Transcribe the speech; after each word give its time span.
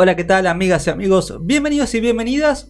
Hola, 0.00 0.14
¿qué 0.14 0.22
tal, 0.22 0.46
amigas 0.46 0.86
y 0.86 0.90
amigos? 0.90 1.34
Bienvenidos 1.40 1.92
y 1.92 1.98
bienvenidas. 1.98 2.68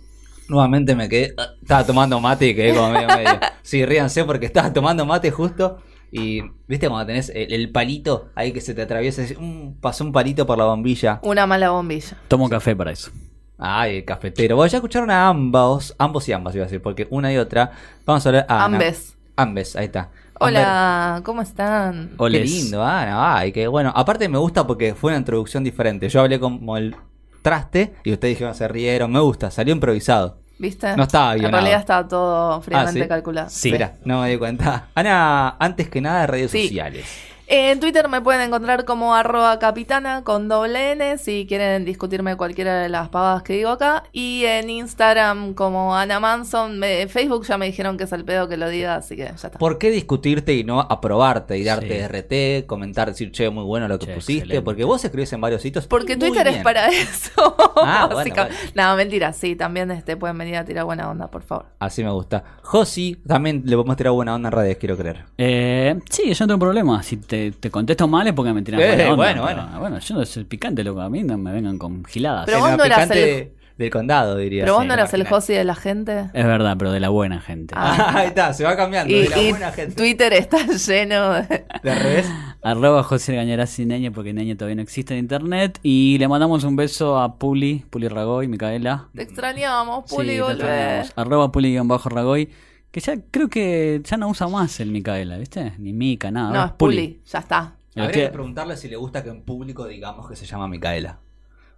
Nuevamente 0.49 0.95
me 0.97 1.11
quedé. 1.11 1.35
ah, 1.37 1.49
Estaba 1.61 1.85
tomando 1.85 2.19
mate 2.21 2.47
y 2.49 2.55
quedé 2.55 2.75
como 2.75 2.91
medio 2.91 3.07
medio. 3.09 3.39
Sí, 3.62 3.85
ríanse 3.85 4.25
porque 4.25 4.47
estaba 4.47 4.73
tomando 4.73 5.05
mate 5.05 5.30
justo. 5.30 5.77
Y, 6.11 6.41
¿viste 6.67 6.89
cuando 6.89 7.05
tenés 7.05 7.29
el, 7.29 7.53
el 7.53 7.71
palito 7.71 8.30
ahí 8.35 8.53
que 8.53 8.62
se 8.62 8.73
te 8.73 8.80
atraviesa? 8.80 9.23
y 9.25 9.37
"Mm, 9.39 9.75
pasó 9.79 10.05
un 10.05 10.12
palito 10.12 10.47
por 10.47 10.57
la 10.57 10.65
bombilla. 10.65 11.21
Una 11.23 11.47
mala 11.47 11.69
bombilla. 11.69 12.17
Tomo 12.29 12.49
café 12.49 12.75
para 12.75 12.93
eso. 12.93 13.11
Ay, 13.59 13.99
el 13.99 14.05
cafetero. 14.07 14.57
Bueno, 14.57 14.71
ya 14.71 14.79
escucharon 14.79 15.10
a 15.10 15.29
ambos, 15.29 15.95
ambos 15.99 16.27
y 16.30 16.33
ambas, 16.33 16.55
iba 16.55 16.65
a 16.65 16.66
decir, 16.69 16.80
porque 16.80 17.07
una 17.10 17.30
y 17.30 17.37
otra. 17.37 17.73
Vamos 18.07 18.24
a 18.24 18.29
hablar. 18.30 18.47
Ah, 18.49 18.65
Ana. 18.65 18.77
Ambes. 18.79 19.19
Ambes, 19.37 19.77
ahí 19.77 19.85
está. 19.85 20.09
Hola, 20.41 21.21
¿cómo 21.24 21.43
están? 21.43 22.09
Qué 22.10 22.15
Oles. 22.23 22.51
lindo, 22.51 22.83
Ana. 22.83 23.37
Ay, 23.37 23.52
qué 23.52 23.66
bueno. 23.69 23.93
Aparte 23.95 24.29
me 24.30 24.38
gusta 24.38 24.66
porque 24.66 24.95
fue 24.95 25.10
una 25.10 25.19
introducción 25.19 25.63
diferente. 25.63 26.09
Yo 26.09 26.21
hablé 26.21 26.41
como 26.41 26.77
el 26.79 26.97
y 28.05 28.12
ustedes 28.12 28.34
dijeron, 28.37 28.55
se 28.55 28.69
rieron. 28.69 29.11
Me 29.12 29.20
gusta, 29.20 29.51
salió 29.51 29.75
improvisado. 29.75 30.38
¿Viste? 30.59 30.97
No 30.97 31.05
estaba 31.05 31.33
En 31.34 31.38
guionado. 31.38 31.61
realidad 31.62 31.80
estaba 31.80 32.09
todo 32.09 32.61
fríamente 32.61 33.01
Ah, 33.01 33.05
¿sí? 33.05 33.09
calculado. 33.09 33.48
Sí. 33.51 33.69
Espera, 33.69 33.95
no 34.05 34.21
me 34.23 34.30
di 34.30 34.37
cuenta. 34.38 34.88
Ana, 34.95 35.51
antes 35.59 35.88
que 35.88 36.01
nada, 36.01 36.27
redes 36.27 36.51
Sí. 36.51 36.62
sociales. 36.66 37.07
En 37.51 37.80
Twitter 37.80 38.09
me 38.11 38.20
pueden 38.20 38.43
encontrar 38.43 38.84
como 38.84 39.15
arroba 39.15 39.59
capitana 39.59 40.23
con 40.23 40.48
doble 40.48 40.93
N 40.93 41.16
si 41.16 41.47
quieren 41.48 41.87
discutirme 41.87 42.37
cualquiera 42.37 42.83
de 42.83 42.91
las 42.91 43.09
pavadas 43.09 43.43
que 43.43 43.55
digo 43.55 43.71
acá. 43.71 44.05
Y 44.12 44.45
en 44.45 44.69
Instagram 44.69 45.55
como 45.55 45.97
Ana 45.97 46.21
Manson. 46.21 46.79
Me- 46.79 47.09
Facebook 47.09 47.46
ya 47.46 47.57
me 47.57 47.65
dijeron 47.65 47.96
que 47.96 48.04
es 48.04 48.13
el 48.13 48.26
pedo 48.26 48.49
que 48.49 48.59
lo 48.59 48.69
diga, 48.69 48.96
así 48.96 49.16
que 49.16 49.23
ya 49.23 49.29
está. 49.30 49.51
¿Por 49.52 49.79
qué 49.79 49.91
discutirte 49.91 50.52
y 50.54 50.63
no 50.63 50.79
aprobarte 50.80 51.57
y 51.57 51.65
darte 51.65 51.88
Sí. 52.07 52.63
RT, 52.63 52.66
comentar, 52.66 53.09
decir, 53.09 53.32
che, 53.32 53.49
muy 53.49 53.65
bueno 53.65 53.88
lo 53.88 53.99
que 53.99 54.04
Che, 54.04 54.15
pusiste? 54.15 54.32
excelente. 54.43 54.63
Porque 54.63 54.85
vos 54.85 55.02
escribís 55.02 55.32
en 55.32 55.41
varios 55.41 55.63
sitios. 55.63 55.87
Porque 55.87 56.19
Muy 56.19 56.29
Twitter 56.29 56.49
es 56.49 56.59
para 56.63 56.88
eso. 56.93 57.57
Ah, 57.76 58.02
bueno, 58.04 58.16
básicamente. 58.16 58.59
bueno. 58.74 58.91
No, 58.91 58.96
mentira, 58.96 59.32
sí, 59.32 59.57
también 59.57 59.91
este, 59.91 60.19
pueden 60.19 60.37
venir 60.37 60.57
a 60.57 60.66
tirar 60.66 60.85
buena 60.85 61.09
onda, 61.09 61.29
por 61.30 61.41
favor. 61.43 61.65
Así 61.79 62.04
me 62.04 62.10
gusta. 62.10 62.45
Josi, 62.63 63.16
también 63.26 63.63
le 63.65 63.74
podemos 63.74 63.96
tirar 63.96 64.12
buena 64.12 64.34
onda 64.34 64.50
en 64.50 64.53
redes, 64.53 64.76
quiero 64.76 64.99
creer. 64.99 65.25
Eh, 65.38 65.99
sí, 66.10 66.34
yo 66.34 66.44
no 66.44 66.49
tengo 66.49 66.59
problema. 66.60 67.03
Si 67.03 67.16
te, 67.16 67.38
te 67.59 67.71
contesto 67.71 68.06
mal 68.09 68.27
es 68.27 68.33
porque 68.34 68.53
me 68.53 68.62
tiras 68.62 68.81
Eh, 68.81 68.91
onda, 68.93 69.15
bueno, 69.17 69.44
pero, 69.47 69.62
bueno. 69.62 69.81
bueno, 69.81 69.99
yo 69.99 70.15
no 70.17 70.25
soy 70.27 70.44
picante, 70.44 70.84
loco. 70.84 71.00
A 71.00 71.09
mí 71.11 71.22
no 71.22 71.37
me 71.39 71.53
vengan 71.53 71.78
con 71.78 72.05
giladas. 72.05 72.47
Pero 72.47 72.59
vos 72.61 72.77
no 72.77 72.84
eras 72.84 72.99
picante 73.00 73.39
el- 73.41 73.53
del 73.78 73.91
condado, 73.91 74.37
diría. 74.37 74.65
Pero 74.65 74.75
vos 74.75 74.83
Sí, 74.83 74.89
no 74.89 74.94
eras 74.94 75.15
el. 75.15 75.25
Josi 75.27 75.53
de 75.55 75.62
la 75.65 75.77
gente. 75.77 76.31
Es 76.34 76.44
verdad, 76.44 76.75
pero 76.77 76.91
de 76.91 76.99
la 76.99 77.11
buena 77.11 77.41
gente. 77.41 77.75
Ah. 77.77 78.12
Ahí 78.19 78.27
está, 78.28 78.53
se 78.53 78.65
va 78.65 78.77
cambiando. 78.77 79.12
Y, 79.15 79.21
de 79.22 79.28
la 79.28 79.39
y 79.41 79.50
buena 79.50 79.71
gente. 79.71 79.94
Twitter 79.94 80.33
está 80.33 80.66
lleno 80.66 81.33
de... 81.34 81.65
De 81.84 81.94
revés. 81.94 82.27
Arroba 82.62 83.05
José 83.05 83.37
Gañarás 83.37 83.78
y 83.78 83.87
Neña 83.87 84.11
porque 84.11 84.33
Neña 84.33 84.56
todavía 84.56 84.75
no 84.75 84.83
existe 84.83 85.15
en 85.15 85.21
internet. 85.21 85.78
Y 85.84 86.19
le 86.19 86.27
mandamos 86.27 86.65
un 86.65 86.75
beso 86.75 87.21
a 87.21 87.37
Puli, 87.39 87.84
Puli 87.89 88.09
Ragoy, 88.09 88.49
Micaela. 88.49 89.06
Te 89.15 89.22
extrañamos, 89.22 90.11
Puli, 90.11 90.31
Sí, 90.31 90.34
te 90.34 90.41
volvé. 90.43 90.55
extrañamos. 90.55 91.12
Arroba 91.15 91.53
Puli-Ragoy. 91.53 92.49
Que 92.91 93.00
ya 93.00 93.17
creo 93.31 93.49
que 93.49 94.00
ya 94.05 94.17
no 94.17 94.28
usa 94.28 94.49
más 94.49 94.81
el 94.81 94.91
Micaela, 94.91 95.37
¿viste? 95.39 95.75
Ni 95.78 95.93
Mica, 95.93 96.31
nada. 96.31 96.53
No, 96.53 96.65
es 96.65 96.72
Puli, 96.72 97.21
ya 97.27 97.39
está. 97.41 97.75
Habría 97.94 98.11
que- 98.12 98.21
que 98.22 98.28
preguntarle 98.28 98.77
si 98.77 98.89
le 98.89 98.97
gusta 98.97 99.22
que 99.22 99.31
en 99.31 99.43
público 99.43 99.87
digamos 99.87 100.28
que 100.28 100.37
se 100.37 100.47
llama 100.47 100.69
Micaela. 100.69 101.19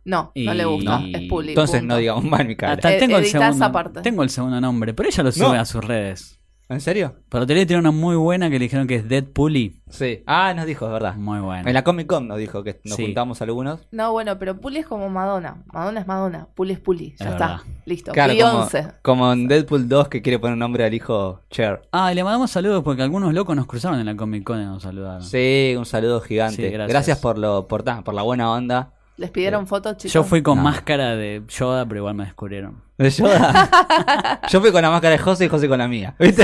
No, 0.05 0.33
no 0.35 0.55
le 0.55 0.65
gusta, 0.65 0.99
No. 1.01 1.07
es 1.19 1.29
Puli. 1.29 1.49
Entonces 1.51 1.81
punto. 1.81 1.95
no 1.95 1.99
digamos 1.99 2.25
mal 2.25 2.47
Micaela. 2.47 2.75
Hasta 2.75 2.99
tengo, 2.99 3.19
el 3.19 3.27
segundo, 3.27 3.53
esa 3.55 3.73
parte. 3.73 4.01
tengo 4.03 4.23
el 4.23 4.31
segundo 4.31 4.61
nombre, 4.61 4.95
pero 4.95 5.09
ella 5.09 5.23
lo 5.25 5.33
sube 5.33 5.45
No. 5.55 5.61
a 5.61 5.65
sus 5.65 5.85
redes. 5.85 6.40
¿En 6.71 6.81
serio? 6.81 7.17
Pero 7.29 7.47
te 7.49 7.67
tiene 7.67 7.81
una 7.81 7.91
muy 7.91 8.15
buena 8.15 8.49
que 8.49 8.59
le 8.59 8.63
dijeron 8.65 8.87
que 8.87 8.95
es 8.95 9.09
Deadpool 9.09 9.57
y 9.57 9.77
Sí. 9.91 10.23
Ah, 10.25 10.55
nos 10.55 10.67
dijo, 10.67 10.87
es 10.87 10.93
verdad. 10.93 11.17
muy 11.17 11.41
buena. 11.41 11.69
En 11.69 11.75
la 11.75 11.83
Comic 11.83 12.07
Con 12.07 12.29
nos 12.29 12.39
dijo 12.39 12.63
que 12.63 12.81
nos 12.85 12.95
Sí. 12.97 13.07
juntamos 13.07 13.43
algunos. 13.43 13.81
No, 13.91 14.13
bueno, 14.13 14.39
pero 14.39 14.57
Puli 14.61 14.79
es 14.79 14.87
como 14.87 15.11
Madonna. 15.11 15.65
Madonna 15.73 16.01
es 16.01 16.07
Madonna. 16.07 16.47
Puli 16.55 16.75
es 16.75 16.79
Puli. 16.79 17.15
Ya 17.19 17.27
Es 17.27 17.33
está. 17.33 17.47
verdad. 17.49 17.61
Listo. 17.87 18.13
Claro, 18.13 18.33
como, 19.03 19.33
en 19.33 19.49
Deadpool 19.49 19.89
2 19.89 20.07
que 20.09 20.23
quiere 20.23 20.39
poner 20.39 20.57
nombre 20.57 20.85
al 20.85 20.95
hijo 20.95 21.41
Cher. 21.51 21.83
Ah, 21.91 22.13
y 22.13 22.15
le 22.15 22.23
mandamos 22.23 22.53
saludos 22.53 22.85
porque 22.85 23.03
algunos 23.03 23.35
locos 23.35 23.57
nos 23.57 23.67
cruzaron 23.67 23.99
en 23.99 24.07
la 24.07 24.15
Comic 24.17 24.45
Con 24.45 24.61
y 24.63 24.65
nos 24.65 24.85
saludaron. 24.85 25.23
Sí, 25.25 25.75
un 25.77 25.87
saludo 25.87 26.21
gigante. 26.21 26.55
Sí, 26.57 26.63
gracias. 26.71 26.89
gracias. 26.89 27.19
por 27.19 27.37
lo 27.37 27.67
por, 27.67 27.83
ta- 27.83 28.03
por 28.03 28.15
la 28.15 28.23
buena 28.23 28.49
onda. 28.53 28.93
¿Les 29.21 29.31
pidieron 29.31 29.67
fotos, 29.67 29.99
chicos? 29.99 30.15
Yo 30.15 30.25
fui 30.25 30.43
con 30.43 30.57
No. 30.57 30.65
máscara 30.65 31.15
de 31.15 31.43
Yoda, 31.47 31.85
pero 31.87 31.99
igual 31.99 32.15
me 32.15 32.25
descubrieron. 32.25 32.83
¿De 32.97 33.11
Yoda? 33.11 34.41
Yo 34.49 34.63
fui 34.63 34.73
con 34.73 34.81
la 34.81 34.89
máscara 34.91 35.13
de 35.13 35.19
José 35.19 35.45
y 35.45 35.49
José 35.49 35.69
con 35.69 35.77
la 35.79 35.89
mía. 35.89 36.15
¿Viste? 36.19 36.43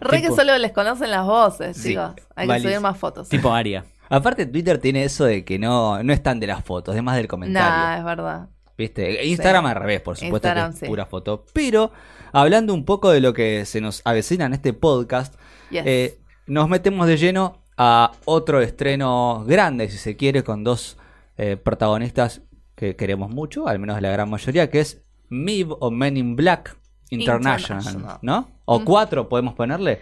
Re 0.00 0.20
que 0.20 0.28
solo 0.30 0.56
les 0.58 0.72
conocen 0.72 1.10
las 1.10 1.24
voces, 1.24 1.74
Sí, 1.74 1.90
chicos. 1.90 2.12
Hay 2.36 2.46
que 2.48 2.60
subir 2.60 2.80
más 2.80 2.98
fotos. 2.98 3.30
Tipo 3.30 3.50
Aria. 3.54 3.86
Aparte 4.10 4.44
Twitter 4.44 4.76
tiene 4.76 5.04
eso 5.04 5.24
de 5.24 5.42
que 5.42 5.58
no, 5.58 6.02
no 6.02 6.12
es 6.12 6.22
tan 6.22 6.38
de 6.38 6.46
las 6.48 6.62
fotos, 6.62 6.94
es 6.94 7.02
más 7.02 7.16
del 7.16 7.28
comentario. 7.28 7.70
Nah, 7.70 7.96
es 7.96 8.04
verdad. 8.04 8.48
¿Viste? 8.76 9.24
Instagram 9.24 9.64
Sí. 9.64 9.70
al 9.70 9.76
revés, 9.76 10.00
por 10.02 10.16
supuesto, 10.16 10.36
Instagram, 10.48 10.70
que 10.72 10.74
es 10.74 10.80
sí. 10.80 10.86
pura 10.86 11.06
foto. 11.06 11.46
Pero, 11.54 11.92
hablando 12.32 12.74
un 12.74 12.84
poco 12.84 13.10
de 13.10 13.20
lo 13.22 13.32
que 13.32 13.64
se 13.64 13.80
nos 13.80 14.02
avecina 14.04 14.44
en 14.44 14.52
este 14.52 14.74
podcast, 14.74 15.34
Yes. 15.70 15.82
eh, 15.86 16.18
nos 16.46 16.68
metemos 16.68 17.06
de 17.06 17.16
lleno 17.16 17.62
a 17.78 18.12
otro 18.26 18.60
estreno 18.60 19.44
grande, 19.46 19.88
si 19.88 19.96
se 19.96 20.14
quiere, 20.18 20.42
con 20.44 20.62
dos 20.62 20.98
eh, 21.36 21.56
protagonistas 21.56 22.42
que 22.74 22.96
queremos 22.96 23.30
mucho, 23.30 23.68
al 23.68 23.78
menos 23.78 24.00
la 24.00 24.10
gran 24.10 24.28
mayoría, 24.30 24.70
que 24.70 24.80
es 24.80 25.02
MIB 25.28 25.72
o 25.80 25.90
Men 25.90 26.16
in 26.16 26.36
Black 26.36 26.76
International, 27.10 27.80
International. 27.82 28.18
¿no? 28.22 28.50
O 28.64 28.80
Mm. 28.80 28.84
cuatro 28.84 29.28
podemos 29.28 29.54
ponerle, 29.54 30.00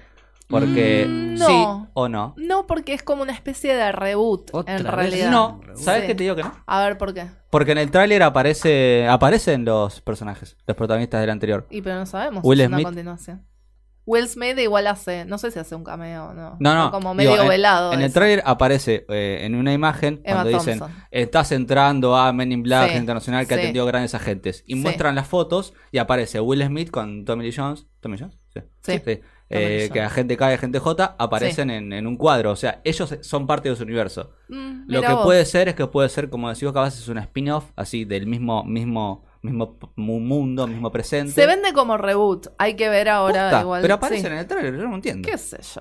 porque 0.48 1.06
Mm, 1.08 1.36
sí 1.36 1.64
o 1.94 2.08
no. 2.08 2.34
No, 2.36 2.66
porque 2.66 2.94
es 2.94 3.02
como 3.02 3.22
una 3.22 3.32
especie 3.32 3.74
de 3.74 3.92
reboot, 3.92 4.50
Otra 4.52 4.76
en 4.76 4.84
vez. 4.84 4.92
realidad. 4.92 5.30
No, 5.30 5.60
¿sabes 5.74 6.02
Sí. 6.02 6.06
qué 6.08 6.14
te 6.14 6.22
digo 6.24 6.36
que 6.36 6.42
no? 6.42 6.52
A 6.66 6.84
ver, 6.84 6.98
¿por 6.98 7.12
qué? 7.14 7.26
Porque 7.50 7.72
en 7.72 7.78
el 7.78 7.90
tráiler 7.90 8.22
aparece, 8.22 9.06
aparecen 9.08 9.64
los 9.64 10.00
personajes, 10.00 10.56
los 10.66 10.76
protagonistas 10.76 11.20
del 11.20 11.30
anterior. 11.30 11.66
Y 11.70 11.82
pero 11.82 11.96
no 11.96 12.06
sabemos 12.06 12.44
Will 12.44 12.58
si 12.58 12.62
es 12.64 12.68
una 12.68 12.82
continuación. 12.82 13.44
Will 14.06 14.26
Smith 14.28 14.58
igual 14.58 14.86
hace, 14.86 15.24
no 15.24 15.38
sé 15.38 15.50
si 15.50 15.58
hace 15.58 15.74
un 15.74 15.84
cameo 15.84 16.26
o 16.26 16.34
no. 16.34 16.56
No, 16.58 16.74
no. 16.74 16.90
Como 16.90 17.14
digo, 17.14 17.32
medio 17.32 17.42
en- 17.42 17.48
velado. 17.48 17.92
En 17.92 18.00
el 18.00 18.06
eso. 18.06 18.14
tráiler 18.14 18.42
aparece 18.44 19.04
eh, 19.08 19.40
en 19.42 19.54
una 19.54 19.72
imagen 19.72 20.20
Emma 20.24 20.42
cuando 20.42 20.58
dicen 20.58 20.80
estás 21.10 21.52
entrando 21.52 22.16
a 22.16 22.32
Men 22.32 22.50
in 22.52 22.62
Black 22.62 22.90
Sí, 22.92 22.96
Internacional 22.96 23.46
que 23.46 23.54
sí. 23.54 23.60
atendió 23.60 23.86
grandes 23.86 24.14
agentes. 24.14 24.64
Y 24.66 24.74
Sí. 24.74 24.80
muestran 24.80 25.14
las 25.14 25.28
fotos 25.28 25.74
y 25.92 25.98
aparece 25.98 26.40
Will 26.40 26.64
Smith 26.64 26.90
con 26.90 27.24
Tommy 27.24 27.44
Lee 27.44 27.54
Jones. 27.56 27.86
¿Tommy 28.00 28.16
Lee 28.16 28.22
Jones? 28.22 28.38
Sí. 28.82 29.00
Sí. 29.04 29.20
Eh, 29.52 29.90
que 29.92 30.00
agente 30.00 30.36
K 30.36 30.50
y 30.52 30.54
agente 30.54 30.78
J 30.78 31.16
aparecen 31.18 31.70
en, 31.70 31.92
en 31.92 32.06
un 32.06 32.16
cuadro. 32.16 32.52
O 32.52 32.56
sea, 32.56 32.80
ellos 32.84 33.16
son 33.20 33.46
parte 33.48 33.68
de 33.68 33.74
su 33.76 33.82
universo. 33.82 34.32
Mm, 34.48 34.84
Lo 34.86 35.02
que 35.02 35.12
vos. 35.12 35.24
puede 35.24 35.44
ser 35.44 35.68
es 35.68 35.74
que 35.74 35.86
puede 35.88 36.08
ser, 36.08 36.30
como 36.30 36.48
decís 36.48 36.62
vos, 36.64 36.72
capaz 36.72 36.94
es 36.96 37.08
un 37.08 37.18
spin-off 37.18 37.64
así 37.74 38.04
del 38.04 38.26
mismo, 38.28 38.62
mismo, 38.64 39.24
mismo 39.42 39.78
mundo, 39.96 40.66
mismo 40.66 40.90
presente. 40.92 41.32
Se 41.32 41.46
vende 41.46 41.72
como 41.72 41.96
reboot. 41.96 42.48
Hay 42.58 42.74
que 42.76 42.88
ver 42.88 43.08
ahora 43.08 43.44
Posta, 43.44 43.60
igual. 43.62 43.82
Pero 43.82 43.94
aparecen 43.94 44.26
sí. 44.26 44.32
en 44.32 44.38
el 44.38 44.46
tráiler, 44.46 44.76
yo 44.76 44.88
no 44.88 44.94
entiendo. 44.94 45.28
¿Qué 45.28 45.38
sé 45.38 45.58
yo? 45.74 45.80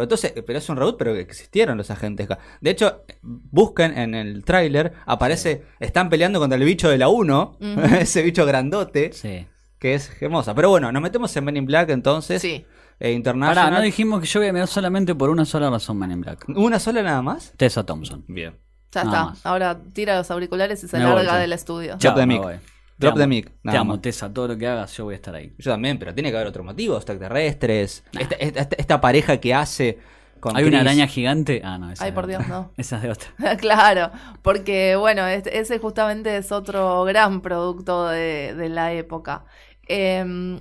Entonces, 0.00 0.32
pero 0.46 0.58
es 0.58 0.68
un 0.70 0.76
reboot, 0.78 0.96
pero 0.96 1.12
que 1.12 1.20
existieron 1.20 1.76
los 1.76 1.90
agentes. 1.90 2.26
De 2.62 2.70
hecho, 2.70 3.02
busquen 3.22 3.96
en 3.98 4.14
el 4.14 4.42
tráiler, 4.44 4.94
aparece, 5.04 5.64
están 5.78 6.08
peleando 6.08 6.38
contra 6.40 6.56
el 6.58 6.64
bicho 6.64 6.88
de 6.88 6.96
la 6.98 7.08
1, 7.08 7.58
Ujú. 7.60 7.80
ese 8.00 8.22
bicho 8.22 8.46
grandote, 8.46 9.12
Sí. 9.12 9.46
que 9.78 9.94
es 9.94 10.10
hermosa. 10.22 10.54
Pero 10.54 10.70
bueno, 10.70 10.90
nos 10.90 11.02
metemos 11.02 11.36
en 11.36 11.44
Men 11.44 11.58
in 11.58 11.66
Black 11.66 11.90
entonces, 11.90 12.40
Sí. 12.40 12.64
eh, 12.98 13.12
International. 13.12 13.66
Pará, 13.66 13.76
no 13.76 13.82
dijimos 13.84 14.20
que 14.22 14.26
yo 14.26 14.40
voy 14.40 14.48
a 14.48 14.52
mirar 14.54 14.68
solamente 14.68 15.14
por 15.14 15.28
una 15.28 15.44
sola 15.44 15.68
razón 15.68 15.98
Man 15.98 16.12
in 16.12 16.22
Black. 16.22 16.46
¿Una 16.48 16.78
sola 16.78 17.02
nada 17.02 17.20
más? 17.20 17.52
Tessa 17.58 17.84
Thompson. 17.84 18.24
Bien. 18.26 18.56
Ya 18.92 19.04
Nada 19.04 19.16
está. 19.16 19.24
más. 19.30 19.44
Ahora 19.46 19.78
tira 19.92 20.16
los 20.16 20.30
auriculares 20.30 20.82
y 20.82 20.88
se 20.88 20.98
larga 20.98 21.36
del 21.36 21.52
estudio. 21.52 21.98
Mic. 22.26 22.40
voy. 22.40 22.54
Drop 22.96 23.16
the 23.16 23.26
mic, 23.26 23.50
Te 23.62 23.76
amo, 23.76 23.94
más. 23.94 24.02
Tessa. 24.02 24.32
Todo 24.32 24.48
lo 24.48 24.56
que 24.58 24.66
hagas, 24.68 24.96
yo 24.96 25.04
voy 25.04 25.14
a 25.14 25.16
estar 25.16 25.34
ahí. 25.34 25.52
Yo 25.58 25.70
también, 25.72 25.98
pero 25.98 26.14
tiene 26.14 26.30
que 26.30 26.36
haber 26.36 26.48
otro 26.48 26.62
motivo, 26.64 26.96
extraterrestres, 26.96 28.04
esta, 28.18 28.34
esta- 28.36 28.76
esta 28.76 29.00
pareja 29.00 29.38
que 29.38 29.52
hace 29.54 29.98
con 30.40 30.56
¿Hay 30.56 30.64
una 30.64 30.80
araña 30.80 31.06
gigante? 31.06 31.62
Ah, 31.64 31.78
no. 31.78 31.90
Esa 31.90 32.04
Ay, 32.04 32.10
es 32.10 32.14
por 32.14 32.26
de 32.26 32.32
Dios, 32.34 32.42
otra. 32.44 32.54
no. 32.54 32.72
Esa 32.76 32.96
es 32.96 33.02
de 33.02 33.10
otra. 33.10 33.56
claro, 33.56 34.10
porque 34.42 34.94
bueno, 34.96 35.26
este- 35.26 35.58
ese 35.58 35.78
justamente 35.78 36.36
es 36.36 36.52
otro 36.52 37.04
gran 37.04 37.40
producto 37.40 38.08
de, 38.08 38.54
de 38.54 38.68
la 38.68 38.92
época. 38.92 39.44
Eh, 39.88 40.60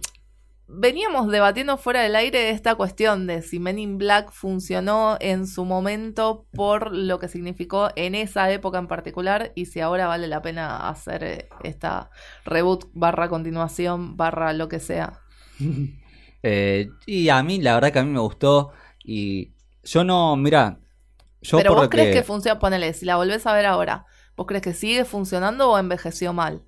veníamos 0.75 1.29
debatiendo 1.29 1.77
fuera 1.77 2.01
del 2.01 2.15
aire 2.15 2.49
esta 2.49 2.75
cuestión 2.75 3.27
de 3.27 3.41
si 3.41 3.59
Men 3.59 3.79
in 3.79 3.97
Black 3.97 4.31
funcionó 4.31 5.17
en 5.19 5.47
su 5.47 5.65
momento 5.65 6.45
por 6.53 6.95
lo 6.95 7.19
que 7.19 7.27
significó 7.27 7.89
en 7.95 8.15
esa 8.15 8.51
época 8.51 8.79
en 8.79 8.87
particular 8.87 9.51
y 9.55 9.65
si 9.65 9.79
ahora 9.79 10.07
vale 10.07 10.27
la 10.27 10.41
pena 10.41 10.89
hacer 10.89 11.23
eh, 11.23 11.49
esta 11.63 12.09
reboot 12.45 12.85
barra 12.93 13.29
continuación 13.29 14.17
barra 14.17 14.53
lo 14.53 14.67
que 14.67 14.79
sea. 14.79 15.21
Eh, 16.45 16.89
y 17.05 17.29
a 17.29 17.41
mí, 17.41 17.61
la 17.61 17.75
verdad 17.75 17.93
que 17.93 17.99
a 17.99 18.03
mí 18.03 18.11
me 18.11 18.19
gustó. 18.19 18.73
Y 19.01 19.53
yo 19.81 20.03
no, 20.03 20.35
mira, 20.35 20.77
yo 21.41 21.55
Pero 21.55 21.69
por 21.69 21.79
vos 21.79 21.87
crees 21.87 22.09
que, 22.09 22.15
que 22.15 22.23
funciona, 22.23 22.59
ponele, 22.59 22.91
si 22.91 23.05
la 23.05 23.15
volvés 23.15 23.47
a 23.47 23.53
ver 23.53 23.65
ahora, 23.65 24.05
¿vos 24.35 24.45
crees 24.45 24.61
que 24.61 24.73
sigue 24.73 25.05
funcionando 25.05 25.71
o 25.71 25.77
envejeció 25.77 26.33
mal? 26.33 26.65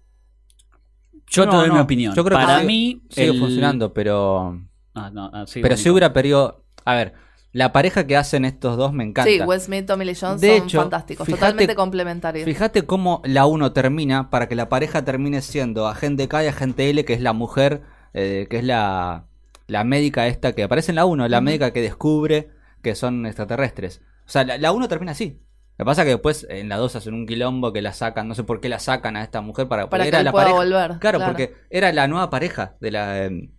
Yo 1.27 1.45
No, 1.45 1.51
te 1.51 1.57
doy 1.57 1.67
no, 1.69 1.73
mi 1.75 1.79
opinión. 1.79 2.13
yo 2.15 2.23
creo 2.23 2.37
que 2.37 2.45
Para 2.45 2.57
sigue- 2.59 2.67
mí. 2.67 3.01
sigue 3.09 3.27
el- 3.29 3.39
funcionando, 3.39 3.93
pero. 3.93 4.59
Ah, 4.93 5.09
no, 5.11 5.29
ah, 5.33 5.45
sí, 5.47 5.59
pero 5.61 5.75
si 5.77 5.89
hubiera 5.89 6.13
perdido. 6.13 6.63
A 6.85 6.93
ver, 6.95 7.13
la 7.51 7.71
pareja 7.73 8.05
que 8.05 8.15
hacen 8.15 8.45
estos 8.45 8.77
dos 8.77 8.93
me 8.93 9.03
encanta. 9.03 9.29
Sí, 9.31 9.41
Will 9.41 9.59
Smith, 9.59 9.85
Tommy 9.87 10.05
Lee 10.05 10.15
Jones 10.19 10.39
De 10.41 10.57
son 10.57 10.67
hecho, 10.67 10.79
fantásticos, 10.81 11.25
fíjate- 11.25 11.39
totalmente 11.41 11.75
complementarios. 11.75 12.45
Fíjate 12.45 12.83
cómo 12.83 13.21
la 13.25 13.45
1 13.45 13.71
termina 13.73 14.29
para 14.29 14.47
que 14.47 14.55
la 14.55 14.69
pareja 14.69 15.03
termine 15.03 15.41
siendo 15.41 15.87
agente 15.87 16.27
K 16.27 16.43
y 16.43 16.47
agente 16.47 16.89
L, 16.89 17.03
que 17.05 17.13
es 17.13 17.21
la 17.21 17.33
mujer, 17.33 17.81
eh, 18.13 18.47
que 18.49 18.57
es 18.59 18.63
la, 18.63 19.25
la 19.67 19.83
médica 19.83 20.27
esta 20.27 20.53
que 20.53 20.63
aparece 20.63 20.91
en 20.91 20.95
la 20.97 21.05
1, 21.05 21.27
la 21.27 21.41
médica 21.41 21.71
que 21.71 21.81
descubre 21.81 22.49
que 22.81 22.93
son 22.95 23.25
extraterrestres. 23.25 24.01
O 24.27 24.29
sea, 24.29 24.43
la, 24.43 24.57
la 24.57 24.71
1 24.71 24.87
termina 24.87 25.13
así. 25.13 25.39
Lo 25.77 25.83
que 25.83 25.85
pasa 25.85 26.01
es 26.01 26.05
que 26.05 26.11
después 26.11 26.47
en 26.49 26.69
la 26.69 26.77
2 26.77 26.95
hacen 26.95 27.13
un 27.13 27.25
quilombo 27.27 27.73
que 27.73 27.81
la 27.81 27.91
sacan, 27.93 28.27
no 28.27 28.35
sé 28.35 28.43
por 28.43 28.61
qué 28.61 28.69
la 28.69 28.79
sacan 28.79 29.17
a 29.17 29.23
esta 29.23 29.41
mujer 29.41 29.67
para, 29.67 29.89
Para 29.89 30.03
que 30.03 30.07
era 30.09 30.19
él 30.19 30.25
la 30.25 30.31
pueda 30.31 30.45
pareja. 30.45 30.59
volver, 30.63 30.99
Claro, 30.99 31.17
claro. 31.19 31.25
porque 31.33 31.55
era 31.69 31.91
la 31.91 32.07
nueva 32.07 32.29
pareja 32.29 32.75
de 32.79 32.91
la 32.91 33.23
em, 33.25 33.51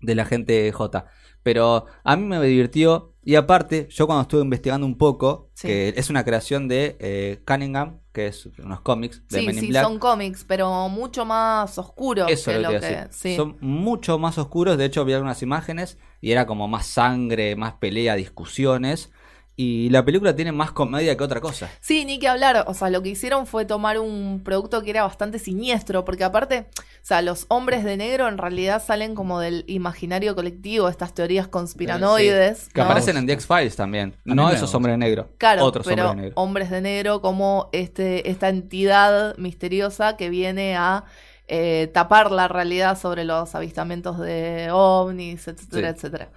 de 0.00 0.14
la 0.16 0.24
gente 0.24 0.70
J. 0.72 1.06
Pero 1.44 1.86
a 2.04 2.16
mí 2.16 2.24
me 2.24 2.40
divirtió 2.44 3.14
y 3.24 3.36
aparte, 3.36 3.86
yo 3.90 4.06
cuando 4.06 4.22
estuve 4.22 4.42
investigando 4.42 4.84
un 4.86 4.98
poco, 4.98 5.50
Sí. 5.54 5.68
que 5.68 5.94
es 5.96 6.10
una 6.10 6.24
creación 6.24 6.66
de 6.66 6.96
eh, 6.98 7.40
Cunningham, 7.46 8.00
que 8.12 8.26
es 8.26 8.46
unos 8.58 8.80
cómics 8.80 9.22
de 9.28 9.40
Sí, 9.40 9.46
Men 9.46 9.54
in 9.56 9.60
sí, 9.60 9.68
Black. 9.68 9.84
son 9.84 9.98
cómics, 10.00 10.44
pero 10.46 10.88
mucho 10.88 11.24
más 11.24 11.78
oscuros 11.78 12.28
Eso 12.30 12.50
que 12.50 12.58
lo 12.58 12.70
que... 12.70 12.80
que 12.80 13.06
sí. 13.10 13.36
Son 13.36 13.56
mucho 13.60 14.18
más 14.18 14.38
oscuros. 14.38 14.76
De 14.76 14.84
hecho, 14.86 15.04
vi 15.04 15.12
algunas 15.12 15.40
imágenes 15.42 15.98
y 16.20 16.32
era 16.32 16.46
como 16.46 16.66
más 16.66 16.86
sangre, 16.86 17.54
más 17.54 17.74
pelea, 17.74 18.16
discusiones. 18.16 19.12
Y 19.54 19.90
la 19.90 20.02
película 20.04 20.34
tiene 20.34 20.50
más 20.50 20.72
comedia 20.72 21.14
que 21.16 21.22
otra 21.22 21.40
cosa. 21.40 21.70
Sí, 21.80 22.06
ni 22.06 22.18
que 22.18 22.26
hablar. 22.26 22.64
O 22.68 22.74
sea, 22.74 22.88
lo 22.88 23.02
que 23.02 23.10
hicieron 23.10 23.46
fue 23.46 23.66
tomar 23.66 23.98
un 23.98 24.40
producto 24.42 24.82
que 24.82 24.88
era 24.90 25.02
bastante 25.02 25.38
siniestro, 25.38 26.06
porque 26.06 26.24
aparte, 26.24 26.66
o 26.78 26.82
sea, 27.02 27.20
los 27.20 27.44
hombres 27.48 27.84
de 27.84 27.98
negro 27.98 28.28
en 28.28 28.38
realidad 28.38 28.82
salen 28.82 29.14
como 29.14 29.40
del 29.40 29.64
imaginario 29.66 30.34
colectivo, 30.34 30.88
estas 30.88 31.12
teorías 31.12 31.48
conspiranoides. 31.48 32.68
Que 32.70 32.80
¿no? 32.80 32.84
aparecen 32.86 33.16
en 33.18 33.26
The 33.26 33.34
X-Files 33.34 33.76
también. 33.76 34.14
No 34.24 34.50
esos 34.50 34.74
hombres 34.74 34.96
negros. 34.96 35.26
Claro, 35.38 35.64
otros 35.64 35.86
pero 35.86 36.04
hombres 36.10 36.16
negros. 36.24 36.32
hombres 36.42 36.70
de 36.70 36.80
negro 36.80 37.20
como 37.20 37.68
este, 37.72 38.30
esta 38.30 38.48
entidad 38.48 39.36
misteriosa 39.36 40.16
que 40.16 40.30
viene 40.30 40.76
a 40.76 41.04
eh, 41.46 41.90
tapar 41.92 42.30
la 42.32 42.48
realidad 42.48 42.98
sobre 42.98 43.24
los 43.24 43.54
avistamientos 43.54 44.18
de 44.18 44.70
ovnis, 44.72 45.46
etcétera, 45.46 45.88
Sí. 45.90 45.94
etcétera. 45.96 46.30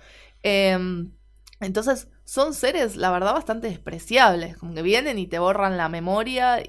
Em, 0.43 1.11
entonces, 1.61 2.07
son 2.25 2.53
seres, 2.53 2.95
la 2.97 3.11
verdad, 3.11 3.33
bastante 3.33 3.67
despreciables, 3.69 4.57
como 4.57 4.73
que 4.73 4.81
vienen 4.81 5.17
y 5.19 5.25
te 5.27 5.39
borran 5.39 5.77
la 5.77 5.89
memoria 5.89 6.59
y, 6.59 6.63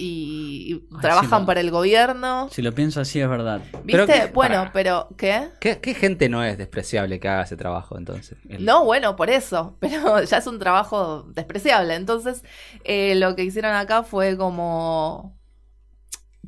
y 0.68 0.72
Ay, 0.94 1.00
trabajan 1.00 1.40
lo- 1.40 1.46
para 1.46 1.60
el 1.60 1.70
gobierno. 1.70 2.48
Si 2.52 2.62
lo 2.62 2.72
pienso 2.72 3.00
así 3.00 3.20
es 3.20 3.28
verdad. 3.28 3.60
Pero 3.86 4.06
¿Viste? 4.06 4.26
que- 4.26 4.32
bueno, 4.32 4.70
pero 4.72 5.08
¿qué? 5.16 5.48
¿Qué, 5.60 5.80
qué 5.80 5.94
gente 5.94 6.28
no 6.28 6.44
es 6.44 6.56
despreciable 6.58 7.18
que 7.18 7.28
haga 7.28 7.42
ese 7.42 7.56
trabajo 7.56 7.98
entonces? 7.98 8.38
El- 8.48 8.64
No, 8.64 8.84
bueno, 8.84 9.16
por 9.16 9.28
eso, 9.30 9.76
pero 9.80 10.22
ya 10.22 10.38
es 10.38 10.46
un 10.46 10.58
trabajo 10.58 11.24
despreciable. 11.34 11.94
Entonces, 11.94 12.44
eh, 12.84 13.14
lo 13.16 13.34
que 13.34 13.42
hicieron 13.44 13.74
acá 13.74 14.02
fue 14.04 14.36
como 14.36 15.36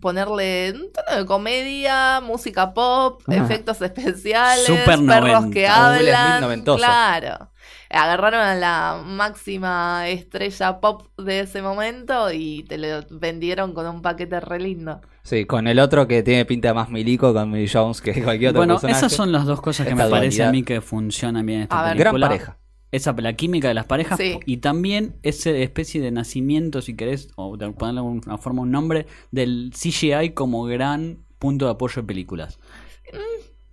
ponerle 0.01 0.73
un 0.77 0.93
tono 0.93 1.19
de 1.19 1.27
comedia, 1.27 2.21
música 2.21 2.73
pop, 2.73 3.21
Ajá. 3.27 3.43
efectos 3.45 3.83
especiales, 3.83 4.65
Super 4.65 4.85
perros 5.05 5.07
90. 5.43 5.51
que 5.51 5.67
hablan. 5.67 6.63
Claro. 6.63 7.51
Agarraron 7.91 8.41
a 8.41 8.55
la 8.55 9.03
máxima 9.05 10.09
estrella 10.09 10.81
pop 10.81 11.09
de 11.19 11.41
ese 11.41 11.63
momento 11.63 12.31
y 12.33 12.65
te 12.65 12.77
lo 12.79 13.03
vendieron 13.11 13.73
con 13.73 13.87
un 13.87 14.03
paquete 14.03 14.41
re 14.41 14.61
lindo. 14.61 15.01
Sí, 15.23 15.45
con 15.47 15.67
el 15.67 15.79
otro 15.79 16.07
que 16.07 16.23
tiene 16.23 16.45
pinta 16.45 16.75
más 16.75 16.91
milico, 16.91 17.33
con 17.33 17.51
Millie 17.51 17.69
Jones, 17.73 18.01
que 18.01 18.23
cualquier 18.23 18.51
otro 18.51 18.61
Bueno, 18.61 18.75
personaje. 18.75 18.99
esas 18.99 19.13
son 19.13 19.33
las 19.33 19.45
dos 19.47 19.61
cosas 19.61 19.87
que 19.87 19.93
Esta 19.93 20.05
me 20.05 20.11
parece 20.11 20.43
a 20.45 20.51
mí 20.51 20.63
que 20.63 20.81
funcionan 20.81 21.45
bien 21.47 21.59
en 21.59 21.63
esta 21.65 21.81
A 21.81 21.89
ver. 21.89 21.97
Gran 21.99 22.13
película. 22.15 22.29
pareja. 22.29 22.59
Esa, 22.91 23.13
la 23.19 23.35
química 23.35 23.69
de 23.69 23.75
las 23.75 23.85
parejas 23.85 24.19
Sí. 24.19 24.39
y 24.47 24.59
también 24.59 25.17
esa 25.23 25.51
especie 25.51 26.01
de 26.01 26.11
nacimiento, 26.11 26.81
si 26.81 26.97
querés, 26.97 27.29
o 27.37 27.57
de 27.59 27.71
ponerle 27.73 28.01
de 28.01 28.07
alguna 28.07 28.39
forma 28.39 28.63
un 28.63 28.71
nombre, 28.71 29.07
del 29.31 29.73
CGI 29.75 30.31
como 30.31 30.65
gran 30.65 31.19
punto 31.39 31.67
de 31.67 31.73
apoyo 31.73 32.01
de 32.03 32.07
películas. 32.07 32.59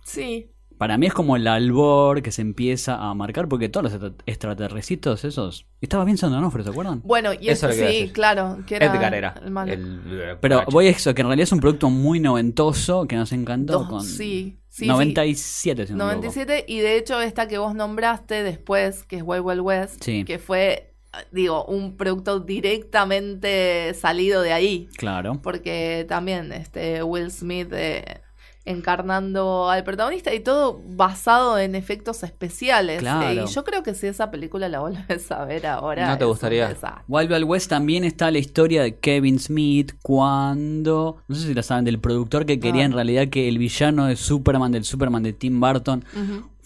Sí. 0.04 0.50
Para 0.78 0.98
mí 0.98 1.06
es 1.06 1.14
como 1.14 1.36
el 1.36 1.46
albor 1.46 2.20
que 2.22 2.30
se 2.32 2.42
empieza 2.42 2.96
a 2.96 3.14
marcar, 3.14 3.48
porque 3.48 3.68
todos 3.68 3.84
los 3.84 3.92
extra- 3.94 4.12
extraterrecitos 4.26 5.24
esos... 5.24 5.66
Estaba 5.80 6.04
bien 6.04 6.18
Sondonofre, 6.18 6.62
¿se 6.64 6.70
acuerdan? 6.70 7.00
Bueno, 7.04 7.32
y 7.32 7.48
Eso 7.48 7.68
eso 7.68 7.68
es 7.68 7.78
lo 7.80 7.86
que 7.86 7.92
iba 7.92 8.04
a 8.04 8.06
sí, 8.06 8.12
claro, 8.12 8.58
que 8.66 8.76
era 8.76 8.86
Edgar 8.86 9.14
era. 9.14 9.34
el 9.44 9.50
malo. 9.50 9.72
el- 9.72 10.36
Pero 10.40 10.64
voy 10.70 10.86
a 10.88 10.90
eso, 10.90 11.14
que 11.14 11.22
en 11.22 11.28
realidad 11.28 11.44
es 11.44 11.52
un 11.52 11.60
producto 11.60 11.88
muy 11.90 12.20
noventoso, 12.20 13.06
que 13.06 13.16
nos 13.16 13.32
encantó 13.32 13.74
Dos, 13.80 13.88
con... 13.88 14.02
sí, 14.04 14.58
sí, 14.68 14.84
sí. 14.84 14.86
97, 14.86 15.86
si 15.86 15.92
no 15.94 16.06
me 16.06 16.12
equivoco. 16.12 16.26
97 16.34 16.64
y 16.68 16.78
de 16.80 16.96
hecho 16.98 17.20
esta 17.20 17.48
que 17.48 17.58
vos 17.58 17.74
nombraste 17.74 18.42
después, 18.42 19.04
que 19.04 19.16
es 19.16 19.22
Wild 19.24 19.44
Wild 19.44 19.60
West, 19.60 20.02
Sí. 20.04 20.24
que 20.24 20.38
fue, 20.38 20.92
digo, 21.32 21.64
un 21.64 21.96
producto 21.96 22.40
directamente 22.40 23.94
salido 23.94 24.42
de 24.42 24.52
ahí, 24.52 24.88
Claro. 24.96 25.40
porque 25.42 26.04
también 26.08 26.52
este 26.52 27.02
Will 27.02 27.30
Smith 27.30 27.68
eh, 27.72 28.20
encarnando 28.66 29.70
al 29.70 29.84
protagonista 29.84 30.34
y 30.34 30.40
todo 30.40 30.80
basado 30.84 31.58
en 31.58 31.74
efectos 31.74 32.22
especiales. 32.22 32.98
Claro. 33.00 33.42
Eh, 33.42 33.44
y 33.48 33.52
yo 33.52 33.64
creo 33.64 33.82
que 33.82 33.94
si 33.94 34.06
esa 34.08 34.30
película 34.30 34.68
la 34.68 34.80
volvés 34.80 35.30
a 35.32 35.44
ver 35.44 35.66
ahora... 35.66 36.08
¿No 36.08 36.18
te 36.18 36.24
gustaría? 36.24 36.76
Wild 37.08 37.32
Wild 37.32 37.44
West 37.44 37.70
también 37.70 38.04
está 38.04 38.30
la 38.30 38.38
historia 38.38 38.82
de 38.82 38.96
Kevin 38.96 39.38
Smith 39.38 39.92
cuando, 40.02 41.16
no 41.28 41.34
sé 41.34 41.46
si 41.46 41.54
la 41.54 41.62
saben, 41.62 41.84
del 41.84 41.98
productor 41.98 42.44
que 42.44 42.60
quería 42.60 42.82
Ah. 42.82 42.86
en 42.86 42.92
realidad 42.92 43.28
que 43.28 43.48
el 43.48 43.58
villano 43.58 44.06
de 44.06 44.16
Superman, 44.16 44.72
del 44.72 44.84
Superman 44.84 45.22
de 45.22 45.32
Tim 45.32 45.60
Burton. 45.60 46.04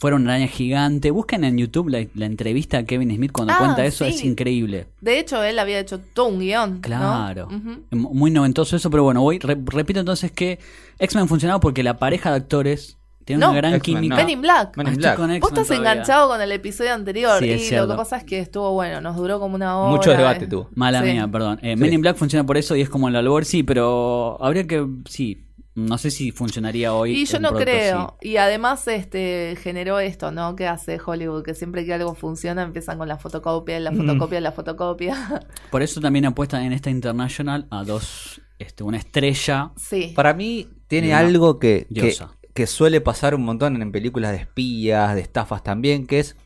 Fuera 0.00 0.16
una 0.16 0.30
araña 0.32 0.48
gigante. 0.48 1.10
Busquen 1.12 1.44
en 1.44 1.58
YouTube 1.58 1.88
la, 1.90 2.04
la 2.14 2.26
entrevista 2.26 2.78
a 2.78 2.82
Kevin 2.84 3.14
Smith 3.14 3.30
cuando 3.32 3.52
Ah, 3.54 3.58
cuenta 3.58 3.84
eso, 3.84 4.04
sí. 4.06 4.10
es 4.10 4.24
increíble. 4.24 4.86
De 5.02 5.18
hecho, 5.20 5.44
él 5.44 5.58
había 5.58 5.78
hecho 5.78 6.00
todo 6.00 6.26
un 6.28 6.40
guion. 6.40 6.74
¿no? 6.76 6.80
Claro. 6.80 7.48
Muy 7.90 8.30
noventoso 8.30 8.76
eso, 8.76 8.90
pero 8.90 9.04
bueno, 9.04 9.20
voy, 9.22 9.38
re- 9.38 9.58
repito 9.66 10.00
entonces 10.00 10.32
que 10.32 10.58
X-Men 10.98 11.28
funcionaba 11.28 11.60
porque 11.60 11.82
la 11.82 11.98
pareja 11.98 12.30
de 12.30 12.36
actores 12.36 12.96
tiene 13.26 13.40
No. 13.40 13.50
una 13.50 13.58
gran 13.60 13.78
química. 13.80 14.16
no. 14.16 14.22
Men 14.22 14.30
in 14.30 14.40
Black. 14.40 14.76
Men 14.76 14.86
Ah, 14.86 14.90
in 14.90 14.94
estoy 14.94 15.02
Black. 15.02 15.16
con 15.16 15.28
Vos 15.40 15.50
estás 15.50 15.66
todavía. 15.68 15.92
enganchado 15.92 16.28
con 16.30 16.40
el 16.40 16.50
episodio 16.52 16.94
anterior 16.94 17.38
Sí, 17.38 17.44
y 17.44 17.50
es 17.50 17.72
lo 17.72 17.86
que 17.86 17.94
pasa 17.94 18.16
es 18.16 18.24
que 18.24 18.40
estuvo 18.40 18.72
bueno, 18.72 19.02
nos 19.02 19.16
duró 19.16 19.38
como 19.38 19.54
una 19.54 19.76
hora. 19.78 19.90
Mucho 19.90 20.10
debate 20.10 20.46
eh. 20.46 20.48
tuvo. 20.48 20.70
Mala 20.74 21.02
Sí. 21.02 21.12
mía, 21.12 21.28
perdón. 21.30 21.58
Eh, 21.62 21.74
Sí. 21.74 21.80
Men 21.80 21.92
in 21.92 22.00
Black 22.00 22.16
funciona 22.16 22.44
por 22.46 22.56
eso 22.56 22.74
y 22.74 22.80
es 22.80 22.88
como 22.88 23.08
el 23.08 23.16
albor, 23.16 23.44
sí, 23.44 23.62
pero 23.62 24.42
habría 24.42 24.66
que, 24.66 24.86
sí, 25.04 25.44
no 25.86 25.98
sé 25.98 26.10
si 26.10 26.30
funcionaría 26.32 26.94
hoy. 26.94 27.12
Y 27.12 27.24
yo 27.26 27.38
no 27.40 27.50
producto 27.50 27.70
creo. 27.70 28.16
así. 28.18 28.28
Y 28.28 28.36
además 28.36 28.86
este 28.88 29.56
generó 29.60 29.98
esto, 29.98 30.30
¿no? 30.32 30.56
Que 30.56 30.66
hace 30.66 30.98
Hollywood, 31.04 31.42
que 31.44 31.54
siempre 31.54 31.84
que 31.84 31.94
algo 31.94 32.14
funciona 32.14 32.62
empiezan 32.62 32.98
con 32.98 33.08
la 33.08 33.18
fotocopia, 33.18 33.78
la 33.80 33.92
fotocopia, 33.92 34.40
la 34.40 34.52
fotocopia. 34.52 35.42
Por 35.70 35.82
eso 35.82 36.00
también 36.00 36.26
apuestan 36.26 36.62
en 36.62 36.72
esta 36.72 36.90
International 36.90 37.66
a 37.70 37.84
dos, 37.84 38.40
este, 38.58 38.84
una 38.84 38.98
estrella. 38.98 39.72
sí. 39.76 40.12
Para 40.14 40.34
mí 40.34 40.68
tiene 40.88 41.14
algo 41.14 41.58
que, 41.58 41.86
que, 41.94 42.14
que 42.54 42.66
suele 42.66 43.00
pasar 43.00 43.34
un 43.34 43.44
montón 43.44 43.80
en 43.80 43.92
películas 43.92 44.32
de 44.32 44.38
espías, 44.38 45.14
de 45.14 45.20
estafas 45.20 45.62
también, 45.62 46.06
que 46.06 46.20
es 46.20 46.36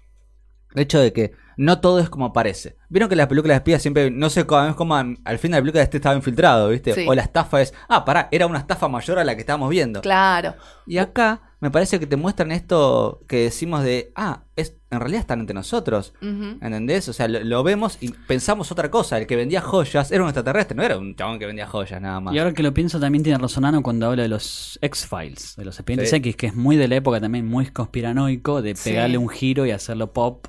el 0.74 0.82
hecho 0.82 1.00
de 1.00 1.12
que 1.12 1.32
no 1.56 1.80
todo 1.80 1.98
es 2.00 2.08
como 2.10 2.32
parece. 2.32 2.76
Vieron 2.88 3.08
que 3.08 3.16
las 3.16 3.26
películas 3.26 3.54
de 3.54 3.58
espías 3.58 3.82
siempre, 3.82 4.10
no 4.10 4.30
sé 4.30 4.44
cómo, 4.46 4.64
es 4.66 4.74
como 4.74 4.94
al 4.96 5.18
al 5.24 5.38
fin 5.38 5.50
de 5.52 5.58
la 5.58 5.62
película 5.62 5.82
este 5.82 5.96
estaba 5.98 6.14
infiltrado, 6.16 6.68
¿viste? 6.68 6.92
Sí. 6.94 7.04
O 7.08 7.14
la 7.14 7.22
estafa 7.22 7.60
es, 7.62 7.74
ah, 7.88 8.04
pará, 8.04 8.28
era 8.30 8.46
una 8.46 8.58
estafa 8.58 8.88
mayor 8.88 9.18
a 9.18 9.24
la 9.24 9.34
que 9.34 9.40
estábamos 9.40 9.70
viendo. 9.70 10.00
Claro. 10.00 10.54
Y 10.86 10.98
acá 10.98 11.40
me 11.60 11.70
parece 11.70 11.98
que 11.98 12.06
te 12.06 12.16
muestran 12.16 12.52
esto 12.52 13.22
que 13.26 13.44
decimos 13.44 13.82
de, 13.84 14.12
ah, 14.16 14.42
es, 14.54 14.76
en 14.90 15.00
realidad 15.00 15.20
están 15.22 15.40
entre 15.40 15.54
nosotros. 15.54 16.12
Ujú. 16.20 16.58
¿Entendés? 16.60 17.08
O 17.08 17.12
sea, 17.14 17.26
lo, 17.26 17.42
lo 17.42 17.62
vemos 17.62 17.96
y 18.02 18.10
pensamos 18.10 18.70
otra 18.70 18.90
cosa. 18.90 19.16
El 19.16 19.26
que 19.26 19.34
vendía 19.34 19.62
joyas 19.62 20.12
era 20.12 20.22
un 20.22 20.28
extraterrestre, 20.28 20.76
no 20.76 20.82
era 20.82 20.98
un 20.98 21.16
chabón 21.16 21.38
que 21.38 21.46
vendía 21.46 21.66
joyas 21.66 22.00
nada 22.02 22.20
más. 22.20 22.34
Y 22.34 22.38
ahora 22.38 22.52
que 22.52 22.62
lo 22.62 22.74
pienso 22.74 23.00
también 23.00 23.24
tiene 23.24 23.38
razón 23.38 23.64
Ano 23.64 23.82
cuando 23.82 24.06
habla 24.06 24.22
de 24.24 24.28
los 24.28 24.78
X-Files, 24.82 25.56
de 25.56 25.64
los 25.64 25.76
expedientes 25.78 26.10
Sí. 26.10 26.16
X, 26.16 26.36
que 26.36 26.46
es 26.48 26.54
muy 26.54 26.76
de 26.76 26.86
la 26.86 26.96
época 26.96 27.18
también, 27.20 27.46
muy 27.46 27.66
conspiranoico, 27.66 28.60
de 28.60 28.76
Sí. 28.76 28.90
pegarle 28.90 29.16
un 29.16 29.28
giro 29.30 29.64
y 29.64 29.70
hacerlo 29.70 30.12
pop. 30.12 30.46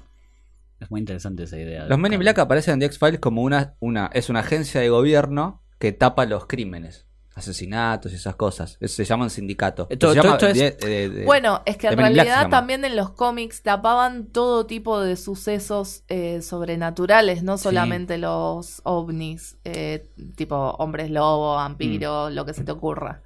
Es 0.85 0.91
muy 0.91 0.99
interesante 1.01 1.43
esa 1.43 1.57
idea. 1.57 1.83
de 1.83 1.89
Los 1.89 1.99
Men 1.99 2.13
in. 2.13 2.19
Black 2.19 2.39
aparecen 2.39 2.73
en 2.75 2.79
The 2.79 2.85
X-Files 2.87 3.19
como 3.19 3.41
una, 3.43 3.75
una, 3.79 4.09
es 4.13 4.29
una 4.29 4.39
agencia 4.39 4.79
de 4.81 4.89
gobierno 4.89 5.61
que 5.79 5.91
tapa 5.91 6.25
los 6.25 6.45
crímenes, 6.47 7.05
asesinatos 7.33 8.11
y 8.13 8.15
esas 8.15 8.35
cosas. 8.35 8.77
Es- 8.79 8.93
se 8.95 9.03
llaman 9.03 9.29
sindicato. 9.29 9.87
Eh, 9.89 9.97
Se 9.99 10.15
llama 10.15 10.33
esto 10.33 10.45
de- 10.47 10.71
de- 10.71 11.09
de- 11.09 11.25
Bueno, 11.25 11.61
es 11.65 11.75
que 11.77 11.87
en 11.87 11.97
realidad 11.97 12.49
también 12.49 12.85
en 12.85 12.95
los 12.95 13.11
cómics 13.11 13.61
tapaban 13.61 14.27
todo 14.27 14.65
tipo 14.65 15.01
de 15.01 15.15
sucesos 15.17 16.03
eh, 16.07 16.41
sobrenaturales, 16.41 17.43
no 17.43 17.57
solamente 17.57 18.17
los 18.17 18.79
ovnis, 18.85 19.57
eh, 19.65 20.07
tipo 20.35 20.55
hombres 20.79 21.11
lobo, 21.11 21.55
vampiro, 21.55 22.29
Mm. 22.29 22.33
lo 22.33 22.45
que 22.45 22.53
se 22.53 22.63
te 22.63 22.71
ocurra. 22.71 23.21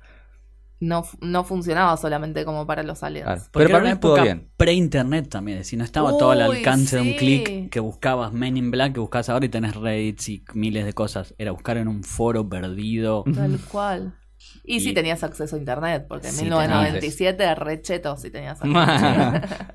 No, 0.82 1.06
no 1.20 1.44
funcionaba 1.44 1.98
solamente 1.98 2.46
como 2.46 2.66
para 2.66 2.84
los 2.84 3.04
aliens. 3.04 3.26
Claro. 3.26 3.42
Pero 3.52 3.70
para 3.70 3.80
una 3.80 3.90
mí 3.90 3.94
estuvo 3.96 4.12
época 4.16 4.24
bien. 4.24 4.50
pre-internet 4.56 5.28
también, 5.30 5.58
decir, 5.58 5.78
no 5.78 5.84
estaba 5.84 6.18
todo 6.18 6.32
al 6.32 6.42
alcance 6.42 6.96
de 6.96 7.02
un 7.02 7.08
sí. 7.10 7.16
clic 7.18 7.70
que 7.70 7.80
buscabas 7.82 8.32
Men 8.32 8.56
in 8.56 8.72
Black, 8.72 8.94
que 8.94 9.00
buscabas 9.02 9.28
ahora 9.30 9.46
y 9.46 9.50
tenés 9.50 9.76
Reddits 9.76 10.30
y 10.30 10.44
miles 10.54 10.86
de 10.86 10.94
cosas. 10.94 11.36
Era 11.38 11.52
buscar 11.52 11.76
en 11.78 11.88
un 11.90 12.04
foro 12.04 12.48
perdido. 12.48 13.26
Tal 13.36 13.60
cual. 13.70 14.16
Y, 14.64 14.80
si 14.80 14.92
Y- 14.92 14.94
tenías 14.94 15.22
acceso 15.24 15.58
a 15.58 15.60
internet, 15.60 16.06
porque 16.08 16.28
en 16.30 16.34
Sí, 16.34 16.44
1997 16.44 17.56
recheto 17.56 18.16
si 18.16 18.30
tenías 18.32 18.58
acceso. 18.62 18.74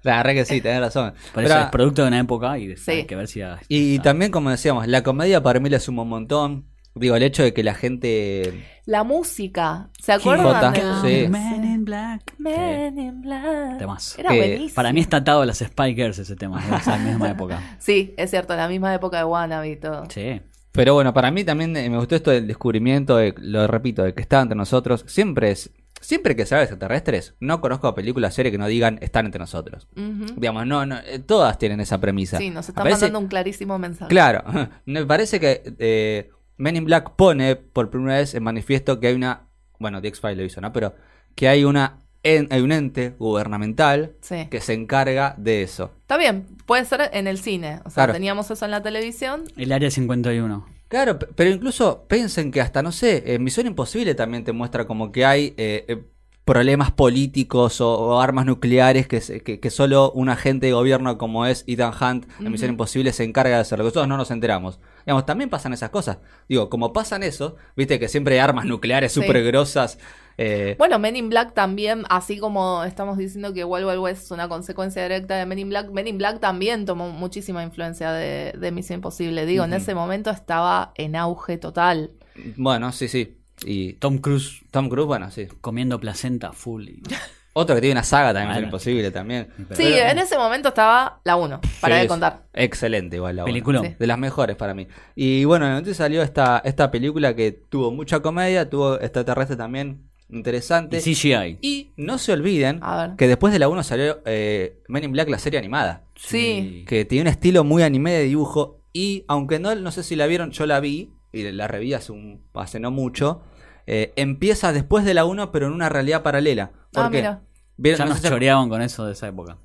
la 0.02 0.16
verdad 0.16 0.32
que 0.32 0.44
sí, 0.46 0.60
tenés 0.62 0.80
razón. 0.80 1.12
Por 1.34 1.42
Pero- 1.42 1.54
eso 1.54 1.64
es 1.64 1.70
producto 1.70 2.00
de 2.02 2.08
una 2.08 2.20
época 2.20 2.58
y 2.58 2.76
Sí. 2.78 2.90
hay 2.92 3.04
que 3.04 3.14
ver 3.16 3.28
si... 3.28 3.42
y 3.68 3.98
también, 3.98 4.30
como 4.30 4.48
decíamos, 4.50 4.86
la 4.88 5.02
comedia 5.02 5.42
para 5.42 5.60
mí 5.60 5.68
le 5.68 5.80
suma 5.80 6.02
un 6.02 6.08
montón. 6.08 6.66
Digo, 6.96 7.16
el 7.16 7.22
hecho 7.24 7.42
de 7.42 7.52
que 7.52 7.62
la 7.64 7.74
gente. 7.74 8.64
La 8.86 9.02
música, 9.02 9.88
¿se 10.00 10.12
acuerdan? 10.12 10.74
Sí. 11.02 11.26
Man 11.28 11.64
in 11.64 11.84
Black. 11.84 12.34
Men 12.38 12.98
in 12.98 13.20
Black. 13.22 13.78
Temazo. 13.78 14.20
Era 14.20 14.30
Que 14.30 14.36
buenísimo. 14.38 14.74
Para 14.74 14.92
mí 14.92 15.00
está 15.00 15.16
atado 15.18 15.42
a 15.42 15.46
las 15.46 15.58
Spy 15.58 15.94
Girls 15.94 16.18
ese 16.18 16.36
tema, 16.36 16.64
de 16.64 16.76
esa 16.76 16.96
misma 16.98 17.30
época. 17.30 17.60
Sí, 17.80 18.14
es 18.16 18.30
cierto, 18.30 18.54
la 18.54 18.68
misma 18.68 18.94
época 18.94 19.18
de 19.18 19.24
Wannabe 19.24 19.70
y 19.70 19.76
todo. 19.76 20.04
Sí. 20.10 20.40
Pero 20.72 20.94
bueno, 20.94 21.12
para 21.14 21.30
mí 21.30 21.44
también 21.44 21.76
eh, 21.76 21.88
me 21.88 21.98
gustó 21.98 22.16
esto 22.16 22.30
del 22.30 22.46
descubrimiento, 22.46 23.16
de- 23.16 23.34
lo 23.38 23.66
repito, 23.66 24.02
de 24.02 24.12
que 24.14 24.20
está 24.22 24.40
entre 24.40 24.56
nosotros. 24.56 25.04
Siempre 25.06 25.50
es. 25.50 25.70
Siempre 26.00 26.36
que 26.36 26.44
se 26.44 26.54
habla 26.54 26.66
de 26.66 26.72
extraterrestres, 26.72 27.34
no 27.40 27.62
conozco 27.62 27.94
películas, 27.94 28.34
series 28.34 28.52
que 28.52 28.58
no 28.58 28.66
digan 28.66 28.98
están 29.00 29.24
entre 29.24 29.38
nosotros. 29.38 29.88
Digamos, 30.36 30.66
no, 30.66 30.84
no, 30.84 30.98
eh, 30.98 31.18
todas 31.20 31.56
tienen 31.56 31.80
esa 31.80 31.98
premisa. 31.98 32.36
Sí, 32.36 32.50
nos 32.50 32.68
están 32.68 32.86
mandando 32.90 33.18
un 33.18 33.26
clarísimo 33.28 33.78
mensaje. 33.78 34.10
Claro, 34.10 34.44
me 34.84 35.06
parece 35.06 35.40
que 35.40 35.62
eh, 35.78 36.30
Men 36.56 36.76
in 36.76 36.84
Black 36.84 37.10
pone 37.16 37.56
por 37.56 37.90
primera 37.90 38.18
vez 38.18 38.34
en 38.34 38.42
manifiesto 38.42 39.00
que 39.00 39.08
hay 39.08 39.14
una, 39.14 39.42
bueno, 39.78 40.00
The 40.00 40.08
X-Files 40.08 40.36
lo 40.38 40.44
hizo, 40.44 40.60
¿no? 40.60 40.72
Pero 40.72 40.94
que 41.34 41.48
hay 41.48 41.64
una 41.64 41.98
en- 42.26 42.48
hay 42.50 42.62
un 42.62 42.72
ente 42.72 43.14
gubernamental 43.18 44.12
Sí. 44.22 44.46
que 44.50 44.60
se 44.62 44.72
encarga 44.72 45.34
de 45.36 45.62
eso. 45.62 45.90
Está 46.00 46.16
bien, 46.16 46.46
puede 46.64 46.84
ser 46.86 47.10
en 47.12 47.26
el 47.26 47.36
cine. 47.38 47.80
O 47.84 47.90
sea, 47.90 48.04
Claro. 48.04 48.12
teníamos 48.14 48.50
eso 48.50 48.64
en 48.64 48.70
la 48.70 48.82
televisión. 48.82 49.44
El 49.58 49.72
área 49.72 49.90
51. 49.90 50.66
Claro, 50.88 51.18
pero 51.18 51.50
incluso 51.50 52.04
piensen 52.08 52.50
que 52.50 52.60
hasta, 52.62 52.82
no 52.82 52.92
sé, 52.92 53.34
en 53.34 53.44
Misión 53.44 53.66
Imposible 53.66 54.14
también 54.14 54.42
te 54.44 54.52
muestra 54.52 54.86
como 54.86 55.12
que 55.12 55.26
hay 55.26 55.54
eh, 55.58 55.84
eh, 55.88 56.02
problemas 56.46 56.92
políticos 56.92 57.80
o, 57.80 57.92
o 57.92 58.20
armas 58.20 58.46
nucleares 58.46 59.06
que, 59.06 59.20
se- 59.20 59.40
que, 59.42 59.60
que 59.60 59.70
solo 59.70 60.10
un 60.12 60.28
agente 60.30 60.66
de 60.66 60.72
gobierno 60.72 61.18
como 61.18 61.44
es 61.46 61.64
Ethan 61.66 61.92
Hunt 62.00 62.26
en 62.40 62.50
Misión 62.52 62.70
Imposible 62.70 63.12
se 63.12 63.24
encarga 63.24 63.56
de 63.56 63.60
hacerlo. 63.62 63.84
que 63.84 63.88
Nosotros 63.88 64.08
no 64.08 64.16
nos 64.16 64.30
enteramos. 64.30 64.78
Digamos, 65.06 65.26
también 65.26 65.50
pasan 65.50 65.72
esas 65.72 65.90
cosas. 65.90 66.18
Digo, 66.48 66.68
como 66.70 66.92
pasan 66.92 67.22
eso, 67.22 67.56
viste 67.76 67.98
que 68.00 68.08
siempre 68.08 68.34
hay 68.34 68.40
armas 68.40 68.64
nucleares 68.64 69.12
Sí. 69.12 69.20
súper 69.20 69.42
grosas. 69.44 69.98
eh, 70.38 70.74
Bueno, 70.78 70.98
Men 70.98 71.14
in 71.16 71.28
Black 71.28 71.54
también, 71.54 72.04
así 72.08 72.38
como 72.38 72.82
estamos 72.84 73.18
diciendo 73.18 73.52
que 73.54 73.64
Wild 73.64 73.86
Wild 73.86 73.98
West 74.00 74.24
es 74.24 74.30
una 74.30 74.48
consecuencia 74.48 75.02
directa 75.02 75.36
de 75.36 75.46
Men 75.46 75.58
in 75.60 75.68
Black, 75.68 75.90
Men 75.90 76.08
in 76.08 76.18
Black 76.18 76.40
también 76.40 76.86
tomó 76.86 77.10
muchísima 77.10 77.62
influencia 77.62 78.12
de, 78.12 78.52
de 78.58 78.72
Misión 78.72 78.96
Imposible. 78.98 79.46
Digo, 79.46 79.64
en 79.64 79.74
ese 79.74 79.94
momento 79.94 80.30
estaba 80.30 80.92
en 80.96 81.14
auge 81.16 81.58
total. 81.58 82.10
bueno, 82.56 82.90
sí, 82.92 83.06
sí. 83.08 83.36
Y 83.64 83.92
Tom 83.94 84.18
Cruise 84.18 84.62
Tom 84.72 84.88
Cruise, 84.88 85.06
bueno, 85.06 85.30
sí. 85.30 85.46
comiendo 85.60 86.00
placenta 86.00 86.52
full. 86.52 86.88
y- 86.88 87.02
Otro 87.56 87.76
que 87.76 87.80
tiene 87.80 87.92
una 87.92 88.02
saga 88.02 88.32
también, 88.32 88.48
Misión 88.48 88.54
Bueno. 88.56 88.66
Imposible 88.66 89.10
también. 89.12 89.48
Sí, 89.74 89.94
en 89.94 90.18
ese 90.18 90.36
momento 90.36 90.68
estaba 90.68 91.20
la 91.24 91.36
1, 91.36 91.60
para 91.80 91.94
Sí, 91.94 91.98
de 91.98 92.04
es 92.04 92.08
contar. 92.08 92.42
Excelente, 92.52 93.16
igual 93.16 93.36
la. 93.36 93.44
Película. 93.44 93.80
Sí. 93.80 93.94
De 93.98 94.06
las 94.06 94.18
mejores 94.18 94.56
para 94.56 94.74
mí. 94.74 94.88
Y 95.14 95.44
bueno, 95.44 95.66
entonces 95.68 95.96
salió 95.96 96.22
esta, 96.22 96.60
esta 96.64 96.90
película 96.90 97.34
que 97.34 97.52
tuvo 97.52 97.92
mucha 97.92 98.20
comedia, 98.20 98.68
tuvo 98.68 99.00
extraterrestre 99.00 99.56
también 99.56 100.10
interesante. 100.30 100.98
Y 100.98 101.00
CGI. 101.00 101.58
Y 101.62 101.92
no 101.96 102.18
se 102.18 102.32
olviden 102.32 102.80
A 102.82 103.06
ver. 103.06 103.16
que 103.16 103.28
después 103.28 103.52
de 103.52 103.58
la 103.58 103.68
1 103.68 103.82
salió 103.82 104.20
eh, 104.24 104.82
Men 104.88 105.04
in 105.04 105.12
Black, 105.12 105.28
la 105.28 105.38
serie 105.38 105.58
animada. 105.58 106.02
Sí. 106.16 106.84
Que 106.86 107.04
tiene 107.04 107.22
un 107.22 107.28
estilo 107.28 107.64
muy 107.64 107.82
anime 107.82 108.12
de 108.12 108.24
dibujo. 108.24 108.80
Y 108.92 109.24
aunque 109.28 109.58
no, 109.58 109.74
no 109.74 109.90
sé 109.90 110.02
si 110.02 110.16
la 110.16 110.26
vieron, 110.26 110.50
yo 110.50 110.66
la 110.66 110.80
vi. 110.80 111.10
Y 111.32 111.50
la 111.50 111.66
reví 111.66 111.94
hace, 111.94 112.12
un, 112.12 112.42
hace 112.54 112.78
no 112.78 112.90
mucho. 112.90 113.42
Eh, 113.86 114.12
empieza 114.16 114.72
después 114.72 115.04
de 115.04 115.14
la 115.14 115.24
1, 115.24 115.52
pero 115.52 115.66
en 115.66 115.72
una 115.72 115.88
realidad 115.88 116.22
paralela. 116.22 116.70
¿Por 116.92 117.04
Ah, 117.06 117.10
qué? 117.10 117.16
mira. 117.18 117.40
¿Vieron? 117.76 117.98
Ya 117.98 118.04
No 118.04 118.10
nos 118.12 118.20
sé 118.20 118.28
choreaban 118.28 118.68
con 118.68 118.82
eso 118.82 119.04
de 119.06 119.12
esa 119.12 119.28
época. 119.28 119.56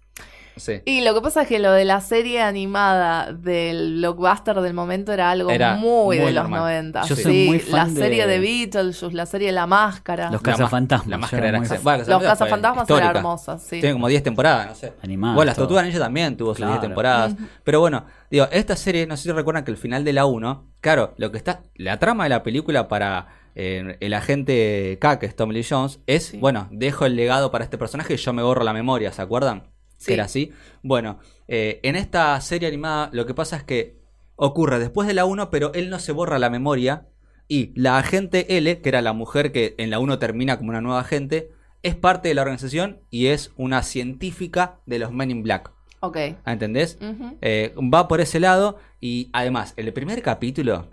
Sí. 0.57 0.81
Y 0.83 1.01
lo 1.05 1.13
que 1.13 1.21
pasa 1.21 1.43
es 1.43 1.47
que 1.47 1.57
lo 1.57 1.71
de 1.71 1.85
la 1.85 2.01
serie 2.01 2.41
animada 2.41 3.31
del 3.31 3.93
blockbuster 3.99 4.59
del 4.59 4.73
momento 4.73 5.13
era 5.13 5.31
algo 5.31 5.49
Era 5.51 5.75
muy, 5.75 6.17
de 6.17 6.25
los 6.25 6.43
normal. 6.43 6.59
90. 6.61 7.03
Yo 7.03 7.15
sí, 7.15 7.21
soy 7.23 7.45
muy 7.47 7.59
la 7.69 7.85
de- 7.85 7.91
serie 8.01 8.27
de 8.27 8.39
Beetlejuice, 8.39 9.15
la 9.15 9.25
serie 9.25 9.53
La 9.53 9.67
Máscara. 9.67 10.29
Los 10.29 10.41
cazafantasmas. 10.41 11.07
ma- 11.07 11.11
La 11.11 11.17
máscara 11.17 11.47
era 11.47 11.63
fan. 11.63 11.79
Bueno, 11.81 12.03
Los 12.05 12.23
Cazafantasmas 12.23 12.89
eran 12.89 13.15
hermosas, 13.15 13.61
sí. 13.63 13.79
Tiene 13.79 13.93
como 13.93 14.09
10 14.09 14.21
temporadas, 14.21 14.67
no 14.67 14.75
sé. 14.75 14.91
Animadas, 15.01 15.35
Bueno, 15.38 15.47
las. 15.49 15.55
Tortugas 15.57 15.85
Ninja 15.85 15.99
también 15.99 16.35
tuvo 16.35 16.49
sus 16.49 16.57
Claro. 16.57 16.73
10 16.73 16.81
temporadas. 16.81 17.35
Pero 17.63 17.79
bueno, 17.79 18.05
digo, 18.29 18.47
esta 18.51 18.75
serie, 18.75 19.07
no 19.07 19.15
sé 19.15 19.23
si 19.23 19.31
recuerdan 19.31 19.63
que 19.63 19.71
el 19.71 19.77
final 19.77 20.03
de 20.03 20.11
la 20.11 20.25
1, 20.25 20.65
claro, 20.81 21.13
lo 21.15 21.31
que 21.31 21.38
está, 21.38 21.61
la 21.75 21.99
trama 21.99 22.25
de 22.25 22.31
la 22.31 22.43
película 22.43 22.89
para 22.89 23.27
eh, 23.56 23.98
el 24.00 24.13
agente 24.13 24.98
K, 25.01 25.20
que 25.20 25.25
es 25.25 25.36
Tommy 25.36 25.53
Lee 25.53 25.65
Jones, 25.70 26.00
es, 26.08 26.25
Sí. 26.25 26.38
bueno, 26.38 26.68
dejo 26.72 27.06
el 27.06 27.15
legado 27.15 27.51
para 27.51 27.63
este 27.63 27.77
personaje 27.77 28.13
y 28.13 28.18
yo 28.18 28.34
me 28.34 28.44
borro 28.44 28.63
la 28.63 28.74
memoria, 28.74 29.12
¿se 29.12 29.22
acuerdan? 29.22 29.63
Sí. 29.98 30.08
Que 30.08 30.13
era 30.13 30.25
así. 30.25 30.51
Bueno, 30.84 31.20
eh, 31.48 31.79
en 31.84 31.96
esta 31.96 32.39
serie 32.41 32.68
animada 32.68 33.10
lo 33.13 33.25
que 33.25 33.34
pasa 33.34 33.58
es 33.58 33.63
que 33.63 33.98
ocurre 34.36 34.79
después 34.79 35.08
de 35.08 35.13
la 35.13 35.25
1, 35.25 35.50
pero 35.50 35.74
él 35.74 35.89
no 35.89 36.00
se 36.00 36.12
borra 36.13 36.39
la 36.39 36.50
memoria 36.50 37.08
y 37.48 37.74
la 37.75 37.98
agente 37.98 38.58
L, 38.58 38.79
que 38.82 38.89
era 38.89 39.01
la 39.01 39.12
mujer 39.13 39.51
que 39.51 39.75
en 39.77 39.89
la 39.89 40.00
1 40.00 40.20
termina 40.20 40.58
como 40.58 40.70
una 40.70 40.82
nueva 40.82 41.01
agente, 41.01 41.51
es 41.84 41.96
parte 41.96 42.29
de 42.29 42.36
la 42.36 42.41
organización 42.44 43.00
y 43.10 43.27
es 43.27 43.51
una 43.58 43.84
científica 43.84 44.79
de 44.86 45.00
los 45.00 45.12
Men 45.12 45.32
in 45.32 45.44
Black. 45.44 45.72
Ok. 46.01 46.18
¿Entendés? 46.46 46.98
Eh, 47.41 47.74
va 47.94 48.08
por 48.08 48.22
ese 48.22 48.39
lado 48.39 48.77
y 49.01 49.29
además, 49.34 49.74
el 49.75 49.91
primer 49.91 50.22
capítulo, 50.22 50.88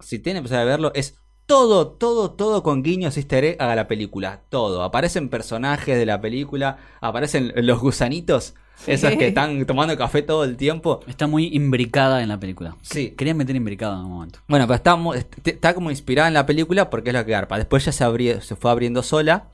si 0.00 0.18
tienen 0.18 0.44
que 0.44 0.50
verlo, 0.50 0.92
es 0.94 1.18
todo, 1.50 1.88
todo, 1.88 2.30
todo 2.30 2.62
con 2.62 2.82
guiños 2.82 3.16
easter 3.16 3.44
egg 3.44 3.56
a 3.60 3.74
la 3.74 3.88
película. 3.88 4.40
Todo. 4.48 4.82
Aparecen 4.84 5.28
personajes 5.28 5.98
de 5.98 6.06
la 6.06 6.20
película, 6.20 6.78
aparecen 7.00 7.52
los 7.56 7.80
gusanitos, 7.80 8.54
esos 8.86 9.10
que 9.16 9.26
están 9.28 9.66
tomando 9.66 9.96
café 9.98 10.22
todo 10.22 10.44
el 10.44 10.56
tiempo. 10.56 11.00
Está 11.06 11.26
muy 11.26 11.48
imbricada 11.52 12.22
en 12.22 12.28
la 12.28 12.38
película. 12.38 12.76
Sí. 12.82 13.10
Quería 13.10 13.34
meter 13.34 13.56
imbricada 13.56 13.98
en 13.98 14.04
un 14.06 14.12
momento. 14.12 14.38
Bueno, 14.48 14.66
pero 14.66 14.76
está, 14.76 14.96
está 15.44 15.74
como 15.74 15.90
inspirada 15.90 16.28
en 16.28 16.34
la 16.34 16.46
película 16.46 16.88
porque 16.88 17.10
es 17.10 17.14
lo 17.14 17.24
que 17.24 17.32
garpa. 17.32 17.58
Después 17.58 17.84
ya 17.84 17.92
se, 17.92 18.04
abrí- 18.04 18.40
se 18.40 18.54
fue 18.56 18.70
abriendo 18.70 19.02
sola, 19.02 19.48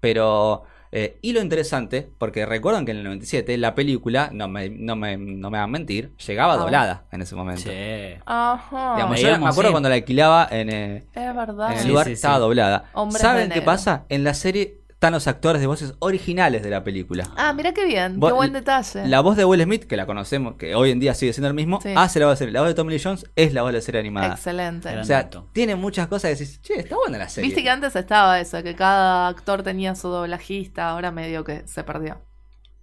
pero... 0.00 0.64
eh, 0.92 1.18
y 1.22 1.32
lo 1.32 1.40
interesante, 1.40 2.08
porque 2.18 2.46
recuerdan 2.46 2.84
que 2.84 2.92
en 2.92 2.98
el 2.98 3.04
97 3.04 3.56
la 3.58 3.74
película, 3.74 4.30
no 4.32 4.48
me, 4.48 4.68
no 4.70 4.96
me, 4.96 5.16
no 5.16 5.50
me 5.50 5.58
van 5.58 5.64
a 5.64 5.72
mentir, 5.72 6.12
llegaba 6.26 6.54
Ah. 6.54 6.56
doblada 6.56 7.04
en 7.12 7.22
ese 7.22 7.34
momento. 7.34 7.62
Che. 7.64 8.20
Ajá. 8.26 8.94
Digamos, 8.96 9.20
yo 9.20 9.28
me 9.38 9.46
acuerdo 9.48 9.68
sí. 9.68 9.70
cuando 9.72 9.88
la 9.88 9.94
alquilaba 9.96 10.48
en, 10.50 10.70
eh, 10.70 11.04
es 11.14 11.34
verdad. 11.34 11.72
en 11.72 11.76
el 11.78 11.82
Sí, 11.82 11.88
lugar, 11.88 12.04
sí, 12.06 12.10
sí. 12.10 12.14
estaba 12.14 12.38
doblada. 12.38 12.84
Hombres 12.94 13.20
¿Saben 13.20 13.50
qué 13.50 13.62
pasa? 13.62 14.04
En 14.08 14.24
la 14.24 14.34
serie 14.34 14.78
están 14.98 15.12
los 15.12 15.28
actores 15.28 15.60
de 15.60 15.68
voces 15.68 15.94
originales 16.00 16.60
de 16.64 16.70
la 16.70 16.82
película. 16.82 17.30
Ah, 17.36 17.52
mira 17.52 17.72
qué 17.72 17.84
bien. 17.86 18.18
Qué 18.20 18.32
buen 18.32 18.52
detalle. 18.52 19.06
La 19.06 19.20
voz 19.20 19.36
de 19.36 19.44
Will 19.44 19.62
Smith, 19.62 19.84
que 19.84 19.96
la 19.96 20.06
conocemos, 20.06 20.56
que 20.56 20.74
hoy 20.74 20.90
en 20.90 20.98
día 20.98 21.14
sigue 21.14 21.32
siendo 21.32 21.46
el 21.46 21.54
mismo, 21.54 21.80
Sí. 21.80 21.90
hace 21.94 22.18
la 22.18 22.26
voz 22.26 22.32
de 22.32 22.38
serie. 22.38 22.52
La 22.52 22.62
voz 22.62 22.68
de 22.70 22.74
Tommy 22.74 22.92
Lee 22.94 23.00
Jones 23.00 23.24
es 23.36 23.52
la 23.54 23.62
voz 23.62 23.70
de 23.70 23.78
la 23.78 23.80
serie 23.80 24.00
animada. 24.00 24.34
Excelente. 24.34 24.98
O 24.98 25.04
sea, 25.04 25.30
tiene 25.52 25.76
muchas 25.76 26.08
cosas 26.08 26.32
que 26.32 26.36
decís, 26.44 26.60
che, 26.62 26.80
está 26.80 26.96
buena 26.96 27.16
la 27.16 27.28
serie. 27.28 27.46
Viste 27.48 27.62
que 27.62 27.70
antes 27.70 27.94
estaba 27.94 28.40
eso, 28.40 28.60
que 28.64 28.74
cada 28.74 29.28
actor 29.28 29.62
tenía 29.62 29.94
su 29.94 30.08
doblajista, 30.08 30.88
ahora 30.90 31.12
medio 31.12 31.44
que 31.44 31.62
se 31.68 31.84
perdió. 31.84 32.20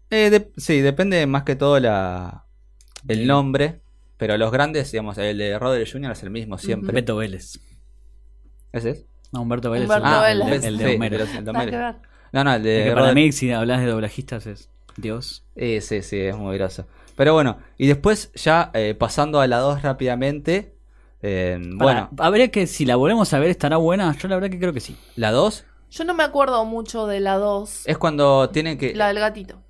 Eh, 0.10 0.29
de- 0.29 0.53
sí, 0.55 0.79
depende 0.79 1.27
más 1.27 1.43
que 1.43 1.57
todo 1.57 1.81
la 1.81 2.45
el 3.10 3.27
nombre, 3.27 3.81
pero 4.15 4.38
los 4.38 4.53
grandes, 4.53 4.89
digamos, 4.89 5.17
el 5.17 5.38
de 5.38 5.60
Roderick 5.60 5.91
Jr. 5.91 6.12
es 6.13 6.24
el 6.24 6.29
mismo 6.29 6.57
siempre. 6.57 6.93
Beto 6.93 7.17
Vélez. 7.17 7.60
¿Ese 8.72 8.89
es? 8.91 9.05
No, 9.32 9.41
Humberto 9.41 9.72
Vélez. 9.72 9.88
Humberto 9.89 10.08
el, 10.08 10.13
Ah, 10.13 10.32
el 10.32 10.62
de- 10.62 10.67
el 10.67 10.77
de 10.77 10.88
sí, 10.89 10.96
Homero. 10.96 11.15
el 11.17 11.25
de- 11.27 11.38
el 11.38 11.46
de 11.46 11.51
Nada 11.53 11.63
Homero. 11.65 11.72
que 11.72 11.77
ver. 11.84 11.96
No, 12.32 12.44
no, 12.44 12.53
el 12.55 12.63
de 12.63 12.79
Es 12.84 12.89
que 12.89 12.96
para 12.96 13.13
mí, 13.13 13.32
si 13.32 13.51
hablas 13.51 13.79
de 13.82 13.88
doblajistas, 13.88 14.46
es 14.48 14.70
Dios. 14.98 15.44
Eh, 15.55 15.82
sí, 15.82 16.01
sí, 16.01 16.20
es 16.20 16.36
muy 16.38 16.58
groso. 16.58 16.86
Pero 17.15 17.34
bueno, 17.34 17.58
y 17.77 17.88
después 17.88 18.32
ya 18.34 18.72
eh, 18.74 18.94
pasando 18.98 19.39
a 19.39 19.48
la 19.48 19.58
2 19.60 19.82
rápidamente. 19.82 20.74
eh, 21.22 21.60
Para- 21.79 22.08
bueno, 22.10 22.10
habría 22.20 22.50
que, 22.51 22.67
si 22.67 22.86
la 22.86 22.98
volvemos 22.98 23.34
a 23.34 23.39
ver, 23.39 23.50
¿estará 23.50 23.77
buena? 23.77 24.15
Yo 24.17 24.27
la 24.27 24.36
verdad 24.36 24.50
que 24.50 24.60
creo 24.60 24.74
que 24.74 24.79
sí. 24.82 24.98
la 25.15 25.32
2 25.32 25.65
Yo 25.89 26.03
no 26.03 26.13
me 26.13 26.24
acuerdo 26.24 26.65
mucho 26.65 27.08
de 27.08 27.20
la 27.22 27.36
2, 27.38 27.84
es 27.88 27.98
cuando 27.98 28.50
tienen 28.50 28.77
que... 28.77 28.94
la 28.94 29.08
del 29.08 29.20
gatito. 29.20 29.62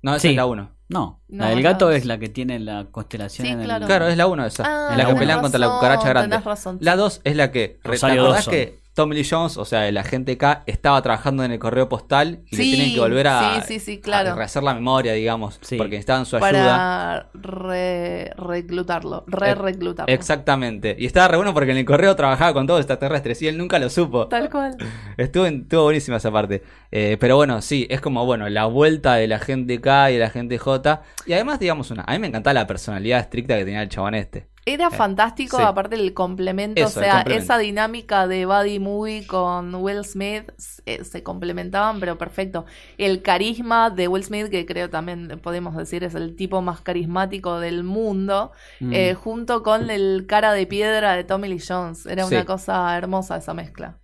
No, 0.00 0.12
esa 0.12 0.20
Sí. 0.20 0.28
es 0.28 0.36
la 0.36 0.46
1. 0.46 0.70
No, 0.88 1.20
No, 1.28 1.44
la 1.44 1.50
del 1.50 1.62
gato 1.62 1.86
dos. 1.86 1.94
es 1.96 2.06
la 2.06 2.18
que 2.18 2.28
tiene 2.30 2.58
la 2.60 2.86
constelación 2.90 3.46
Sí, 3.46 3.52
en 3.52 3.60
el... 3.60 3.66
claro. 3.66 3.86
Claro, 3.86 4.08
es 4.08 4.16
la 4.16 4.26
1 4.26 4.46
esa. 4.46 4.62
Ah, 4.66 4.90
la 4.96 4.96
que 4.96 5.02
tenés 5.04 5.18
pelean 5.20 5.40
contra 5.42 5.58
la 5.60 5.66
razón, 5.66 5.78
cucaracha 5.80 6.08
grande. 6.08 6.38
razón. 6.38 6.78
La 6.80 6.96
2 6.96 7.20
es 7.24 7.36
la 7.36 7.50
que... 7.52 7.78
¿Te 7.82 7.88
Rosario 7.88 8.22
acordás 8.22 8.46
Dawson. 8.46 8.52
que 8.52 8.77
Tommy 8.98 9.14
Lee 9.14 9.24
Jones, 9.30 9.56
o 9.58 9.64
sea, 9.64 9.86
el 9.86 9.96
agente 9.96 10.36
K, 10.36 10.64
estaba 10.66 11.00
trabajando 11.02 11.44
en 11.44 11.52
el 11.52 11.60
correo 11.60 11.88
postal 11.88 12.40
y 12.50 12.56
le 12.56 12.62
tienen 12.64 12.94
que 12.94 12.98
volver 12.98 13.28
a... 13.28 13.62
sí, 13.62 13.74
sí, 13.74 13.78
sí, 13.78 14.00
claro. 14.00 14.32
a 14.32 14.34
rehacer 14.34 14.64
la 14.64 14.74
memoria, 14.74 15.12
digamos, 15.12 15.60
Sí. 15.62 15.76
porque 15.76 15.90
necesitaban 15.92 16.26
su 16.26 16.34
ayuda. 16.36 16.50
Para 16.50 17.28
re 17.32 18.32
reclutarlo, 18.36 19.22
re 19.28 19.54
reclutarlo. 19.54 20.12
Exactamente. 20.12 20.96
Y 20.98 21.06
estaba 21.06 21.28
re 21.28 21.36
bueno 21.36 21.54
porque 21.54 21.70
en 21.70 21.76
el 21.76 21.84
correo 21.84 22.16
trabajaba 22.16 22.52
con 22.52 22.66
todos 22.66 22.78
los 22.78 22.86
extraterrestres 22.86 23.40
y 23.42 23.46
él 23.46 23.56
nunca 23.56 23.78
lo 23.78 23.88
supo. 23.88 24.26
Tal 24.26 24.50
cual. 24.50 24.76
Estuvo, 25.16 25.46
estuvo 25.46 25.84
buenísima 25.84 26.16
esa 26.16 26.32
parte. 26.32 26.64
Eh, 26.90 27.18
pero 27.20 27.36
bueno, 27.36 27.62
sí, 27.62 27.86
es 27.90 28.00
como, 28.00 28.26
bueno, 28.26 28.48
la 28.48 28.64
vuelta 28.64 29.14
de 29.14 29.28
la 29.28 29.38
gente 29.38 29.80
K 29.80 30.10
y 30.10 30.14
de 30.14 30.18
la 30.18 30.30
gente 30.30 30.58
J. 30.58 31.02
Y 31.24 31.34
además, 31.34 31.60
digamos 31.60 31.92
una, 31.92 32.02
a 32.02 32.12
mí 32.14 32.18
me 32.18 32.26
encantaba 32.26 32.54
la 32.54 32.66
personalidad 32.66 33.20
estricta 33.20 33.56
que 33.56 33.64
tenía 33.64 33.80
el 33.82 33.90
chabón 33.90 34.16
este. 34.16 34.47
Era 34.72 34.90
fantástico, 34.90 35.56
sí. 35.56 35.62
aparte 35.62 35.96
el 35.96 36.12
complemento, 36.14 36.80
Eso, 36.80 37.00
o 37.00 37.02
sea, 37.02 37.14
complemento. 37.16 37.42
esa 37.44 37.58
dinámica 37.58 38.26
de 38.26 38.46
Buddy 38.46 38.78
Movie 38.78 39.26
con 39.26 39.74
Will 39.76 40.04
Smith 40.04 40.50
eh, 40.86 41.04
se 41.04 41.22
complementaban, 41.22 42.00
pero 42.00 42.18
perfecto. 42.18 42.64
El 42.98 43.22
carisma 43.22 43.90
de 43.90 44.08
Will 44.08 44.24
Smith, 44.24 44.48
que 44.50 44.66
creo 44.66 44.90
también 44.90 45.40
podemos 45.42 45.76
decir 45.76 46.04
es 46.04 46.14
el 46.14 46.36
tipo 46.36 46.60
más 46.62 46.80
carismático 46.80 47.60
del 47.60 47.82
mundo, 47.84 48.52
Mm. 48.80 48.92
eh, 48.92 49.14
junto 49.14 49.62
con 49.62 49.90
el 49.90 50.26
cara 50.28 50.52
de 50.52 50.66
piedra 50.66 51.14
de 51.14 51.24
Tommy 51.24 51.48
Lee 51.48 51.62
Jones. 51.66 52.06
Era 52.06 52.24
Sí. 52.24 52.34
una 52.34 52.44
cosa 52.44 52.96
hermosa 52.96 53.36
esa 53.36 53.54
mezcla. 53.54 53.98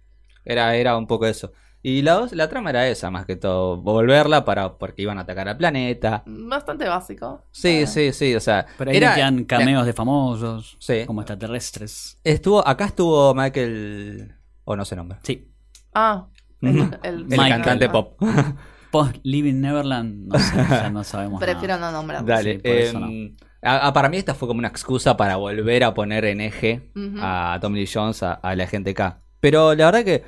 Era, 0.45 0.77
era 0.77 0.97
un 0.97 1.07
poco 1.07 1.27
eso. 1.27 1.53
Y 1.87 2.01
la, 2.01 2.15
dos- 2.15 2.33
la 2.33 2.49
trama 2.49 2.71
era 2.71 2.89
esa, 2.89 3.11
más 3.11 3.27
que 3.27 3.37
todo. 3.37 3.77
Volverla 3.77 4.43
para 4.47 4.79
porque 4.79 5.03
iban 5.03 5.19
a 5.19 5.21
atacar 5.21 5.49
al 5.51 5.59
planeta. 5.59 6.23
Bastante 6.25 6.89
básico. 6.89 7.45
Sí, 7.51 7.83
Ah. 7.83 7.87
sí, 7.87 8.11
sí. 8.15 8.35
O 8.35 8.41
sea, 8.41 8.65
Pero 8.79 8.91
ahí 8.91 8.97
era- 8.97 9.11
metían 9.11 9.45
cameos 9.45 9.85
de 9.85 9.93
famosos, 9.93 10.77
Sí. 10.81 11.05
como 11.07 11.21
extraterrestres. 11.21 12.19
Estuvo, 12.25 12.67
acá 12.67 12.87
estuvo 12.87 13.35
Michael. 13.35 14.35
O 14.65 14.77
no 14.77 14.85
sé 14.87 14.97
nombre. 14.97 15.19
Sí. 15.25 15.53
Ah, 15.93 16.27
el, 16.63 16.79
el- 16.79 16.99
El 17.03 17.25
Michael. 17.27 17.51
cantante 17.51 17.89
pop. 17.91 18.19
Post 18.91 19.17
Living 19.25 19.61
Neverland, 19.61 20.29
no 20.33 20.39
sé, 20.39 20.57
ya 20.57 20.89
no 20.89 21.05
sabemos 21.05 21.41
Prefiero 21.41 21.77
nada. 21.77 21.91
no 21.93 21.99
nombrarlo. 21.99 22.27
Dale. 22.27 22.53
Sí, 22.55 22.59
por 22.61 22.71
eso 22.71 22.99
em, 22.99 23.37
a- 23.61 23.89
a- 23.89 23.93
para 23.93 24.09
mí 24.09 24.17
esta 24.17 24.35
fue 24.35 24.49
como 24.49 24.59
una 24.61 24.69
excusa 24.69 25.17
para 25.19 25.37
volver 25.37 25.85
a 25.85 25.93
poner 25.93 26.25
en 26.25 26.41
eje 26.41 26.91
a 27.21 27.59
Tommy 27.61 27.81
Lee 27.81 27.91
Jones, 27.93 28.23
a, 28.23 28.33
a 28.35 28.55
la 28.57 28.67
gente 28.69 28.95
K. 28.95 29.21
Pero 29.41 29.75
la 29.75 29.87
verdad 29.87 30.05
que 30.05 30.23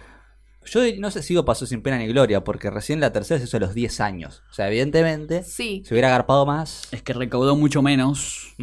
yo 0.73 0.81
no 0.99 1.11
sé 1.11 1.23
si 1.23 1.35
digo 1.35 1.45
pasó 1.45 1.67
sin 1.67 1.83
pena 1.83 1.99
ni 1.99 2.07
gloria, 2.07 2.43
porque 2.45 2.71
recién 2.71 3.01
la 3.01 3.13
tercera 3.13 3.39
se 3.39 3.45
hizo 3.47 3.57
a 3.57 3.61
los 3.61 3.75
10 3.75 4.01
años. 4.01 4.43
O 4.51 4.53
sea, 4.55 4.69
evidentemente, 4.69 5.43
Sí. 5.43 5.83
si 5.87 5.95
hubiera 5.95 6.09
agarpado 6.09 6.47
más... 6.47 6.89
Es 6.93 7.03
que 7.03 7.13
recaudó 7.13 7.57
mucho 7.57 7.83
menos. 7.83 8.55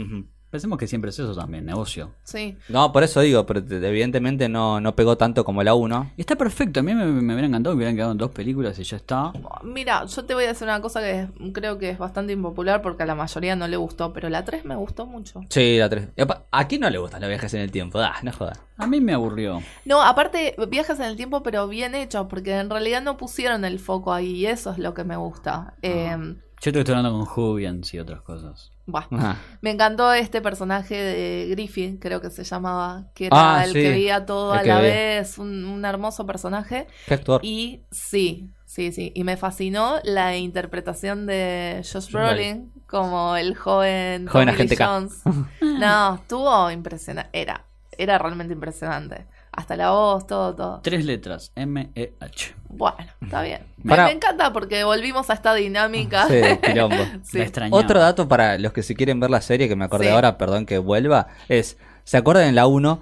Pensemos 0.53 0.77
que 0.77 0.85
siempre 0.85 1.09
es 1.09 1.17
eso 1.17 1.33
también, 1.33 1.65
negocio. 1.65 2.11
Sí. 2.23 2.55
No, 2.69 2.91
por 2.91 3.01
eso 3.01 3.21
digo, 3.21 3.43
pero 3.47 3.65
te- 3.65 3.77
evidentemente 3.87 4.47
no, 4.47 4.79
no 4.79 4.95
pegó 4.95 5.17
tanto 5.17 5.43
como 5.43 5.63
la 5.63 5.73
1. 5.73 6.11
Y 6.15 6.21
está 6.21 6.35
perfecto, 6.35 6.81
a 6.81 6.83
mí 6.83 6.93
me, 6.93 7.05
me 7.07 7.33
hubiera 7.33 7.47
encantado 7.47 7.73
que 7.73 7.77
hubieran 7.77 7.95
quedado 7.95 8.11
en 8.11 8.19
dos 8.19 8.29
películas 8.29 8.77
y 8.77 8.83
ya 8.83 8.97
está. 8.97 9.33
Mira, 9.63 10.05
yo 10.05 10.25
te 10.25 10.35
voy 10.35 10.43
a 10.43 10.49
decir 10.49 10.65
una 10.67 10.79
cosa 10.79 11.01
que 11.01 11.21
es- 11.21 11.29
creo 11.53 11.79
que 11.79 11.89
es 11.89 11.97
bastante 11.97 12.33
impopular 12.33 12.83
porque 12.83 13.01
a 13.01 13.07
la 13.07 13.15
mayoría 13.15 13.55
no 13.55 13.67
le 13.67 13.77
gustó, 13.77 14.13
pero 14.13 14.29
la 14.29 14.45
3 14.45 14.63
me 14.63 14.75
gustó 14.75 15.07
mucho. 15.07 15.41
Sí, 15.49 15.77
la 15.79 15.89
3. 15.89 16.09
¿A 16.51 16.67
quién 16.67 16.81
no 16.81 16.89
le 16.91 16.99
gustan 16.99 17.21
los 17.21 17.29
viajes 17.29 17.51
en 17.55 17.61
el 17.61 17.71
tiempo? 17.71 17.97
Ah, 17.99 18.17
no 18.21 18.31
jodas. 18.31 18.61
A 18.77 18.85
mí 18.85 19.01
me 19.01 19.13
aburrió. 19.13 19.59
No, 19.85 20.03
aparte, 20.03 20.55
viajes 20.69 20.99
en 20.99 21.05
el 21.07 21.15
tiempo, 21.15 21.41
pero 21.41 21.67
bien 21.67 21.95
hechos, 21.95 22.27
porque 22.29 22.55
en 22.59 22.69
realidad 22.69 23.01
no 23.01 23.17
pusieron 23.17 23.65
el 23.65 23.79
foco 23.79 24.13
ahí 24.13 24.33
y 24.35 24.45
eso 24.45 24.69
es 24.71 24.77
lo 24.77 24.93
que 24.93 25.03
me 25.03 25.15
gusta. 25.17 25.73
Eh, 25.81 26.15
Yo 26.71 26.79
estoy 26.79 26.95
hablando 26.95 27.17
con 27.17 27.25
Jubians 27.25 27.93
y 27.93 27.99
otras 27.99 28.21
cosas. 28.21 28.71
buah. 28.85 29.07
Ajá. 29.11 29.37
Me 29.61 29.71
encantó 29.71 30.13
este 30.13 30.41
personaje 30.41 30.95
de 30.95 31.47
Griffin, 31.49 31.97
creo 31.97 32.21
que 32.21 32.29
se 32.29 32.43
llamaba, 32.43 33.05
que 33.13 33.27
era 33.27 33.59
Ah, 33.59 33.63
el 33.65 33.73
sí, 33.73 33.81
que 33.81 33.89
veía 33.89 34.25
todo 34.25 34.53
el 34.53 34.59
a 34.59 34.63
la 34.63 34.79
veía. 34.79 34.81
vez, 34.81 35.37
un, 35.37 35.65
un 35.65 35.85
hermoso 35.85 36.25
personaje. 36.25 36.87
¿Qué 37.05 37.13
actor? 37.15 37.41
Y 37.43 37.81
sí, 37.91 38.49
sí, 38.65 38.91
sí. 38.91 39.11
Y 39.15 39.23
me 39.23 39.37
fascinó 39.37 39.99
la 40.03 40.37
interpretación 40.37 41.25
de 41.25 41.81
Josh 41.91 42.11
Brolin 42.11 42.71
como 42.87 43.35
el 43.35 43.55
joven, 43.55 44.27
Joven 44.27 44.47
Tommy 44.47 44.51
agente. 44.51 44.77
Jones. 44.77 45.21
No, 45.61 46.15
estuvo 46.15 46.69
impresionante. 46.71 47.29
Era, 47.33 47.65
era 47.97 48.17
realmente 48.19 48.53
impresionante. 48.53 49.25
Hasta 49.55 49.75
la 49.75 49.91
voz, 49.91 50.25
todo, 50.25 50.55
todo. 50.55 50.79
Tres 50.81 51.05
letras, 51.05 51.51
M-E-H. 51.55 52.55
Bueno, 52.69 52.97
está 53.21 53.41
bien. 53.43 53.61
Me, 53.83 53.91
Para- 53.91 54.05
me 54.05 54.11
encanta 54.13 54.51
porque 54.51 54.83
volvimos 54.83 55.29
a 55.29 55.33
esta 55.33 55.53
dinámica. 55.53 56.27
Sí, 56.27 56.41
quilombo. 56.63 57.03
Sí. 57.23 57.39
Otro 57.69 57.99
dato 57.99 58.27
para 58.27 58.57
los 58.57 58.73
que 58.73 58.81
si 58.81 58.95
quieren 58.95 59.19
ver 59.19 59.29
la 59.29 59.41
serie, 59.41 59.67
que 59.67 59.75
me 59.75 59.85
acordé 59.85 60.05
Sí. 60.07 60.11
ahora, 60.11 60.37
perdón 60.37 60.65
que 60.65 60.77
vuelva, 60.79 61.27
es, 61.49 61.77
¿se 62.03 62.17
acuerdan 62.17 62.45
en 62.47 62.55
la 62.55 62.65
1 62.65 63.01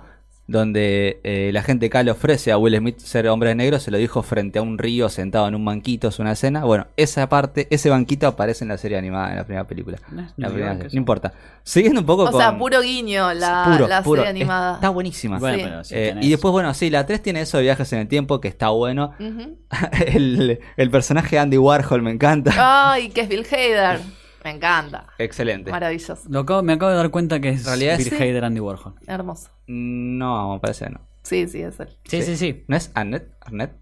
donde 0.51 1.19
eh, 1.23 1.49
la 1.53 1.63
gente 1.63 1.89
K 1.89 2.03
le 2.03 2.11
ofrece 2.11 2.51
a 2.51 2.57
Will 2.57 2.77
Smith 2.77 2.99
ser 2.99 3.27
hombre 3.27 3.55
negro? 3.55 3.79
Se 3.79 3.89
lo 3.91 3.97
dijo 3.97 4.21
frente 4.21 4.59
a 4.59 4.61
un 4.61 4.77
río 4.77 5.09
sentado 5.09 5.47
en 5.47 5.55
un 5.55 5.65
banquito, 5.65 6.09
es 6.09 6.19
una 6.19 6.33
escena. 6.33 6.63
Bueno, 6.63 6.87
esa 6.97 7.27
parte, 7.29 7.67
ese 7.71 7.89
banquito 7.89 8.27
aparece 8.27 8.63
en 8.63 8.69
la 8.69 8.77
serie 8.77 8.97
animada, 8.97 9.31
en 9.31 9.37
la 9.37 9.43
primera 9.45 9.65
película. 9.65 9.97
No 10.11 10.21
es 10.21 10.33
La 10.37 10.49
primera 10.49 10.73
eso. 10.73 10.83
no 10.91 10.97
importa. 10.97 11.33
Siguiendo 11.63 11.99
un 12.01 12.05
poco 12.05 12.23
O 12.23 12.31
con... 12.31 12.39
sea, 12.39 12.57
puro 12.57 12.81
guiño 12.81 13.33
la, 13.33 13.63
puro, 13.71 13.87
la 13.87 14.03
puro. 14.03 14.21
serie 14.23 14.29
animada. 14.41 14.75
Está 14.75 14.89
buenísima. 14.89 15.39
Bueno, 15.39 15.83
Sí. 15.83 15.93
pero 15.93 16.01
Eh, 16.01 16.15
y 16.21 16.29
después, 16.29 16.51
bueno, 16.51 16.73
sí, 16.73 16.89
la 16.89 17.05
3 17.05 17.21
tiene 17.23 17.41
eso 17.41 17.57
de 17.57 17.63
viajes 17.63 17.91
en 17.93 17.99
el 17.99 18.07
tiempo, 18.07 18.41
que 18.41 18.47
está 18.47 18.69
bueno. 18.69 19.13
El, 20.07 20.59
el 20.77 20.89
personaje 20.91 21.35
de 21.35 21.39
Andy 21.39 21.57
Warhol 21.57 22.01
me 22.01 22.11
encanta. 22.11 22.91
Ay, 22.91 23.09
que 23.09 23.21
es 23.21 23.29
Bill 23.29 23.45
Hader. 23.49 23.99
Me 24.43 24.51
encanta. 24.51 25.07
Excelente. 25.17 25.69
Maravilloso. 25.71 26.17
Lo 26.29 26.39
acabo- 26.41 26.63
me 26.63 26.73
acabo 26.73 26.91
de 26.91 26.97
dar 26.97 27.11
cuenta 27.11 27.39
que 27.39 27.49
es 27.49 27.65
realidad 27.65 27.97
Bill 27.97 28.09
sí. 28.09 28.15
Hader 28.15 28.43
Andy 28.45 28.59
Warhol. 28.59 28.95
Hermoso. 29.07 29.49
No, 29.67 30.53
me 30.53 30.59
parece 30.59 30.85
que 30.85 30.91
no. 30.91 31.01
Sí, 31.23 31.47
sí, 31.47 31.61
es 31.61 31.79
él. 31.79 31.89
Sí, 32.05 32.21
sí, 32.23 32.35
sí. 32.37 32.63
¿No 32.67 32.75
es 32.75 32.91
Annette? 32.95 33.31
Arnett? 33.41 33.73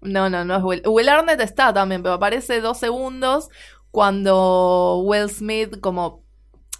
No, 0.00 0.30
no, 0.30 0.44
no 0.44 0.56
es 0.56 0.62
Will. 0.62 0.82
Will 0.86 1.08
Arnett 1.08 1.40
está 1.40 1.72
también, 1.74 2.02
pero 2.02 2.14
aparece 2.14 2.60
dos 2.60 2.78
segundos 2.78 3.50
cuando 3.90 4.98
Will 5.04 5.28
Smith, 5.30 5.80
como 5.80 6.22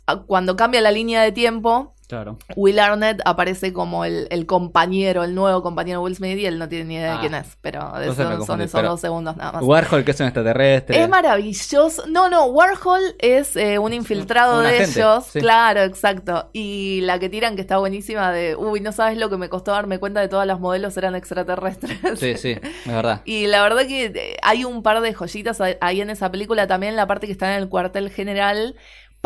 ah, 0.07 0.22
cuando 0.27 0.55
cambia 0.57 0.81
la 0.81 0.90
línea 0.90 1.22
de 1.22 1.33
tiempo, 1.33 1.94
Claro. 2.09 2.38
Will 2.55 2.79
Arnett 2.79 3.21
aparece 3.25 3.73
como 3.73 4.05
el, 4.05 4.29
el 4.31 4.47
compañero, 4.47 5.25
el 5.25 5.35
nuevo 5.35 5.62
compañero 5.62 5.99
de 6.01 6.05
Will 6.05 6.14
Smith 6.16 6.38
y 6.38 6.47
él 6.47 6.59
no 6.59 6.69
tiene 6.69 6.85
ni 6.85 6.95
idea 6.95 7.12
Ah. 7.12 7.14
de 7.14 7.21
quién 7.21 7.35
es, 7.35 7.57
pero 7.61 7.81
son, 8.14 8.47
son 8.47 8.61
esos 8.61 8.83
dos 8.83 9.01
segundos 9.01 9.37
nada 9.37 9.53
más. 9.53 9.62
Warhol, 9.62 10.05
que 10.05 10.12
es 10.12 10.21
un 10.21 10.27
extraterrestre. 10.27 11.03
Es 11.03 11.09
maravilloso. 11.09 12.07
No, 12.09 12.29
no, 12.29 12.47
Warhol 12.47 13.01
es 13.19 13.57
eh, 13.57 13.79
un 13.79 13.92
infiltrado 13.92 14.59
Un 14.59 14.62
de 14.64 14.69
agente, 14.77 15.01
ellos. 15.01 15.25
sí. 15.27 15.40
Claro, 15.40 15.83
exacto. 15.83 16.49
Y 16.53 17.01
la 17.03 17.19
que 17.19 17.29
tiran 17.29 17.57
que 17.57 17.62
está 17.62 17.79
buenísima 17.79 18.31
de, 18.33 18.55
uy, 18.57 18.81
no 18.81 18.92
sabes 18.92 19.19
lo 19.19 19.29
que 19.29 19.37
me 19.37 19.49
costó 19.49 19.73
darme 19.73 19.99
cuenta 19.99 20.21
de 20.21 20.29
todas 20.29 20.47
las 20.47 20.61
modelos 20.61 20.97
eran 20.97 21.14
extraterrestres. 21.16 21.99
Sí, 22.19 22.37
sí, 22.37 22.51
es 22.62 22.87
verdad. 22.92 23.23
Y 23.25 23.47
la 23.49 23.62
verdad 23.62 23.87
que 23.87 24.05
eh, 24.07 24.37
hay 24.42 24.64
un 24.64 24.83
par 24.83 25.01
de 25.01 25.12
joyitas 25.12 25.61
ahí- 25.61 25.77
ahí 25.81 26.01
en 26.01 26.11
esa 26.11 26.31
película. 26.31 26.66
También 26.66 26.95
la 26.97 27.07
parte 27.07 27.27
que 27.27 27.33
está 27.33 27.53
en 27.55 27.62
el 27.62 27.69
cuartel 27.69 28.11
general 28.11 28.77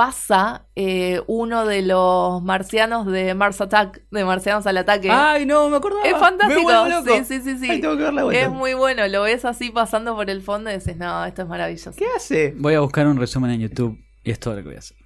pasa 0.00 0.64
eh, 0.76 1.20
uno 1.26 1.66
de 1.66 1.82
los 1.82 2.42
marcianos 2.42 3.04
de 3.04 3.34
Mars 3.34 3.60
Attack, 3.60 4.00
de 4.10 4.24
Marcianos 4.24 4.66
al 4.66 4.78
Ataque. 4.78 5.10
Ay, 5.10 5.44
no, 5.44 5.68
me 5.68 5.76
acordaba. 5.76 6.02
es 6.04 6.16
fantástico. 6.16 6.58
Me 6.58 6.64
vuelvo 6.64 6.88
loco. 6.88 7.18
Sí, 7.18 7.24
sí, 7.26 7.42
sí, 7.42 7.58
sí. 7.58 7.70
Ay, 7.70 7.82
tengo 7.82 7.98
que 7.98 8.04
dar 8.04 8.14
la 8.14 8.24
vuelta. 8.24 8.42
Es 8.42 8.50
muy 8.50 8.72
bueno. 8.72 9.06
Lo 9.08 9.20
ves 9.20 9.44
así 9.44 9.68
pasando 9.68 10.16
por 10.16 10.30
el 10.30 10.40
fondo 10.40 10.70
y 10.70 10.76
dices, 10.76 10.96
no, 10.96 11.26
esto 11.26 11.42
es 11.42 11.48
maravilloso. 11.48 11.92
¿Qué 11.94 12.06
hace? 12.16 12.54
Voy 12.56 12.72
a 12.72 12.80
buscar 12.80 13.06
un 13.08 13.18
resumen 13.18 13.50
en 13.50 13.60
YouTube 13.60 14.02
y 14.24 14.30
es 14.30 14.40
todo 14.40 14.54
lo 14.54 14.62
que 14.62 14.68
voy 14.68 14.76
a 14.76 14.78
hacer. 14.78 14.96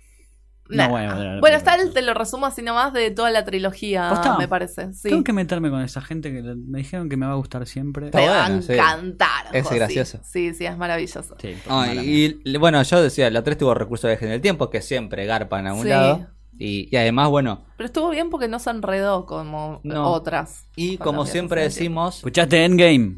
Nah. 0.68 0.86
No 0.86 0.92
voy 0.94 1.02
a 1.02 1.14
ver 1.14 1.26
la 1.34 1.40
Bueno, 1.40 1.56
está 1.56 1.74
el, 1.74 1.92
te 1.92 2.00
lo 2.00 2.14
resumo 2.14 2.46
así 2.46 2.62
nomás 2.62 2.92
de 2.94 3.10
toda 3.10 3.30
la 3.30 3.44
trilogía, 3.44 4.08
¿Posta? 4.08 4.38
me 4.38 4.48
parece. 4.48 4.92
Sí. 4.94 5.10
Tengo 5.10 5.22
que 5.22 5.32
meterme 5.34 5.68
con 5.70 5.82
esa 5.82 6.00
gente 6.00 6.32
que 6.32 6.42
me 6.42 6.78
dijeron 6.78 7.08
que 7.10 7.16
me 7.18 7.26
va 7.26 7.32
a 7.32 7.36
gustar 7.36 7.66
siempre. 7.66 8.10
Te 8.10 8.18
va 8.26 8.44
a 8.44 8.48
bueno, 8.48 8.62
sí. 8.62 8.72
encantar. 8.72 9.46
Es 9.52 9.68
gracioso. 9.70 10.20
Sí, 10.24 10.54
sí, 10.54 10.64
es 10.64 10.76
maravilloso. 10.78 11.36
Sí, 11.40 11.54
y 12.04 12.40
y, 12.50 12.56
bueno, 12.56 12.82
yo 12.82 13.02
decía, 13.02 13.30
la 13.30 13.42
3 13.44 13.58
tuvo 13.58 13.74
recursos 13.74 14.04
de 14.08 14.14
viaje 14.14 14.26
en 14.26 14.32
el 14.32 14.40
tiempo, 14.40 14.70
que 14.70 14.80
siempre 14.80 15.26
garpan 15.26 15.66
a 15.66 15.74
un 15.74 15.82
Sí. 15.82 15.88
lado. 15.88 16.26
Y, 16.56 16.88
y 16.90 16.96
además, 16.96 17.28
bueno, 17.30 17.64
Pero 17.76 17.86
estuvo 17.88 18.10
bien 18.10 18.30
porque 18.30 18.46
no 18.46 18.58
se 18.60 18.70
enredó 18.70 19.26
como 19.26 19.80
No. 19.82 20.12
otras. 20.12 20.64
y 20.76 20.96
como 20.98 21.26
siempre 21.26 21.62
decimos, 21.62 22.18
¿Escuchaste 22.18 22.64
Endgame? 22.64 23.16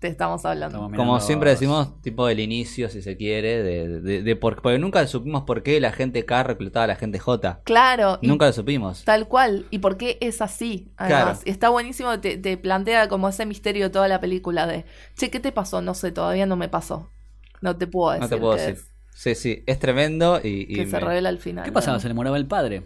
Te 0.00 0.08
estamos 0.08 0.46
hablando. 0.46 0.78
Estamos 0.78 0.96
como 0.96 1.20
siempre 1.20 1.50
decimos, 1.50 2.00
tipo 2.00 2.26
del 2.26 2.40
inicio, 2.40 2.88
si 2.88 3.02
se 3.02 3.18
quiere, 3.18 3.62
de, 3.62 4.00
de, 4.00 4.22
de 4.22 4.36
por- 4.36 4.62
porque 4.62 4.78
nunca 4.78 5.06
supimos 5.06 5.42
por 5.44 5.62
qué 5.62 5.78
la 5.78 5.92
gente 5.92 6.24
K 6.24 6.42
reclutaba 6.42 6.84
a 6.84 6.86
la 6.86 6.96
gente 6.96 7.18
J. 7.18 7.60
Claro. 7.64 8.18
y 8.22 8.26
Nunca 8.28 8.46
lo 8.46 8.52
supimos. 8.54 9.04
Tal 9.04 9.28
cual. 9.28 9.66
¿Y 9.70 9.80
por 9.80 9.98
qué 9.98 10.16
es 10.22 10.40
así? 10.40 10.90
Además, 10.96 11.40
Claro. 11.40 11.40
Está 11.44 11.68
buenísimo, 11.68 12.18
te, 12.18 12.38
te 12.38 12.56
plantea 12.56 13.08
como 13.08 13.28
ese 13.28 13.44
misterio 13.44 13.90
toda 13.90 14.08
la 14.08 14.20
película 14.20 14.66
de, 14.66 14.86
che, 15.16 15.30
¿qué 15.30 15.38
te 15.38 15.52
pasó? 15.52 15.82
No 15.82 15.92
sé, 15.92 16.12
todavía 16.12 16.46
no 16.46 16.56
me 16.56 16.70
pasó. 16.70 17.10
No 17.60 17.76
te 17.76 17.86
puedo 17.86 18.12
decir. 18.12 18.22
No 18.22 18.28
te 18.30 18.36
puedo 18.38 18.54
decir. 18.54 18.74
es, 18.76 18.86
Sí, 19.12 19.34
sí, 19.34 19.64
es 19.66 19.78
tremendo 19.78 20.40
y... 20.42 20.62
y 20.66 20.74
que 20.76 20.86
se 20.86 20.98
revela 20.98 21.28
al 21.28 21.38
final. 21.38 21.66
¿Qué 21.66 21.72
pasaba? 21.72 21.98
¿no? 21.98 22.00
¿Se 22.00 22.08
le 22.08 22.14
moraba 22.14 22.38
el 22.38 22.46
padre? 22.46 22.84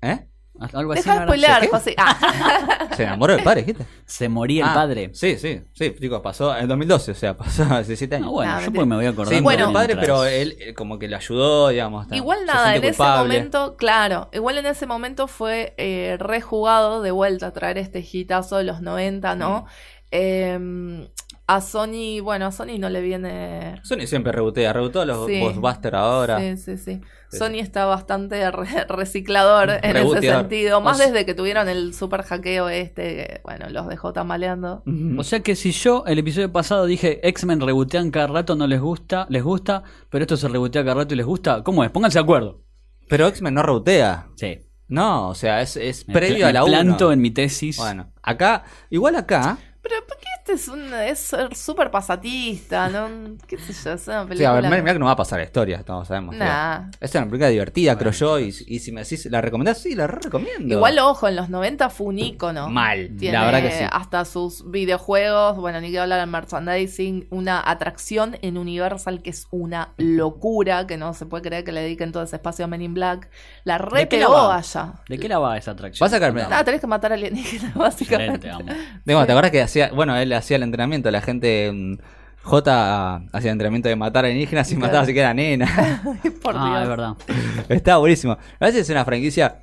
¿Eh? 0.00 0.26
Algo 0.74 0.92
así. 0.92 1.02
Deja 1.02 1.18
de 1.20 1.26
spoilear. 1.26 1.66
José. 1.68 1.94
Ah. 1.98 2.88
¿Se 2.96 3.02
enamoró 3.04 3.34
del 3.34 3.42
padre, 3.42 3.62
dijiste? 3.62 3.86
Se 4.04 4.28
moría 4.28 4.64
el 4.64 4.70
Ah, 4.70 4.74
padre. 4.74 5.10
Sí, 5.14 5.36
sí, 5.38 5.62
sí, 5.72 5.94
chicos, 5.98 6.20
pasó 6.20 6.56
en 6.56 6.68
2012, 6.68 7.10
o 7.10 7.14
sea, 7.14 7.36
pasó 7.36 7.62
hace 7.64 7.88
17 7.88 8.16
años. 8.16 8.26
No, 8.26 8.32
bueno, 8.32 8.52
Nah, 8.52 8.60
yo 8.60 8.72
pues 8.72 8.86
me 8.86 8.96
voy 8.96 9.06
acordando. 9.06 9.36
sí, 9.36 9.42
bueno, 9.42 9.66
el 9.68 9.72
padre, 9.72 9.96
pero 9.96 10.24
él 10.24 10.56
eh, 10.60 10.74
como 10.74 10.98
que 10.98 11.08
le 11.08 11.16
ayudó, 11.16 11.68
digamos. 11.68 12.04
está- 12.04 12.16
Igual 12.16 12.40
se 12.40 12.44
nada, 12.46 12.76
en 12.76 12.84
ese 12.84 13.02
momento, 13.02 13.76
claro, 13.76 14.28
igual 14.32 14.58
en 14.58 14.66
ese 14.66 14.86
momento 14.86 15.26
fue 15.26 15.74
eh, 15.78 16.16
rejugado 16.20 17.02
de 17.02 17.10
vuelta 17.10 17.48
a 17.48 17.52
traer 17.52 17.78
este 17.78 18.06
hitazo 18.12 18.58
de 18.58 18.64
los 18.64 18.82
90, 18.82 19.34
¿no? 19.34 19.66
Eh, 20.10 21.08
a 21.56 21.60
Sony, 21.60 22.20
bueno, 22.22 22.46
a 22.46 22.52
Sony 22.52 22.78
no 22.78 22.88
le 22.88 23.00
viene... 23.00 23.80
Sony 23.82 24.06
siempre 24.06 24.32
rebotea, 24.32 24.72
rebotó 24.72 25.00
a 25.00 25.04
los 25.06 25.26
Sí. 25.26 25.40
Ghostbusters 25.40 25.94
ahora. 25.94 26.38
Sí, 26.38 26.56
sí, 26.56 26.76
sí. 26.76 27.00
Sí, 27.30 27.38
Sony 27.38 27.60
está 27.60 27.84
bastante 27.86 28.50
re- 28.50 28.84
reciclador 28.88 29.70
en 29.82 29.96
ese 29.96 30.20
sentido, 30.20 30.80
más 30.80 30.96
O 30.96 30.98
sea- 30.98 31.06
desde 31.12 31.24
que 31.26 31.34
tuvieron 31.34 31.68
el 31.68 31.94
super 31.94 32.22
hackeo 32.22 32.68
este, 32.68 33.02
que, 33.02 33.40
bueno, 33.44 33.68
los 33.70 33.88
dejó 33.88 34.12
tambaleando. 34.12 34.82
Ujú. 34.86 35.20
O 35.20 35.24
sea 35.24 35.40
que 35.40 35.56
si 35.56 35.72
yo 35.72 36.04
el 36.06 36.18
episodio 36.18 36.52
pasado 36.52 36.86
dije 36.86 37.26
X-Men 37.28 37.60
rebotean 37.60 38.10
cada 38.10 38.26
rato, 38.26 38.54
no 38.56 38.66
les 38.66 38.80
gusta, 38.80 39.26
les 39.30 39.42
gusta, 39.42 39.82
pero 40.10 40.22
esto 40.24 40.36
se 40.36 40.48
rebotea 40.48 40.82
cada 40.84 40.96
rato 40.96 41.14
y 41.14 41.16
les 41.16 41.26
gusta, 41.26 41.62
¿cómo 41.62 41.84
es? 41.84 41.90
Pónganse 41.90 42.18
de 42.18 42.22
acuerdo. 42.24 42.62
Pero 43.08 43.26
X-Men 43.28 43.54
no 43.54 43.62
rebotea. 43.62 44.28
Sí. 44.36 44.58
No, 44.88 45.28
o 45.30 45.34
sea, 45.34 45.62
es, 45.62 45.76
es 45.78 46.04
previo 46.04 46.46
a 46.46 46.52
la 46.52 46.60
me 46.60 46.66
1. 46.66 46.72
planto 46.82 47.12
en 47.12 47.20
mi 47.22 47.30
tesis. 47.30 47.78
Bueno, 47.78 48.12
acá, 48.22 48.64
igual 48.90 49.16
acá, 49.16 49.56
Pero 49.82 49.96
¿por 50.06 50.16
qué 50.18 50.26
este 50.38 50.52
es 50.52 50.68
un 50.68 50.94
es 50.94 51.18
ser 51.18 51.54
súper 51.56 51.90
pasatista? 51.90 52.88
¿no? 52.88 53.36
¿Qué 53.46 53.58
sé 53.58 53.72
yo? 53.72 53.92
Es 53.94 54.06
una 54.06 54.22
sí, 54.22 54.24
a 54.24 54.28
película. 54.28 54.52
ver, 54.52 54.62
Men 54.70 54.78
in 54.78 54.84
Black 54.84 54.98
no 54.98 55.06
va 55.06 55.12
a 55.12 55.16
pasar 55.16 55.38
la 55.40 55.44
historia, 55.44 55.82
todos 55.82 56.06
sabemos. 56.08 56.36
Nah. 56.36 56.88
Es 57.00 57.12
una 57.14 57.24
película 57.26 57.48
divertida, 57.48 57.98
creo 57.98 58.12
yo, 58.12 58.38
y, 58.38 58.54
y 58.66 58.78
si 58.78 58.92
me 58.92 59.02
decís, 59.02 59.26
¿la 59.26 59.40
recomendás? 59.40 59.78
Sí, 59.78 59.94
la 59.94 60.06
re 60.06 60.20
recomiendo. 60.22 60.74
Igual, 60.74 60.98
ojo, 61.00 61.26
en 61.28 61.36
los 61.36 61.48
90 61.48 61.90
fue 61.90 62.06
un 62.06 62.18
ícono. 62.20 62.68
Mal, 62.68 63.10
Tiene 63.18 63.38
la 63.38 63.44
verdad 63.44 63.62
que 63.62 63.70
sí. 63.72 63.84
hasta 63.90 64.24
sus 64.24 64.70
videojuegos, 64.70 65.56
bueno, 65.56 65.80
ni 65.80 65.90
que 65.90 65.98
hablar 65.98 66.20
en 66.20 66.30
merchandising, 66.30 67.26
una 67.30 67.62
atracción 67.68 68.36
en 68.42 68.58
Universal 68.58 69.20
que 69.22 69.30
es 69.30 69.46
una 69.50 69.94
locura, 69.96 70.86
que 70.86 70.96
no 70.96 71.12
se 71.14 71.26
puede 71.26 71.42
creer 71.42 71.64
que 71.64 71.72
le 71.72 71.80
dediquen 71.82 72.12
todo 72.12 72.22
ese 72.22 72.36
espacio 72.36 72.64
a 72.64 72.68
Men 72.68 72.82
in 72.82 72.94
Black. 72.94 73.28
La 73.64 73.78
¿De 73.78 73.84
re 73.84 74.06
pegó 74.06 74.50
allá. 74.50 74.94
¿De 75.08 75.18
qué 75.18 75.28
la 75.28 75.38
va 75.40 75.56
esa 75.56 75.72
atracción? 75.72 76.04
Vas 76.06 76.12
a 76.12 76.16
sacarme- 76.20 76.42
Nada, 76.48 76.62
tenés 76.64 76.80
que 76.80 76.86
matar 76.86 77.12
alienígenas, 77.12 77.64
Excelente, 78.00 78.48
básicamente. 78.48 78.48
vamos. 78.48 78.74
Digo, 79.04 79.26
¿te 79.26 79.32
acuerdas 79.32 79.50
que 79.50 79.71
hacía, 79.72 79.90
bueno, 79.94 80.16
él 80.16 80.32
hacía 80.32 80.56
el 80.56 80.62
entrenamiento, 80.62 81.10
la 81.10 81.20
gente, 81.20 81.70
mm, 81.72 81.98
J 82.44 83.14
hacía 83.32 83.50
el 83.50 83.54
entrenamiento 83.54 83.88
de 83.88 83.96
matar 83.96 84.24
alienígenas 84.24 84.70
y 84.70 84.74
Claro. 84.74 84.86
mataba 84.86 85.02
así 85.04 85.14
que 85.14 85.20
era 85.20 85.32
nena. 85.34 85.66
Por 86.42 86.54
ah, 86.56 86.66
Dios. 86.68 86.82
es 86.82 86.88
verdad. 86.88 87.12
Estaba 87.68 87.98
buenísimo. 87.98 88.32
A 88.58 88.64
veces 88.66 88.82
es 88.82 88.90
una 88.90 89.04
franquicia. 89.04 89.62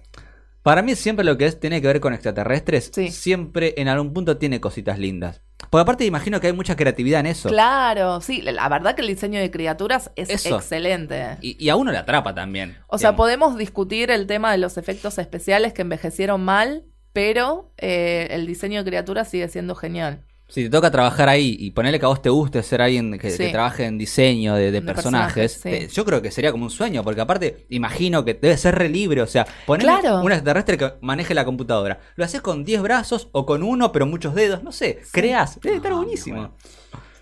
Para 0.64 0.82
mí, 0.82 0.96
siempre 0.96 1.24
lo 1.26 1.38
que 1.38 1.46
es 1.46 1.60
tiene 1.60 1.82
que 1.82 1.88
ver 1.88 2.00
con 2.00 2.14
extraterrestres, 2.14 2.92
Sí. 2.94 3.10
siempre 3.12 3.74
en 3.78 3.88
algún 3.88 4.14
punto 4.14 4.38
tiene 4.38 4.60
cositas 4.60 5.00
lindas. 5.00 5.42
Porque 5.70 5.82
aparte, 5.82 6.06
imagino 6.06 6.40
que 6.40 6.48
hay 6.48 6.54
mucha 6.54 6.76
creatividad 6.76 7.20
en 7.22 7.28
eso. 7.28 7.50
Claro, 7.50 8.22
sí, 8.22 8.42
la 8.42 8.68
verdad 8.70 8.96
que 8.96 9.02
el 9.02 9.08
diseño 9.08 9.40
de 9.40 9.52
criaturas 9.52 10.12
es 10.16 10.30
Eso. 10.30 10.56
excelente. 10.58 11.38
Y, 11.42 11.64
y 11.64 11.70
a 11.70 11.76
uno 11.76 11.92
le 11.92 11.98
atrapa 11.98 12.34
también. 12.34 12.78
O 12.88 12.98
sea, 12.98 13.16
podemos 13.16 13.58
discutir 13.58 14.10
el 14.12 14.26
tema 14.26 14.52
de 14.52 14.58
los 14.58 14.78
efectos 14.78 15.18
especiales 15.18 15.74
que 15.74 15.82
envejecieron 15.82 16.44
mal, 16.44 16.84
pero 17.14 17.72
eh, 17.78 18.28
el 18.32 18.46
diseño 18.48 18.84
de 18.84 18.90
criaturas 18.90 19.30
sigue 19.30 19.48
siendo 19.48 19.76
genial. 19.76 20.24
Si 20.48 20.64
te 20.64 20.70
toca 20.72 20.90
trabajar 20.90 21.30
ahí 21.30 21.56
y 21.60 21.70
ponerle 21.72 22.00
que 22.00 22.06
a 22.06 22.10
vos 22.10 22.24
te 22.24 22.30
guste 22.30 22.64
ser 22.64 22.82
alguien 22.82 23.20
que, 23.20 23.30
Sí. 23.30 23.38
que 23.38 23.50
trabaje 23.52 23.86
en 23.86 24.00
diseño 24.00 24.56
de, 24.56 24.72
de 24.72 24.72
De 24.72 24.82
personajes, 24.82 25.54
personajes, 25.58 25.80
sí. 25.82 25.86
eh, 25.86 25.88
yo 25.94 26.04
creo 26.06 26.24
que 26.24 26.32
sería 26.32 26.52
como 26.52 26.64
un 26.64 26.72
sueño, 26.72 27.04
porque 27.04 27.22
aparte, 27.22 27.68
imagino 27.70 28.26
que 28.26 28.34
debe 28.34 28.58
ser 28.58 28.74
re 28.74 28.90
libre. 28.90 29.22
O 29.22 29.28
sea, 29.28 29.46
poner 29.68 29.86
Claro. 29.86 30.22
un 30.22 30.32
extraterrestre 30.32 30.78
que 30.80 30.94
maneje 31.02 31.36
la 31.36 31.46
computadora. 31.46 32.00
Lo 32.16 32.26
haces 32.26 32.42
con 32.42 32.64
10 32.66 32.82
brazos 32.82 33.30
o 33.32 33.46
con 33.46 33.62
uno, 33.62 33.92
pero 33.92 34.08
muchos 34.08 34.34
dedos. 34.34 34.64
No 34.64 34.72
sé, 34.72 35.02
creas. 35.12 35.60
Debe 35.62 35.76
estar 35.76 35.92
Ah, 35.92 35.96
buenísimo. 35.98 36.36
bueno. 36.38 36.56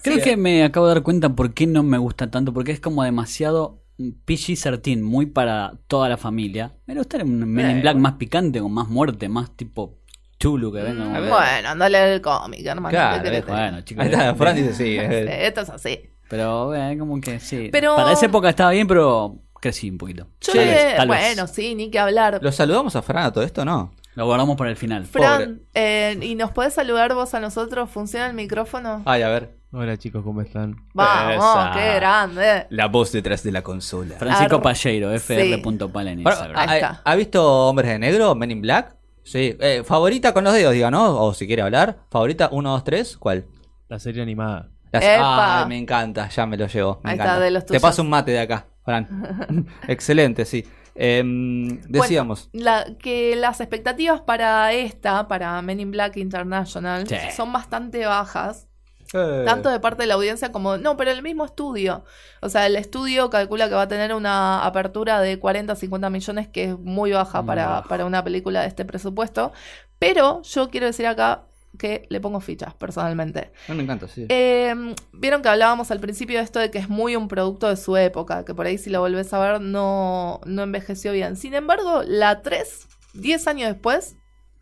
Creo 0.03 0.15
Sí. 0.17 0.21
que 0.21 0.37
me 0.37 0.63
acabo 0.63 0.87
de 0.87 0.93
dar 0.93 1.03
cuenta 1.03 1.27
por 1.35 1.53
qué 1.53 1.67
no 1.67 1.83
me 1.83 1.97
gusta 1.97 2.31
tanto, 2.31 2.53
porque 2.53 2.71
es 2.71 2.79
como 2.79 3.03
demasiado 3.03 3.83
PG-13, 3.97 5.01
muy 5.01 5.25
para 5.27 5.73
toda 5.87 6.09
la 6.09 6.17
familia. 6.17 6.73
Me 6.85 6.95
gustaría 6.95 7.25
un 7.25 7.39
Men 7.51 7.71
in 7.71 7.81
Black 7.81 7.97
más 7.97 8.13
picante, 8.13 8.59
con 8.59 8.71
más 8.71 8.87
muerte, 8.89 9.27
más 9.29 9.51
tipo 9.55 9.97
Chulu 10.39 10.71
que 10.71 10.81
venga. 10.83 11.05
Mm. 11.05 11.29
Bueno, 11.29 11.69
andale 11.69 12.13
el 12.15 12.21
cómic, 12.21 12.65
hermano. 12.65 12.89
Claro. 12.89 13.43
Bueno, 13.47 13.81
chicos. 13.81 14.05
Ahí 14.05 14.11
está, 14.11 14.35
Fran 14.35 14.55
dice 14.55 14.73
sí. 14.73 14.97
Esto 14.99 15.61
es 15.61 15.69
así. 15.69 15.99
Pero 16.29 16.75
eh, 16.75 16.95
como 16.97 17.19
que 17.21 17.39
sí. 17.39 17.69
Pero- 17.71 17.95
Para 17.95 18.11
esa 18.11 18.25
época 18.27 18.49
estaba 18.49 18.71
bien, 18.71 18.85
pero 18.87 19.37
crecí 19.59 19.89
un 19.89 19.97
poquito. 19.97 20.27
Yo 20.41 20.53
Tal 20.53 20.61
le- 20.65 20.71
vez, 20.73 20.95
tal 20.97 21.07
vez. 21.09 21.19
bueno, 21.19 21.47
sí, 21.47 21.73
ni 21.73 21.89
que 21.89 21.97
hablar. 21.99 22.39
¿Lo 22.41 22.51
saludamos 22.51 22.95
a 22.95 23.01
Fran 23.01 23.25
a 23.25 23.31
todo 23.33 23.43
esto 23.43 23.65
no? 23.65 23.93
Lo 24.13 24.25
guardamos 24.25 24.57
para 24.57 24.69
el 24.71 24.75
final. 24.75 25.05
Fran, 25.05 25.61
eh, 25.75 26.17
¿y 26.21 26.35
nos 26.35 26.51
podés 26.51 26.73
saludar 26.73 27.13
vos 27.13 27.33
a 27.33 27.39
nosotros? 27.39 27.89
¿Funciona 27.89 28.27
el 28.27 28.33
micrófono? 28.33 29.03
Ay, 29.05 29.21
a 29.21 29.29
ver. 29.29 29.56
Hola 29.71 29.97
chicos, 29.97 30.23
¿cómo 30.23 30.41
están? 30.41 30.77
Vamos, 30.93 31.35
esa. 31.35 31.71
qué 31.73 31.95
grande. 31.95 32.67
La 32.69 32.87
voz 32.87 33.11
detrás 33.11 33.43
de 33.43 33.51
la 33.51 33.61
consola. 33.63 34.15
Francisco 34.17 34.55
Ar- 34.57 34.61
Palleiro, 34.61 35.11
sí. 35.19 35.33
fr.pal 35.33 36.07
en 36.07 36.23
Bueno, 36.23 36.29
Instagram. 36.37 36.55
Ahí 36.57 36.69
¿ha, 36.69 36.75
está. 36.75 37.01
ha 37.03 37.15
visto 37.15 37.67
Hombres 37.67 37.89
de 37.89 37.99
Negro, 37.99 38.33
Men 38.33 38.51
in 38.51 38.61
Black? 38.61 38.95
Sí. 39.23 39.57
Eh, 39.59 39.83
favorita 39.85 40.33
con 40.33 40.45
los 40.45 40.53
dedos, 40.53 40.73
diga, 40.73 40.89
¿no? 40.89 41.21
O 41.21 41.33
si 41.33 41.45
quiere 41.47 41.61
hablar. 41.63 41.97
Favorita, 42.09 42.47
1, 42.51 42.69
2, 42.71 42.83
3, 42.85 43.17
¿cuál? 43.17 43.45
La 43.89 43.99
serie 43.99 44.21
animada. 44.23 44.69
Las- 44.93 45.03
Epa. 45.03 45.63
Ay, 45.63 45.67
me 45.67 45.77
encanta, 45.77 46.29
ya 46.29 46.45
me 46.45 46.55
lo 46.55 46.65
llevo. 46.67 47.01
Me 47.03 47.09
Ahí 47.11 47.15
está, 47.15 47.23
encanta. 47.25 47.43
de 47.43 47.51
los 47.51 47.63
Te 47.63 47.67
tuyos. 47.67 47.81
paso 47.81 48.01
un 48.03 48.09
mate 48.09 48.31
de 48.31 48.39
acá, 48.39 48.67
Fran. 48.85 49.67
Excelente, 49.89 50.45
sí. 50.45 50.65
Em, 50.95 51.81
decíamos. 51.89 52.49
Bueno, 52.53 52.65
la- 52.71 52.85
que 52.97 53.35
las 53.35 53.59
expectativas 53.59 54.21
para 54.21 54.71
esta, 54.71 55.27
para 55.27 55.61
Men 55.61 55.81
in 55.81 55.91
Black 55.91 56.15
International, 56.15 57.05
Sí. 57.05 57.15
son 57.35 57.51
bastante 57.51 58.05
bajas. 58.05 58.69
Eh, 59.13 59.43
Tanto 59.45 59.69
de 59.69 59.79
parte 59.79 60.03
de 60.03 60.07
la 60.07 60.15
audiencia 60.15 60.51
como. 60.51 60.77
No, 60.77 60.97
pero 60.97 61.11
el 61.11 61.21
mismo 61.23 61.45
estudio. 61.45 62.03
O 62.41 62.49
sea, 62.49 62.65
el 62.65 62.75
estudio 62.75 63.29
calcula 63.29 63.69
que 63.69 63.75
va 63.75 63.83
a 63.83 63.87
tener 63.87 64.13
una 64.13 64.65
apertura 64.65 65.21
de 65.21 65.39
40 65.39 65.73
a 65.73 65.75
50 65.75 66.09
millones, 66.09 66.47
que 66.47 66.65
es 66.65 66.79
muy 66.79 67.11
baja 67.11 67.41
Muy 67.41 67.47
para, 67.47 67.67
baja. 67.67 67.87
para 67.87 68.05
una 68.05 68.23
película 68.23 68.61
de 68.61 68.67
este 68.67 68.85
presupuesto. 68.85 69.51
Pero 69.99 70.41
yo 70.43 70.69
quiero 70.69 70.85
decir 70.87 71.07
acá 71.07 71.43
que 71.77 72.07
le 72.09 72.19
pongo 72.19 72.39
fichas, 72.39 72.73
personalmente. 72.73 73.51
no 73.67 73.75
me 73.75 73.83
encanta, 73.83 74.07
sí. 74.07 74.25
Eh, 74.29 74.73
Vieron 75.11 75.41
que 75.41 75.49
hablábamos 75.49 75.91
al 75.91 75.99
principio 75.99 76.37
de 76.39 76.43
esto 76.43 76.59
de 76.59 76.71
que 76.71 76.79
es 76.79 76.89
muy 76.89 77.15
un 77.15 77.27
producto 77.27 77.69
de 77.69 77.77
su 77.77 77.95
época, 77.97 78.45
que 78.45 78.55
por 78.55 78.65
ahí 78.65 78.77
si 78.77 78.89
lo 78.89 78.99
volvés 79.01 79.31
a 79.33 79.39
ver 79.39 79.61
no, 79.61 80.41
no 80.45 80.63
envejeció 80.63 81.11
bien. 81.11 81.35
Sin 81.35 81.53
embargo, 81.53 82.01
la 82.05 82.41
3, 82.41 82.87
10 83.13 83.47
años 83.47 83.69
después, 83.71 84.15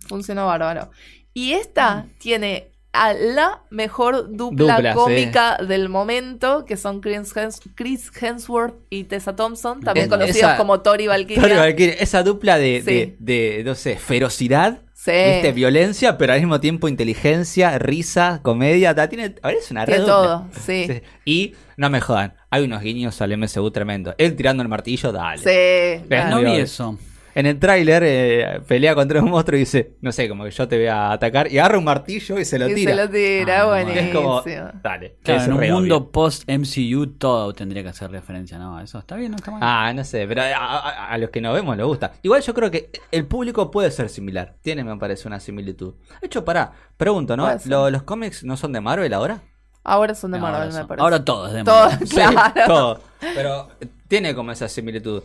funcionó 0.07 0.45
bárbaro. 0.47 0.89
Y 1.33 1.53
esta 1.53 2.05
tiene 2.19 2.71
a 2.95 3.13
la 3.13 3.61
mejor 3.69 4.35
dupla, 4.35 4.75
Dupla, 4.75 4.91
sí. 4.93 4.97
cómica 4.97 5.57
del 5.57 5.89
momento, 5.89 6.65
que 6.65 6.77
son 6.77 7.01
Chris, 7.01 7.35
Hems- 7.35 7.61
Chris 7.75 8.11
Hemsworth 8.19 8.75
y 8.89 9.03
Tessa 9.05 9.35
Thompson, 9.35 9.81
también 9.81 10.05
Es- 10.05 10.09
conocidos 10.11 10.37
esa- 10.37 10.57
como 10.57 10.81
Tori 10.81 11.07
Valkyria. 11.07 11.41
Tori 11.41 11.83
esa 11.99 12.23
dupla 12.23 12.57
de, 12.57 12.81
Sí. 12.85 13.15
de, 13.19 13.57
de, 13.57 13.63
no 13.63 13.75
sé, 13.75 13.97
ferocidad, 13.97 14.79
Sí. 14.93 15.11
¿viste? 15.11 15.51
violencia, 15.51 16.17
pero 16.17 16.33
al 16.33 16.39
mismo 16.39 16.59
tiempo 16.59 16.87
inteligencia, 16.87 17.77
risa, 17.77 18.39
comedia. 18.41 18.95
Tiene, 19.07 19.35
a 19.41 19.47
ver, 19.49 19.57
es 19.57 19.69
una 19.69 19.85
red 19.85 19.95
Tiene 19.97 20.07
todo, 20.09 20.47
sí. 20.65 20.85
Sí. 20.87 21.01
Y 21.25 21.53
no 21.77 21.89
me 21.89 22.01
jodan, 22.01 22.33
hay 22.49 22.63
unos 22.63 22.81
guiños 22.81 23.21
al 23.21 23.31
MSU 23.37 23.69
tremendo. 23.71 24.15
Él 24.17 24.35
tirando 24.35 24.63
el 24.63 24.69
martillo, 24.69 25.11
dale. 25.11 25.37
Sí. 25.37 26.03
Ves, 26.07 26.25
no 26.29 26.39
Digo, 26.39 26.51
vi 26.51 26.57
eso. 26.59 26.97
En 27.35 27.45
el 27.45 27.59
tráiler 27.59 28.01
eh, 28.05 28.61
pelea 28.65 28.95
contra 28.95 29.21
un 29.21 29.29
monstruo 29.29 29.57
y 29.57 29.59
dice, 29.59 29.97
no 30.01 30.11
sé, 30.13 30.29
como 30.29 30.45
que 30.45 30.51
yo 30.51 30.67
te 30.69 30.77
voy 30.77 30.87
a 30.87 31.11
atacar 31.11 31.51
y 31.51 31.59
agarra 31.59 31.77
un 31.77 31.83
martillo 31.83 32.39
y 32.39 32.45
se 32.45 32.57
lo 32.57 32.69
y 32.69 32.75
tira. 32.75 32.91
se 32.95 33.01
lo 33.03 33.09
tira, 33.09 33.61
Ah, 33.61 33.65
buenísimo. 33.65 33.99
Es 34.07 34.13
como, 34.15 34.41
dale. 34.81 35.17
Claro, 35.21 35.41
es 35.41 35.47
en 35.47 35.53
un 35.53 35.59
mundo 35.69 35.97
obvio. 35.97 36.11
post 36.11 36.49
MCU 36.49 37.07
todo 37.17 37.51
tendría 37.53 37.83
que 37.83 37.89
hacer 37.89 38.09
referencia, 38.09 38.57
¿no? 38.57 38.79
Eso 38.79 38.99
está 38.99 39.17
bien, 39.17 39.31
no 39.31 39.35
está 39.37 39.51
mal. 39.51 39.59
Ah, 39.61 39.91
no 39.93 40.03
sé, 40.05 40.25
pero 40.27 40.41
a, 40.43 40.55
a- 40.55 41.07
a 41.09 41.17
los 41.17 41.29
que 41.29 41.41
nos 41.41 41.53
vemos 41.53 41.75
les 41.75 41.85
gusta. 41.85 42.13
Igual 42.23 42.41
yo 42.41 42.53
creo 42.53 42.71
que 42.71 42.89
el 43.11 43.25
público 43.27 43.69
puede 43.69 43.91
ser 43.91 44.07
similar. 44.09 44.55
Tiene, 44.61 44.83
me 44.85 44.95
parece, 44.97 45.27
una 45.27 45.39
similitud. 45.41 45.93
De 46.21 46.27
hecho, 46.27 46.45
pará, 46.45 46.71
pregunto, 46.95 47.35
¿no? 47.35 47.43
Puede 47.43 47.59
ser. 47.59 47.69
¿Lo- 47.69 47.89
¿Los 47.91 48.03
cómics 48.03 48.45
no 48.45 48.55
son 48.55 48.71
de 48.71 48.79
Marvel 48.81 49.13
ahora? 49.13 49.41
Ahora 49.83 50.15
son 50.15 50.31
de 50.31 50.39
No, 50.39 50.45
Marvel, 50.45 50.73
me 50.73 50.85
parece. 50.85 51.03
ahora 51.03 51.23
todo 51.23 51.47
es 51.47 51.53
de 51.53 51.63
Marvel. 51.65 52.07
claro. 52.09 52.63
todo. 52.65 53.01
Pero 53.35 53.67
tiene 54.07 54.33
como 54.33 54.51
esa 54.51 54.67
similitud, 54.69 55.21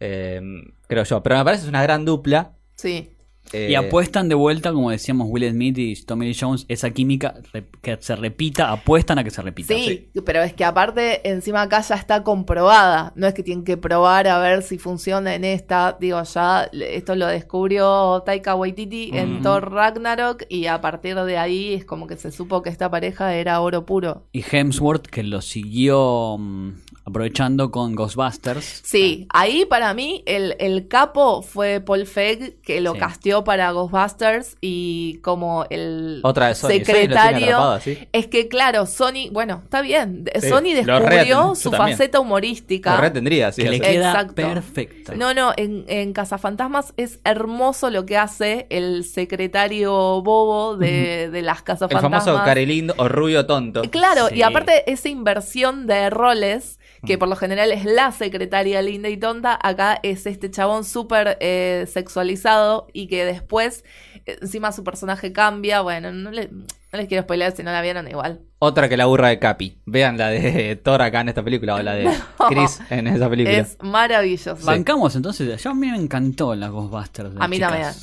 eh, 0.00 0.40
creo 0.86 1.04
yo. 1.04 1.22
Pero 1.22 1.36
me 1.38 1.44
parece 1.44 1.68
una 1.68 1.82
gran 1.82 2.04
dupla. 2.04 2.52
Sí. 2.76 3.10
eh, 3.52 3.68
Y 3.70 3.74
apuestan 3.74 4.28
de 4.28 4.34
vuelta, 4.34 4.72
como 4.72 4.90
decíamos 4.90 5.26
Will 5.28 5.50
Smith 5.50 5.76
y 5.76 5.94
Tommy 6.04 6.26
Lee 6.26 6.36
Jones, 6.38 6.64
esa 6.68 6.90
química 6.90 7.34
que 7.82 7.96
se 8.00 8.14
repita, 8.16 8.70
apuestan 8.70 9.18
a 9.18 9.24
que 9.24 9.30
se 9.30 9.42
repita. 9.42 9.74
Sí, 9.74 10.08
pero 10.24 10.40
es 10.42 10.52
que 10.54 10.64
aparte, 10.64 11.28
encima 11.28 11.62
acá 11.62 11.80
ya 11.80 11.96
está 11.96 12.22
comprobada. 12.22 13.12
No 13.16 13.26
es 13.26 13.34
que 13.34 13.42
tienen 13.42 13.64
que 13.64 13.76
probar 13.76 14.28
a 14.28 14.38
ver 14.38 14.62
si 14.62 14.78
funciona 14.78 15.34
en 15.34 15.44
esta. 15.44 15.96
Digo, 16.00 16.22
ya 16.22 16.70
esto 16.72 17.14
lo 17.16 17.26
descubrió 17.26 18.22
Taika 18.24 18.54
Waititi 18.54 19.10
en. 19.14 19.42
Thor 19.42 19.70
Ragnarok. 19.72 20.44
Y 20.48 20.66
a 20.66 20.80
partir 20.80 21.16
de 21.16 21.36
ahí 21.36 21.74
es 21.74 21.84
como 21.84 22.06
que 22.06 22.16
se 22.16 22.30
supo 22.30 22.62
que 22.62 22.70
esta 22.70 22.90
pareja 22.90 23.34
era 23.34 23.60
oro 23.60 23.84
puro. 23.84 24.26
Y 24.32 24.44
Hemsworth, 24.48 25.06
que 25.06 25.22
lo 25.24 25.40
siguió 25.42 26.36
mm, 26.38 26.70
aprovechando 27.10 27.70
con 27.70 27.94
Ghostbusters. 27.94 28.80
Sí, 28.84 29.26
ahí 29.30 29.64
para 29.66 29.92
mí 29.94 30.22
el, 30.26 30.56
el 30.58 30.88
capo 30.88 31.42
fue 31.42 31.80
Paul 31.80 32.06
Feig, 32.06 32.60
que 32.62 32.80
lo 32.80 32.94
Sí. 32.94 32.98
casteó 32.98 33.44
para 33.44 33.70
Ghostbusters 33.72 34.56
y 34.60 35.18
como 35.22 35.66
el 35.70 36.20
Otra 36.22 36.54
Sony. 36.54 36.68
Sony 36.70 36.72
secretario. 36.78 37.46
atrapado, 37.48 37.80
¿sí? 37.80 37.98
Es 38.12 38.26
que 38.26 38.48
claro, 38.48 38.86
Sony, 38.86 39.28
bueno, 39.30 39.60
está 39.64 39.82
bien. 39.82 40.24
Sí, 40.40 40.48
Sony 40.48 40.72
descubrió 40.74 41.54
su 41.54 41.70
también. 41.70 41.96
faceta 41.98 42.20
humorística. 42.20 42.94
Lo 42.94 43.00
retendría, 43.02 43.52
sí. 43.52 43.62
que 43.62 43.70
le 43.70 43.80
queda 43.80 44.10
Exacto. 44.12 44.34
perfecto. 44.34 45.12
No, 45.16 45.34
no, 45.34 45.52
en, 45.56 45.84
en 45.88 46.12
Cazafantasmas 46.12 46.94
es 46.96 47.20
hermoso 47.24 47.90
lo 47.90 48.06
que 48.06 48.16
hace 48.16 48.66
el 48.70 49.04
secretario 49.04 49.92
bobo 50.22 50.76
de, 50.76 51.30
de 51.30 51.42
las 51.42 51.58
El 51.58 51.64
Cazafantasmas. 51.64 52.24
famoso 52.24 52.44
carilindo 52.44 52.94
o 52.96 53.08
rubio 53.08 53.46
tonto. 53.46 53.82
Claro, 53.90 54.28
Sí. 54.28 54.36
y 54.36 54.42
aparte 54.42 54.90
esa 54.90 55.08
inversión 55.08 55.86
de 55.86 56.10
roles 56.10 56.78
que 57.06 57.16
por 57.18 57.28
lo 57.28 57.36
general 57.36 57.72
es 57.72 57.84
la 57.84 58.12
secretaria 58.12 58.82
linda 58.82 59.08
y 59.08 59.16
tonta, 59.16 59.58
acá 59.62 59.98
es 60.02 60.26
este 60.26 60.50
chabón 60.50 60.84
súper 60.84 61.38
eh, 61.40 61.86
sexualizado 61.90 62.88
y 62.92 63.06
que 63.08 63.24
después, 63.24 63.84
eh, 64.26 64.36
encima 64.42 64.72
su 64.72 64.84
personaje 64.84 65.32
cambia. 65.32 65.80
Bueno, 65.80 66.12
no, 66.12 66.30
le- 66.30 66.48
no 66.50 66.98
les 66.98 67.06
quiero 67.06 67.22
spoiler 67.22 67.52
si 67.56 67.62
no 67.62 67.70
la 67.72 67.80
vieron 67.82 68.08
igual. 68.08 68.40
Otra 68.58 68.88
que 68.88 68.96
la 68.96 69.06
burra 69.06 69.28
de 69.28 69.38
Capi. 69.38 69.78
Vean 69.86 70.18
la 70.18 70.28
de 70.28 70.76
Thor 70.84 71.00
acá 71.02 71.20
en 71.22 71.28
esta 71.30 71.42
película 71.42 71.76
o 71.76 71.82
la 71.82 71.94
de 71.94 72.10
Chris 72.48 72.80
en 72.90 73.06
esa 73.06 73.30
película. 73.30 73.56
Es 73.58 73.78
maravilloso. 73.80 74.56
Bancamos 74.66 75.14
entonces. 75.16 75.62
Ya 75.62 75.70
a 75.70 75.74
mí 75.74 75.90
me 75.90 75.96
encantó 75.96 76.54
la 76.54 76.68
Ghostbusters. 76.68 77.34
de 77.34 77.42
A 77.42 77.48
mí 77.48 77.56
chicas. 77.56 77.70
también. 77.70 77.94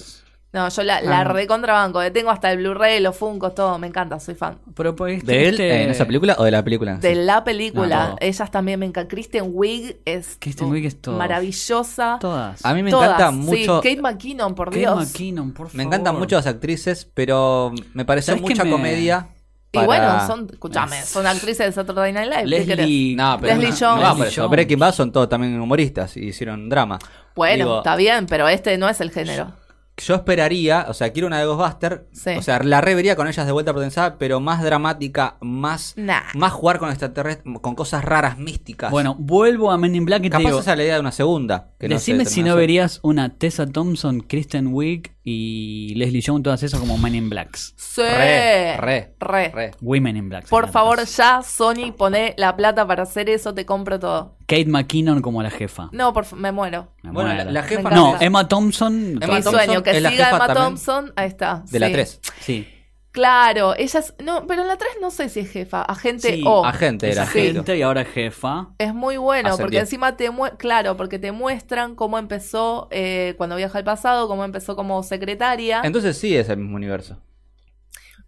No, 0.54 0.70
yo 0.70 0.82
la, 0.84 1.02
la 1.02 1.20
Ah. 1.20 1.24
recontrabanco. 1.26 2.02
eh, 2.02 2.10
Tengo 2.10 2.32
hasta 2.32 2.52
el 2.52 2.60
Blu-ray, 2.60 3.02
los 3.02 3.16
Funkos, 3.18 3.54
todo. 3.54 3.78
Me 3.78 3.88
encanta, 3.88 4.18
soy 4.20 4.34
fan. 4.34 4.58
Pero 4.76 4.96
pues, 4.96 5.24
¿De 5.26 5.50
él 5.50 5.60
en 5.60 5.90
esa 5.90 6.06
película 6.06 6.36
o 6.40 6.44
de 6.46 6.52
la 6.52 6.64
película 6.64 6.96
sí? 6.96 7.02
De 7.02 7.16
la 7.16 7.44
película, 7.44 8.00
No, 8.00 8.06
todo. 8.12 8.18
ellas 8.22 8.50
también 8.50 8.80
me 8.80 8.86
encantan. 8.86 9.10
Kristen 9.10 9.50
Wiig 9.54 9.98
es 10.06 10.38
Kristen 10.40 10.70
Wiig 10.72 10.86
es 10.86 11.02
todo. 11.02 11.18
maravillosa. 11.18 12.18
Todas. 12.20 12.66
A 12.66 12.74
mí 12.74 12.82
me 12.82 12.92
Todas, 12.92 13.10
encanta 13.20 13.32
sí. 13.32 13.38
mucho. 13.60 13.82
Kate 13.82 14.02
McKinnon, 14.02 14.56
por 14.56 14.70
Kate 14.70 14.80
Dios. 14.80 14.96
McKinnon, 14.96 15.52
por 15.52 15.68
favor. 15.68 15.76
Me 15.78 15.84
encantan 15.84 16.18
mucho 16.18 16.38
las 16.38 16.48
actrices, 16.48 17.08
pero 17.14 17.74
me 17.94 18.06
pareció 18.06 18.34
¿Sabes 18.34 18.44
qué 18.48 18.54
mucha 18.54 18.64
me- 18.64 18.72
comedia. 18.72 19.28
Y 19.74 19.80
bueno, 19.86 20.26
son, 20.26 20.48
escúchame, 20.50 21.02
son 21.04 21.28
actrices 21.28 21.58
de 21.68 21.72
Saturday 21.74 22.12
Night 22.14 22.30
Live. 22.32 22.46
Leslie. 22.48 23.16
No, 23.16 23.38
pero 23.40 23.54
Leslie 23.58 23.70
no, 23.72 23.78
Jones. 23.96 24.08
no 24.08 24.18
por 24.18 24.28
eso. 24.28 24.50
Breaking 24.50 24.80
Bad 24.80 24.94
son 24.94 25.12
todos 25.12 25.28
también 25.30 25.60
humoristas 25.60 26.16
y 26.18 26.28
hicieron 26.30 26.70
drama. 26.70 26.98
Bueno, 27.36 27.66
Digo, 27.66 27.78
está 27.80 27.96
bien, 27.98 28.26
pero 28.28 28.48
este 28.48 28.78
no 28.78 28.88
es 28.90 29.02
el 29.02 29.12
género. 29.12 29.48
Yo 29.50 29.67
esperaría, 30.16 30.86
o 30.90 30.94
sea, 30.94 31.12
quiero 31.12 31.28
una 31.28 31.40
de 31.40 31.46
Ghostbuster. 31.46 32.08
Sí. 32.12 32.32
O 32.38 32.42
sea, 32.42 32.60
la 32.60 32.82
revería 32.82 33.16
con 33.16 33.28
ellas 33.28 33.46
de 33.46 33.52
vuelta 33.52 33.74
potenciada, 33.74 34.18
pero 34.18 34.40
más 34.40 34.62
dramática, 34.64 35.38
más, 35.42 35.94
Nah. 35.98 36.22
más 36.36 36.54
jugar 36.54 36.78
con 36.80 36.90
extraterrestres, 36.90 37.54
con 37.62 37.76
cosas 37.76 38.06
raras, 38.06 38.38
místicas. 38.38 38.92
Bueno, 38.92 39.16
vuelvo 39.18 39.72
a 39.72 39.78
Men 39.78 39.96
in 39.96 40.06
Black 40.06 40.22
y 40.22 40.24
te 40.26 40.30
capaz 40.30 40.46
digo, 40.50 40.60
esa 40.60 40.72
es 40.74 40.78
la 40.78 40.84
idea 40.84 40.94
de 40.96 41.00
una 41.02 41.12
segunda. 41.12 41.72
que 41.80 41.90
no 41.90 41.96
decime 41.96 42.26
si 42.26 42.44
no 42.44 42.56
verías 42.56 43.00
una 43.04 43.30
Tessa 43.38 43.66
Thompson, 43.68 44.22
Kristen 44.22 44.68
Wiig 44.74 45.12
y 45.24 45.94
Leslie 45.96 46.24
Jones, 46.26 46.44
todas 46.44 46.64
esas 46.64 46.80
como 46.80 46.98
Men 46.98 47.16
in 47.16 47.30
Blacks. 47.30 47.74
Sí. 47.76 48.02
Re, 48.02 48.78
re, 48.78 49.14
Re. 49.20 49.50
re. 49.50 49.72
Women 49.82 50.16
in 50.18 50.30
Black. 50.30 50.48
Por 50.48 50.70
favor, 50.70 51.04
ya, 51.06 51.42
Sony, 51.44 51.92
pone 51.98 52.34
la 52.38 52.56
plata 52.56 52.88
para 52.88 53.04
hacer 53.04 53.30
eso, 53.30 53.54
te 53.54 53.66
compro 53.66 54.00
todo. 54.00 54.37
Kate 54.48 54.66
McKinnon 54.66 55.22
como 55.22 55.44
la 55.44 55.50
jefa. 55.52 55.90
No, 55.92 56.14
por 56.14 56.34
me 56.36 56.52
muero. 56.52 56.88
Me 57.04 57.12
Bueno, 57.12 57.30
muero. 57.30 57.46
la, 57.46 57.52
la 57.52 57.64
jefa 57.64 57.90
No. 57.92 58.16
Emma 58.20 58.48
Thompson. 58.48 58.94
Emma 59.22 59.36
Mi 59.36 59.42
Thompson 59.44 59.54
sueño, 59.54 59.84
que 59.84 59.94
siga 59.96 60.30
Emma 60.30 60.38
también 60.40 60.56
Thompson, 60.56 61.14
ahí 61.16 61.28
está. 61.28 61.64
De 61.70 61.80
la 61.80 61.88
sí. 61.88 61.94
3. 61.94 62.22
Sí. 62.40 62.68
Claro, 63.12 63.74
ella 63.76 64.00
es. 64.00 64.14
No, 64.24 64.46
pero 64.46 64.62
en 64.62 64.68
la 64.68 64.78
3 64.78 64.92
no 65.02 65.10
sé 65.10 65.28
si 65.30 65.40
es 65.40 65.50
jefa. 65.52 65.82
Agente 65.82 66.36
Sí, 66.36 66.44
O. 66.46 66.64
agente 66.64 67.12
era. 67.12 67.24
Es 67.24 67.30
Sí. 67.30 67.40
agente 67.50 67.76
y 67.76 67.82
ahora 67.82 68.02
es 68.02 68.10
jefa. 68.10 68.70
Es 68.78 68.94
muy 68.94 69.18
bueno, 69.18 69.58
porque 69.58 69.80
encima 69.80 70.16
te 70.16 70.30
mue- 70.32 70.56
claro, 70.58 70.96
porque 70.98 71.18
te 71.18 71.32
muestran 71.32 71.96
cómo 71.96 72.20
empezó 72.20 72.88
eh, 72.92 73.34
cuando 73.38 73.56
viaja 73.56 73.78
al 73.80 73.84
pasado, 73.84 74.28
cómo 74.28 74.46
empezó 74.46 74.76
como 74.76 75.02
secretaria. 75.02 75.82
Entonces 75.84 76.18
sí 76.18 76.36
es 76.38 76.48
el 76.50 76.58
mismo 76.58 76.76
universo. 76.76 77.18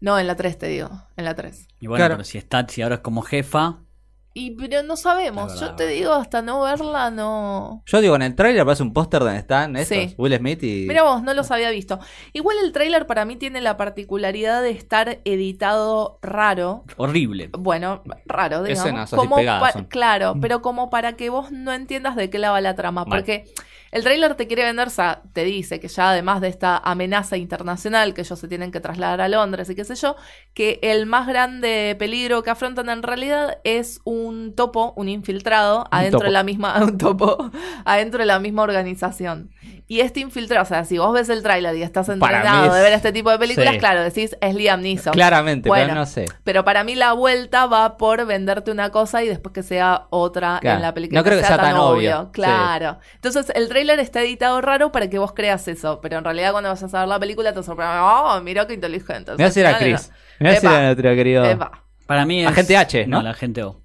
No, 0.01 0.17
en 0.17 0.27
la 0.27 0.36
3 0.36 0.58
te 0.58 0.67
digo, 0.67 0.89
en 1.17 1.25
la 1.25 1.36
3. 1.36 1.67
Y 1.79 1.88
bueno, 1.88 1.99
Claro. 1.99 2.15
pero 2.15 2.23
si 2.23 2.38
está, 2.38 2.65
si 2.67 2.82
ahora 2.82 2.95
es 2.95 3.01
como 3.01 3.21
jefa. 3.21 3.77
Y 4.39 4.52
pero 4.52 4.84
no 4.84 4.95
sabemos, 4.95 5.60
yo 5.60 5.75
te 5.75 5.86
digo, 5.86 6.13
hasta 6.13 6.41
no 6.41 6.62
verla, 6.62 7.12
no. 7.12 7.84
Yo 7.86 7.99
digo, 7.99 8.15
en 8.15 8.21
el 8.21 8.36
tráiler 8.36 8.62
aparece 8.62 8.84
un 8.84 8.93
póster 8.93 9.19
donde 9.19 9.38
están 9.38 9.75
estos, 9.75 9.97
Sí. 9.97 10.15
Will 10.17 10.34
Smith 10.38 10.63
y... 10.63 10.86
Mira 10.88 11.04
vos, 11.04 11.21
no 11.21 11.34
los 11.34 11.52
había 11.52 11.69
visto. 11.71 11.99
Igual 12.32 12.56
el 12.63 12.71
tráiler 12.71 13.06
para 13.06 13.25
mí 13.25 13.36
tiene 13.36 13.60
la 13.60 13.75
particularidad 13.75 14.62
de 14.62 14.69
estar 14.71 15.19
editado 15.25 16.19
raro. 16.21 16.86
Horrible. 16.95 17.49
Bueno, 17.52 18.02
raro, 18.25 18.63
digamos. 18.63 18.86
Escenas 18.86 19.04
así 19.12 19.17
como 19.17 19.36
pegadas 19.36 19.73
son. 19.73 19.84
claro, 19.86 20.36
pero 20.39 20.62
como 20.62 20.89
para 20.89 21.17
que 21.17 21.30
vos 21.30 21.52
no 21.52 21.73
entiendas 21.73 22.15
de 22.15 22.30
qué 22.30 22.39
la 22.39 22.52
va 22.52 22.62
la 22.62 22.75
trama. 22.75 23.04
Porque 23.04 23.43
el 23.91 24.04
trailer 24.04 24.36
te 24.36 24.47
quiere 24.47 24.63
vender, 24.63 24.88
o 24.88 24.91
sea, 24.91 25.21
te 25.34 25.43
dice 25.43 25.80
que 25.80 25.88
ya 25.88 26.12
además 26.12 26.41
de 26.41 26.47
esta 26.47 26.78
amenaza 26.78 27.38
internacional, 27.38 28.13
que 28.13 28.21
ellos 28.21 28.38
se 28.39 28.47
tienen 28.47 28.71
que 28.71 28.80
trasladar 28.80 29.21
a 29.21 29.28
Londres 29.30 29.69
y 29.69 29.75
qué 29.75 29.84
sé 29.84 29.95
yo, 29.95 30.15
que 30.54 30.80
el 30.82 31.06
más 31.06 31.28
grande 31.28 31.95
peligro 31.97 32.43
que 32.43 32.49
afrontan 32.49 32.89
en 32.89 33.04
realidad 33.04 33.58
es 33.63 33.99
un 34.04 34.56
topo, 34.56 34.93
un 34.95 35.10
infiltrado, 35.10 35.86
adentro 35.91 36.19
topo. 36.19 36.25
de 36.28 36.32
la 36.32 36.43
misma, 36.43 36.78
un 36.84 36.97
topo, 36.97 37.49
adentro 37.86 38.19
de 38.19 38.25
la 38.25 38.39
misma 38.39 38.63
organización. 38.63 39.52
Y 39.88 40.02
este 40.02 40.19
infiltrado, 40.19 40.62
o 40.63 40.67
sea, 40.67 40.86
si 40.86 40.99
vos 40.99 41.12
ves 41.13 41.30
el 41.30 41.41
tráiler 41.41 41.75
y 41.75 41.82
estás 41.82 42.10
entrenado 42.10 42.67
es- 42.67 42.73
de 42.73 42.82
ver 42.82 42.93
este 42.93 43.12
tipo 43.12 43.32
de 43.32 43.39
películas, 43.39 43.73
Sí. 43.73 43.80
claro, 43.80 44.04
decís, 44.04 44.38
es 44.39 44.54
Liam 44.54 44.82
Neeson. 44.82 45.13
Claramente, 45.13 45.67
Bueno, 45.67 45.86
pero 45.88 45.95
no 45.99 46.06
sé. 46.06 46.25
Pero 46.43 46.63
para 46.63 46.84
mí 46.84 46.93
la 46.93 47.13
vuelta 47.13 47.65
va 47.65 47.97
por 47.97 48.23
venderte 48.28 48.69
una 48.69 48.91
cosa 48.91 49.23
y 49.23 49.28
después 49.28 49.52
que 49.52 49.63
sea 49.63 50.06
otra 50.12 50.60
Claro. 50.62 50.75
en 50.78 50.82
la 50.84 50.93
película. 50.93 51.19
No 51.19 51.23
creo 51.25 51.39
que 51.39 51.45
sea 51.45 51.58
tan 51.58 51.75
obvio. 51.78 52.30
Claro. 52.32 52.99
Entonces 53.15 53.52
el 53.56 53.67
tráiler 53.87 53.99
está 53.99 54.21
editado 54.21 54.59
raro 54.61 54.91
para 54.91 55.09
que 55.09 55.19
vos 55.19 55.33
creas 55.33 55.67
eso, 55.67 55.99
pero 56.01 56.17
en 56.17 56.23
realidad 56.23 56.51
cuando 56.51 56.69
vas 56.69 56.83
a 56.93 56.99
ver 56.99 57.07
la 57.07 57.19
película 57.19 57.53
te 57.53 57.63
sorprende. 57.63 57.93
Oh, 58.01 58.39
mira 58.41 58.65
qué 58.67 58.73
inteligente. 58.73 59.31
Me 59.31 59.37
voy 59.37 59.43
a 59.43 59.47
decir 59.47 59.65
a 59.65 59.69
Al 59.69 59.75
final 59.75 59.97
Chris. 59.99 60.11
Me 60.39 60.45
voy 60.45 60.49
a 60.49 60.53
decir 60.55 60.69
Epa. 60.69 60.77
a 60.79 60.81
nuestro 60.83 61.15
querido... 61.15 61.43
era- 61.43 61.51
Epa. 61.53 61.85
Para 62.05 62.25
mí 62.25 62.41
es. 62.41 62.47
Agente 62.47 62.75
H, 62.77 63.07
¿no? 63.07 63.21
la 63.21 63.29
agente 63.31 63.63
O. 63.63 63.83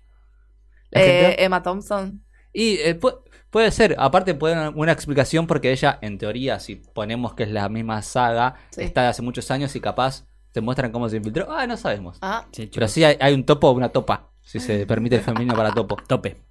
¿La 0.91 1.01
Eh, 1.03 1.05
gente? 1.23 1.45
Emma 1.45 1.63
Thompson. 1.63 2.25
Y 2.53 2.77
eh, 2.79 2.99
pu- 2.99 3.21
puede 3.51 3.71
ser, 3.71 3.95
aparte 3.99 4.35
puede 4.35 4.55
haber 4.55 4.73
una 4.75 4.93
explicación 4.93 5.47
porque 5.47 5.73
ella, 5.73 5.99
en 6.03 6.19
teoría, 6.19 6.59
si 6.61 6.77
ponemos 6.77 7.35
que 7.35 7.43
es 7.45 7.51
la 7.51 7.69
misma 7.69 8.01
saga, 8.03 8.55
Sí. 8.71 8.83
está 8.83 9.03
de 9.03 9.09
hace 9.09 9.23
muchos 9.23 9.51
años 9.51 9.75
y 9.77 9.81
capaz 9.81 10.25
te 10.53 10.61
muestran 10.61 10.91
cómo 10.93 11.09
se 11.09 11.17
infiltró. 11.19 11.49
Ah, 11.53 11.67
no 11.67 11.77
sabemos. 11.77 12.19
Ah, 12.23 12.47
Sí. 12.53 12.71
Pero 12.73 12.89
sí 12.89 13.05
hay, 13.05 13.17
hay 13.21 13.35
un 13.35 13.45
topo 13.45 13.69
o 13.69 13.73
una 13.73 13.89
topa, 13.91 14.31
si 14.43 14.59
se 14.61 14.87
permite 14.87 15.17
el 15.17 15.23
femenino 15.23 15.55
para 15.55 15.73
topo. 15.73 15.97
Tope. 16.07 16.43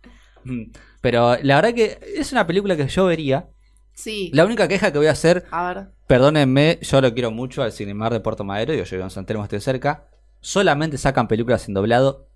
Pero 1.03 1.35
la 1.43 1.57
verdad 1.57 1.73
que 1.73 1.99
es 2.15 2.31
una 2.31 2.47
película 2.47 2.77
que 2.77 2.87
yo 2.87 3.03
vería. 3.07 3.49
sí. 3.91 4.31
La 4.33 4.45
única 4.45 4.69
queja 4.69 4.89
que 4.93 4.97
voy 4.97 5.07
a 5.07 5.11
hacer, 5.11 5.43
A 5.51 5.67
ver. 5.73 5.87
perdónenme, 6.07 6.79
yo 6.81 7.01
lo 7.01 7.13
quiero 7.13 7.29
mucho 7.29 7.61
al 7.61 7.73
Cinemar 7.73 8.13
de 8.13 8.21
Puerto 8.21 8.45
Madero, 8.45 8.73
yo 8.73 8.85
llego 8.85 9.03
en 9.03 9.09
San 9.09 9.25
Telmo, 9.25 9.43
estoy 9.43 9.59
cerca. 9.59 10.05
Solamente 10.39 10.97
sacan 10.97 11.27
películas 11.27 11.67
en 11.67 11.73
doblado. 11.73 12.29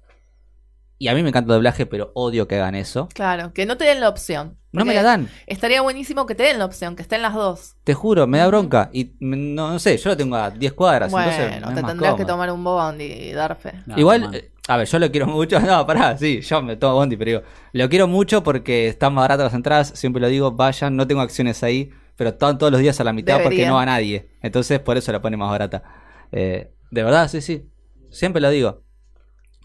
Y 0.98 1.08
a 1.08 1.14
mí 1.16 1.24
me 1.24 1.30
encanta 1.30 1.54
el 1.54 1.56
doblaje, 1.60 1.86
pero 1.86 2.12
odio 2.14 2.46
que 2.50 2.56
hagan 2.56 2.76
eso. 2.76 3.08
Claro, 3.14 3.54
que 3.54 3.66
no 3.66 3.78
te 3.78 3.86
den 3.86 4.02
la 4.02 4.10
opción. 4.10 4.57
No 4.78 4.86
me 4.86 4.94
la 4.94 5.04
dan. 5.04 5.30
Estaría 5.46 5.82
buenísimo 5.82 6.26
que 6.26 6.36
te 6.36 6.44
den 6.44 6.60
la 6.60 6.66
opción, 6.66 6.96
que 6.96 7.02
estén 7.02 7.22
las 7.22 7.34
dos. 7.34 7.76
Te 7.84 7.94
juro, 7.94 8.28
me 8.28 8.38
da 8.38 8.48
bronca. 8.48 8.90
Y 8.94 9.12
no, 9.20 9.72
no 9.72 9.80
sé, 9.80 9.98
yo 9.98 10.10
lo 10.12 10.18
tengo 10.18 10.36
a 10.36 10.52
10 10.52 10.74
cuadras. 10.74 11.12
entonces 11.12 11.38
Bueno, 11.38 11.68
me 11.68 11.74
te 11.74 11.80
es 11.80 11.84
más 11.84 11.92
tendrás 11.92 12.16
que 12.16 12.26
tomar 12.26 12.52
un 12.52 12.64
bondi 12.64 13.06
y 13.06 13.32
dar 13.34 13.56
fe. 13.56 13.74
No, 13.86 13.98
Igual, 13.98 14.36
eh, 14.36 14.52
a 14.68 14.78
ver, 14.78 14.88
yo 14.88 15.00
lo 15.00 15.12
quiero 15.12 15.28
mucho. 15.28 15.60
No, 15.60 15.86
pará, 15.86 16.18
sí, 16.18 16.42
yo 16.42 16.62
me 16.62 16.76
tomo 16.76 16.96
Bondi, 16.96 17.18
pero 17.18 17.32
digo, 17.32 17.42
lo 17.74 17.90
quiero 17.90 18.08
mucho 18.08 18.44
porque 18.44 18.88
están 18.88 19.14
más 19.14 19.24
baratas 19.24 19.46
las 19.46 19.54
entradas. 19.54 19.92
Siempre 19.96 20.22
lo 20.22 20.28
digo, 20.28 20.52
vayan, 20.52 20.96
no 20.96 21.08
tengo 21.08 21.22
acciones 21.22 21.64
ahí, 21.64 21.90
pero 22.16 22.32
están 22.32 22.58
todos 22.58 22.72
los 22.72 22.82
días 22.82 23.00
a 23.00 23.04
la 23.04 23.14
mitad 23.14 23.42
porque 23.42 23.66
no 23.66 23.76
va 23.76 23.86
nadie. 23.86 24.30
Entonces, 24.42 24.80
por 24.80 24.98
eso 24.98 25.12
la 25.12 25.22
pone 25.22 25.38
más 25.38 25.50
barata. 25.50 25.84
Eh, 26.32 26.72
de 26.92 27.04
verdad, 27.04 27.28
sí, 27.30 27.42
sí. 27.42 27.70
Siempre 28.10 28.42
lo 28.42 28.50
digo. 28.50 28.84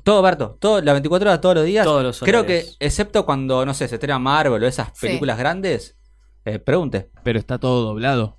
Todo, 0.03 0.21
Berto, 0.23 0.57
todo, 0.61 0.81
las 0.81 0.95
24 0.95 1.29
horas 1.31 1.41
todos 1.41 1.55
los 1.57 1.65
días. 1.65 1.85
Todos 1.85 2.03
los 2.03 2.21
Creo 2.21 2.45
que, 2.45 2.55
horarios. 2.59 2.77
excepto 2.81 3.25
cuando, 3.25 3.65
no 3.65 3.73
sé, 3.75 3.87
se 3.89 3.97
estrena 3.97 4.19
Marvel 4.19 4.63
o 4.63 4.67
esas 4.67 4.89
Sí. 4.95 5.07
películas 5.07 5.39
grandes, 5.39 5.97
eh, 6.45 6.59
pregunte. 6.59 7.11
Pero 7.23 7.39
está 7.39 7.59
todo 7.59 7.83
doblado. 7.85 8.39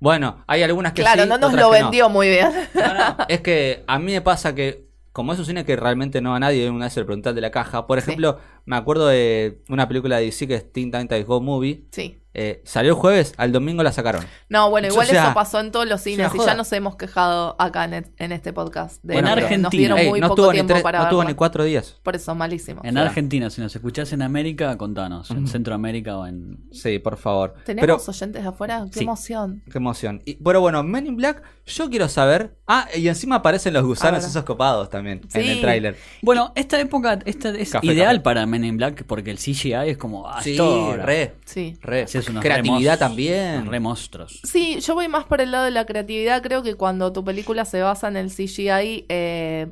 Bueno, 0.00 0.42
hay 0.46 0.62
algunas 0.62 0.92
que 0.92 1.02
Claro, 1.02 1.22
sí, 1.22 1.28
no 1.28 1.38
nos 1.38 1.50
otras 1.52 1.64
lo 1.66 1.70
que 1.72 1.82
vendió 1.82 2.08
muy 2.08 2.28
bien. 2.28 2.48
No, 2.74 2.94
no, 2.94 3.16
es 3.28 3.40
que 3.40 3.84
a 3.86 3.98
mí 3.98 4.12
me 4.12 4.20
pasa 4.20 4.54
que, 4.54 4.86
como 5.12 5.32
es 5.32 5.38
un 5.38 5.44
cine 5.46 5.64
que 5.64 5.76
realmente 5.76 6.20
no 6.20 6.30
va 6.30 6.36
a 6.36 6.40
nadie, 6.40 6.68
una 6.68 6.86
vez 6.86 6.96
el 6.96 7.04
preguntar 7.06 7.34
de 7.34 7.40
la 7.40 7.50
caja. 7.50 7.86
Por 7.86 8.00
Sí. 8.00 8.04
ejemplo, 8.10 8.38
me 8.64 8.76
acuerdo 8.76 9.06
de 9.08 9.62
una 9.68 9.86
película 9.88 10.16
de 10.18 10.24
DC 10.24 10.46
que 10.48 10.54
es 10.56 10.72
Teen 10.72 10.90
Titans 10.90 11.24
Go 11.26 11.40
Movie. 11.40 11.84
Sí. 11.92 12.18
Eh, 12.34 12.60
salió 12.64 12.90
el 12.92 12.96
jueves, 12.98 13.32
al 13.36 13.52
domingo 13.52 13.82
la 13.82 13.92
sacaron. 13.92 14.24
No, 14.48 14.68
bueno, 14.70 14.88
O 14.88 14.90
igual 14.90 15.06
sea, 15.06 15.24
eso 15.26 15.34
pasó 15.34 15.60
en 15.60 15.70
todos 15.72 15.88
los 15.88 16.00
cines 16.00 16.32
y 16.34 16.38
ya 16.44 16.54
nos 16.54 16.72
hemos 16.72 16.96
quejado 16.96 17.56
acá 17.58 17.84
en, 17.84 18.12
en 18.18 18.32
este 18.32 18.52
podcast. 18.52 19.02
De 19.02 19.14
Bueno, 19.14 19.34
nos 19.58 19.70
dieron 19.70 19.98
Ey, 19.98 20.08
muy 20.10 20.20
no 20.20 20.28
poco 20.28 20.42
tuvo, 20.42 20.52
ni, 20.52 20.56
tiempo 20.58 20.72
tres- 20.74 20.82
para 20.82 21.04
no 21.04 21.08
tuvo 21.08 21.24
ni 21.24 21.34
cuatro 21.34 21.64
días. 21.64 21.98
Por 22.02 22.16
eso, 22.16 22.34
malísimo. 22.34 22.80
En 22.84 22.96
o 22.96 23.00
sea. 23.00 23.08
Argentina, 23.08 23.48
si 23.50 23.60
nos 23.60 23.74
escuchás 23.74 24.12
en 24.12 24.22
América, 24.22 24.76
contanos. 24.76 25.30
En 25.30 25.46
Centroamérica 25.46 26.18
o 26.18 26.26
en. 26.26 26.58
Sí, 26.72 26.98
por 26.98 27.16
favor. 27.16 27.54
¿Tenemos 27.64 28.02
Pero, 28.02 28.10
oyentes 28.16 28.42
de 28.42 28.48
afuera? 28.48 28.84
¡Qué 28.92 28.98
Sí. 28.98 29.04
emoción! 29.04 29.62
qué 29.70 29.78
emoción. 29.78 30.22
Y, 30.24 30.34
pero 30.42 30.60
bueno, 30.60 30.82
Men 30.82 31.06
in 31.06 31.16
Black, 31.16 31.42
yo 31.66 31.88
quiero 31.90 32.08
saber. 32.08 32.56
Ah, 32.66 32.88
y 32.94 33.08
encima 33.08 33.36
aparecen 33.36 33.72
los 33.74 33.84
gusanos 33.84 34.18
Ahora. 34.20 34.26
esos 34.28 34.44
copados 34.44 34.90
también 34.90 35.20
en 35.34 35.48
el 35.50 35.60
tráiler. 35.60 35.96
Bueno, 36.22 36.52
esta 36.54 36.78
época 36.80 37.18
esta 37.24 37.50
es 37.50 37.70
Café, 37.70 37.86
ideal 37.86 38.16
café. 38.16 38.20
para 38.24 38.46
Men 38.46 38.64
in 38.64 38.76
Black 38.76 39.04
porque 39.04 39.30
el 39.30 39.38
CGI 39.38 39.72
es 39.90 39.96
como. 39.98 40.28
Ah, 40.28 40.42
Sí, 40.42 40.56
re, 40.96 41.34
Sí. 41.44 41.76
re. 41.80 42.06
Sí, 42.06 42.18
es 42.18 42.28
unos 42.28 42.42
Creatividad 42.42 42.94
re 42.94 42.98
también. 42.98 43.66
Re 43.66 43.80
monstruos. 43.80 44.40
Sí, 44.44 44.80
yo 44.80 44.94
voy 44.94 45.08
más 45.08 45.24
por 45.24 45.40
el 45.40 45.50
lado 45.50 45.64
de 45.64 45.70
la 45.70 45.86
creatividad. 45.86 46.42
Creo 46.42 46.62
que 46.62 46.74
cuando 46.74 47.12
tu 47.12 47.24
película 47.24 47.64
se 47.64 47.80
basa 47.82 48.08
en 48.08 48.16
el 48.16 48.30
CGI, 48.30 49.06
eh, 49.08 49.68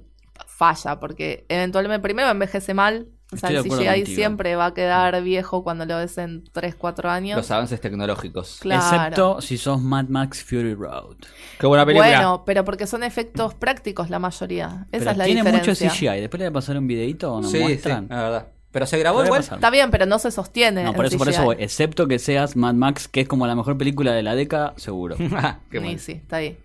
falla, 0.46 0.98
porque 1.00 1.44
eventualmente 1.48 2.00
primero 2.02 2.30
envejece 2.30 2.74
mal. 2.74 3.08
O 3.32 3.36
sea, 3.36 3.50
Estoy 3.50 3.70
CGI 3.70 3.86
contigo. 3.86 4.06
siempre 4.14 4.56
va 4.56 4.66
a 4.66 4.74
quedar 4.74 5.22
viejo 5.22 5.64
cuando 5.64 5.86
lo 5.86 5.96
ves 5.96 6.18
en 6.18 6.44
3, 6.52 6.74
4 6.74 7.10
años. 7.10 7.36
Los 7.36 7.50
avances 7.50 7.80
tecnológicos. 7.80 8.58
Claro. 8.60 8.82
Excepto 8.82 9.40
si 9.40 9.56
sos 9.58 9.80
Mad 9.80 10.06
Max 10.08 10.44
Fury 10.44 10.74
Road. 10.74 11.16
Qué 11.58 11.66
buena 11.66 11.86
película. 11.86 12.08
Bueno, 12.08 12.42
pero 12.44 12.64
porque 12.64 12.86
son 12.86 13.02
efectos 13.02 13.54
prácticos 13.54 14.10
la 14.10 14.18
mayoría. 14.18 14.86
Esa 14.92 14.98
Pero 14.98 15.10
es 15.12 15.16
la 15.16 15.24
tiene 15.24 15.42
mucho 15.42 15.70
diferencia. 15.70 15.90
CGI. 16.12 16.20
Después 16.20 16.38
le 16.40 16.46
voy 16.46 16.50
a 16.50 16.52
pasar 16.52 16.76
un 16.76 16.86
videito 16.86 17.28
donde 17.30 17.48
sí, 17.48 17.52
sí, 17.56 17.62
es 17.62 17.68
muestran. 17.68 18.08
verdad. 18.08 18.46
Pero 18.70 18.86
se 18.86 18.98
grabó 18.98 19.22
igual. 19.24 19.40
Está 19.42 19.68
bien, 19.70 19.90
pero 19.90 20.06
no 20.06 20.18
se 20.18 20.30
sostiene. 20.30 20.82
No, 20.84 20.94
por 20.94 21.04
eso, 21.04 21.18
por 21.18 21.28
eso 21.28 21.44
voy. 21.44 21.56
Excepto 21.58 22.08
que 22.08 22.18
seas 22.18 22.56
Mad 22.56 22.72
Max, 22.74 23.06
que 23.06 23.20
es 23.20 23.28
como 23.28 23.46
la 23.46 23.54
mejor 23.54 23.76
película 23.76 24.12
de 24.12 24.22
la 24.22 24.34
década, 24.34 24.72
seguro. 24.76 25.16
Qué 25.18 25.24
Sí, 25.26 25.78
bueno. 25.78 25.98
sí, 25.98 26.12
está 26.12 26.36
ahí. 26.36 26.56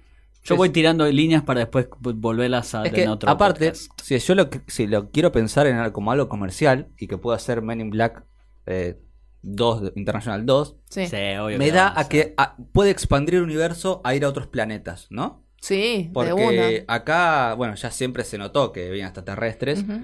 Yo 0.47 0.55
Sí, 0.55 0.57
voy 0.57 0.67
sí. 0.69 0.73
tirando 0.73 1.05
líneas 1.05 1.43
para 1.43 1.59
después 1.59 1.87
volverlas 1.99 2.73
a 2.73 2.83
Es 2.85 2.91
tener 2.91 3.05
que, 3.05 3.09
otro 3.11 3.29
aparte, 3.29 3.71
podcast. 3.71 3.91
si 4.01 4.17
yo 4.17 4.33
lo, 4.35 4.49
si 4.67 4.87
lo 4.87 5.11
quiero 5.11 5.31
pensar 5.33 5.67
en 5.67 5.75
algo- 5.75 5.91
como 5.93 6.11
algo 6.11 6.29
comercial 6.29 6.87
y 6.97 7.07
que 7.07 7.17
pueda 7.17 7.37
ser 7.37 7.61
Men 7.61 7.81
in 7.81 7.89
Black 7.89 8.23
eh, 8.65 8.97
2, 9.41 9.81
de- 9.81 9.93
International 9.97 10.45
2, 10.45 10.77
Sí, 10.89 11.05
Sí, 11.05 11.07
sí, 11.17 11.37
obvio 11.37 11.57
me 11.57 11.65
que 11.65 11.71
da 11.73 11.93
a 11.99 12.07
que 12.07 12.33
a- 12.37 12.55
puede 12.71 12.91
expandir 12.91 13.35
el 13.35 13.43
universo 13.43 13.99
a 14.05 14.15
ir 14.15 14.23
a 14.23 14.29
otros 14.29 14.47
planetas, 14.47 15.07
¿no? 15.09 15.43
de 16.05 16.09
Porque 16.13 16.33
una. 16.85 16.93
acá, 16.95 17.53
bueno, 17.55 17.75
ya 17.75 17.91
siempre 17.91 18.23
se 18.23 18.37
notó 18.37 18.71
que 18.71 18.89
venían 18.89 19.07
extraterrestres 19.07 19.83
Ujú. 19.83 20.01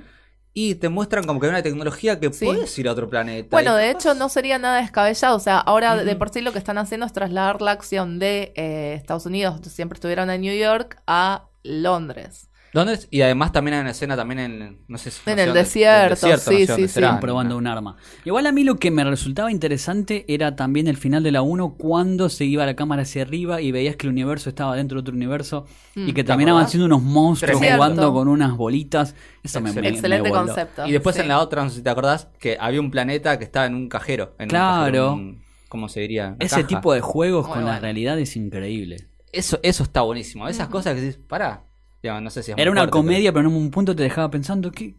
Y 0.53 0.75
te 0.75 0.89
muestran 0.89 1.23
como 1.25 1.39
que 1.39 1.47
hay 1.47 1.51
una 1.51 1.63
tecnología 1.63 2.19
que 2.19 2.31
Sí. 2.31 2.45
puedes 2.45 2.77
ir 2.77 2.87
a 2.87 2.91
otro 2.91 3.09
planeta. 3.09 3.49
Bueno, 3.51 3.75
de 3.75 3.89
hecho 3.89 4.13
no 4.13 4.29
sería 4.29 4.59
nada 4.59 4.77
descabellado. 4.81 5.35
O 5.35 5.39
sea, 5.39 5.57
ahora 5.57 5.95
de 6.03 6.15
por 6.15 6.29
sí 6.29 6.41
lo 6.41 6.51
que 6.51 6.59
están 6.59 6.77
haciendo 6.77 7.05
es 7.05 7.13
trasladar 7.13 7.61
la 7.61 7.71
acción 7.71 8.19
de 8.19 8.53
eh, 8.55 8.93
Estados 8.95 9.25
Unidos, 9.25 9.59
siempre 9.67 9.95
estuvieron 9.97 10.29
en 10.29 10.41
New 10.41 10.55
York, 10.55 11.01
a 11.07 11.47
Londres. 11.63 12.49
¿Dónde 12.73 12.93
es? 12.93 13.07
Y 13.11 13.21
además 13.21 13.51
también 13.51 13.75
hay 13.75 13.81
una 13.81 13.91
escena 13.91 14.15
también 14.15 14.39
en, 14.39 14.79
no 14.87 14.97
sé, 14.97 15.11
si- 15.11 15.29
En 15.29 15.37
el 15.37 15.53
desierto, 15.53 16.15
sí, 16.15 16.27
no 16.31 16.37
sé 16.37 16.51
dónde 16.65 16.75
sí, 16.75 16.81
sí. 16.81 16.87
será. 16.87 17.19
Probando 17.19 17.55
un 17.55 17.67
arma. 17.67 17.97
Igual 18.25 18.47
a 18.47 18.51
mí 18.51 18.63
lo 18.63 18.77
que 18.77 18.89
me 18.89 19.03
resultaba 19.03 19.51
interesante 19.51 20.25
era 20.27 20.55
también 20.55 20.87
el 20.87 20.97
final 20.97 21.21
de 21.21 21.31
la 21.31 21.43
1 21.43 21.75
cuando 21.77 22.29
se 22.29 22.45
iba 22.45 22.65
la 22.65 22.75
cámara 22.75 23.03
hacia 23.03 23.21
arriba 23.21 23.61
y 23.61 23.71
veías 23.71 23.95
que 23.95 24.07
el 24.07 24.13
universo 24.13 24.49
estaba 24.49 24.75
dentro 24.75 24.95
de 24.97 25.01
otro 25.01 25.13
universo 25.13 25.65
Mm. 25.95 26.07
y 26.09 26.13
que 26.13 26.23
¿Te 26.23 26.27
terminaban 26.27 26.67
siendo 26.67 26.87
unos 26.87 27.03
monstruos 27.03 27.59
Tremendo. 27.59 27.77
jugando 27.77 28.13
con 28.13 28.27
unas 28.27 28.57
bolitas. 28.57 29.13
Eso 29.43 29.61
me, 29.61 29.71
me- 29.71 29.81
me 29.81 29.89
Excelente 29.89 30.29
concepto. 30.31 30.87
Y 30.87 30.91
después 30.91 31.15
sí. 31.15 31.21
en 31.21 31.27
la 31.27 31.39
otra, 31.39 31.63
no 31.63 31.69
sé 31.69 31.75
si 31.77 31.83
te 31.83 31.89
acordás, 31.91 32.27
que 32.39 32.57
había 32.59 32.79
un 32.79 32.89
planeta 32.89 33.37
que 33.37 33.43
estaba 33.45 33.67
en 33.67 33.75
un 33.75 33.87
cajero. 33.87 34.33
En 34.39 34.45
un 34.45 34.49
Claro. 34.49 34.79
cajero, 34.81 35.13
un- 35.13 35.43
¿Cómo 35.69 35.89
se 35.89 36.01
diría? 36.01 36.35
Ese 36.39 36.55
caja. 36.57 36.67
tipo 36.67 36.93
de 36.93 37.01
juegos 37.01 37.45
Muy 37.47 37.55
con 37.55 37.65
la 37.65 37.79
realidad 37.79 38.17
es 38.19 38.35
increíble. 38.35 39.07
Eso, 39.31 39.59
eso 39.63 39.83
está 39.83 40.01
buenísimo. 40.01 40.47
Esas 40.47 40.67
cosas 40.69 40.93
que 40.95 41.01
dices, 41.01 41.19
pará. 41.27 41.63
Digamos, 42.03 42.21
no 42.23 42.29
sé 42.29 42.43
si 42.43 42.51
es 42.51 42.57
muy 42.57 42.61
Era 42.61 42.69
una 42.71 42.81
fuerte, 42.81 42.91
comedia, 42.91 43.31
pero 43.33 43.47
en 43.49 43.55
un 43.55 43.71
punto 43.71 43.95
te 43.95 44.03
dejaba 44.03 44.29
pensando 44.29 44.69
que 44.71 44.93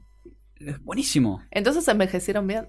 es 0.56 0.82
buenísimo. 0.82 1.42
Entonces 1.50 1.86
envejecieron 1.86 2.46
bien. 2.46 2.68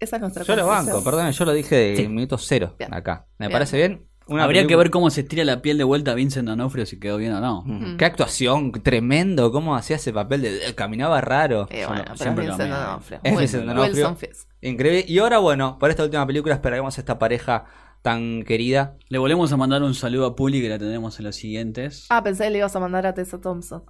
Esa 0.00 0.16
es 0.16 0.22
nuestra 0.22 0.42
Yo 0.44 0.56
lo 0.56 0.66
banco, 0.66 1.02
perdón, 1.04 1.30
yo 1.30 1.44
lo 1.44 1.52
dije 1.52 1.76
de 1.76 1.96
Sí. 1.96 2.08
minuto 2.08 2.36
cero 2.36 2.74
Bien. 2.78 2.92
acá. 2.92 3.26
¿Me 3.38 3.46
Bien. 3.46 3.52
parece 3.52 3.76
bien? 3.76 4.06
Una 4.26 4.44
Habría 4.44 4.66
que 4.66 4.74
ver 4.74 4.90
cómo 4.90 5.10
se 5.10 5.20
estira 5.20 5.44
la 5.44 5.60
piel 5.60 5.76
de 5.78 5.84
vuelta 5.84 6.12
a 6.12 6.14
Vincent 6.14 6.48
D'Onofrio 6.48 6.86
si 6.86 6.98
quedó 6.98 7.18
bien 7.18 7.32
o 7.34 7.40
no. 7.40 7.96
Qué 7.98 8.06
actuación, 8.06 8.72
tremendo, 8.72 9.52
cómo 9.52 9.76
hacía 9.76 9.96
ese 9.96 10.12
papel 10.14 10.40
de 10.42 10.74
caminaba 10.74 11.20
raro. 11.20 11.66
Eh, 11.70 11.84
bueno, 11.86 12.04
pero 12.18 12.34
Vincent. 12.34 12.72
D'Onofrio. 12.72 13.20
Es 13.22 13.38
Vincent 13.38 13.66
D'Onofrio. 13.66 14.16
Increíble. 14.62 15.04
Y 15.06 15.18
ahora, 15.18 15.38
bueno, 15.38 15.78
para 15.78 15.90
esta 15.92 16.02
última 16.04 16.26
película 16.26 16.54
esperamos 16.54 16.96
a 16.96 17.00
esta 17.02 17.18
pareja 17.18 17.66
tan 18.04 18.42
querida. 18.42 18.98
Le 19.08 19.16
volvemos 19.16 19.50
a 19.50 19.56
mandar 19.56 19.82
un 19.82 19.94
saludo 19.94 20.26
a 20.26 20.36
Puli 20.36 20.60
que 20.60 20.68
la 20.68 20.78
tendremos 20.78 21.18
en 21.18 21.24
los 21.24 21.36
siguientes. 21.36 22.04
Ah, 22.10 22.22
pensé 22.22 22.44
que 22.44 22.50
le 22.50 22.58
ibas 22.58 22.76
a 22.76 22.78
mandar 22.80 23.06
a 23.06 23.14
Tessa 23.14 23.40
Thompson. 23.40 23.82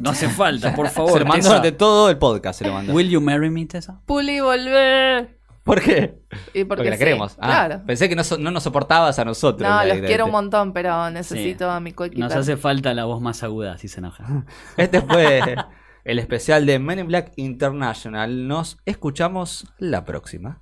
No 0.00 0.10
hace 0.10 0.28
falta, 0.28 0.74
por 0.74 0.88
se 0.88 0.94
favor. 0.94 1.20
lo 1.20 1.26
mandó 1.26 1.48
Tessa. 1.50 1.60
de 1.60 1.70
todo 1.70 2.10
el 2.10 2.18
podcast, 2.18 2.58
se 2.58 2.66
lo. 2.66 2.76
Will 2.92 3.08
you 3.08 3.20
marry 3.20 3.48
me, 3.48 3.64
Tessa? 3.66 4.00
Puli, 4.06 4.40
volvé. 4.40 5.38
¿Por 5.62 5.80
qué? 5.80 6.18
Y 6.52 6.64
porque, 6.64 6.66
Porque 6.66 6.90
la 6.90 6.96
sí, 6.96 6.98
queremos. 6.98 7.36
Ah, 7.38 7.46
Claro. 7.46 7.82
Pensé 7.86 8.08
que 8.08 8.16
no, 8.16 8.24
so- 8.24 8.38
no 8.38 8.50
nos 8.50 8.64
soportabas 8.64 9.20
a 9.20 9.24
nosotros. 9.24 9.70
No, 9.70 9.84
los 9.84 9.98
quiero 9.98 10.24
un 10.24 10.32
montón, 10.32 10.72
pero 10.72 11.08
necesito 11.10 11.70
a 11.70 11.78
mi 11.78 11.92
coequiper. 11.92 12.24
Nos 12.24 12.34
hace 12.34 12.56
falta 12.56 12.92
la 12.92 13.04
voz 13.04 13.20
más 13.22 13.44
aguda, 13.44 13.78
si 13.78 13.86
se 13.86 14.00
enoja. 14.00 14.46
Este 14.76 15.00
fue 15.00 15.54
el 16.04 16.18
especial 16.18 16.66
de 16.66 16.80
Men 16.80 16.98
in 16.98 17.06
Black 17.06 17.32
International. 17.36 18.48
Nos 18.48 18.78
escuchamos 18.84 19.66
la 19.78 20.04
próxima. 20.04 20.60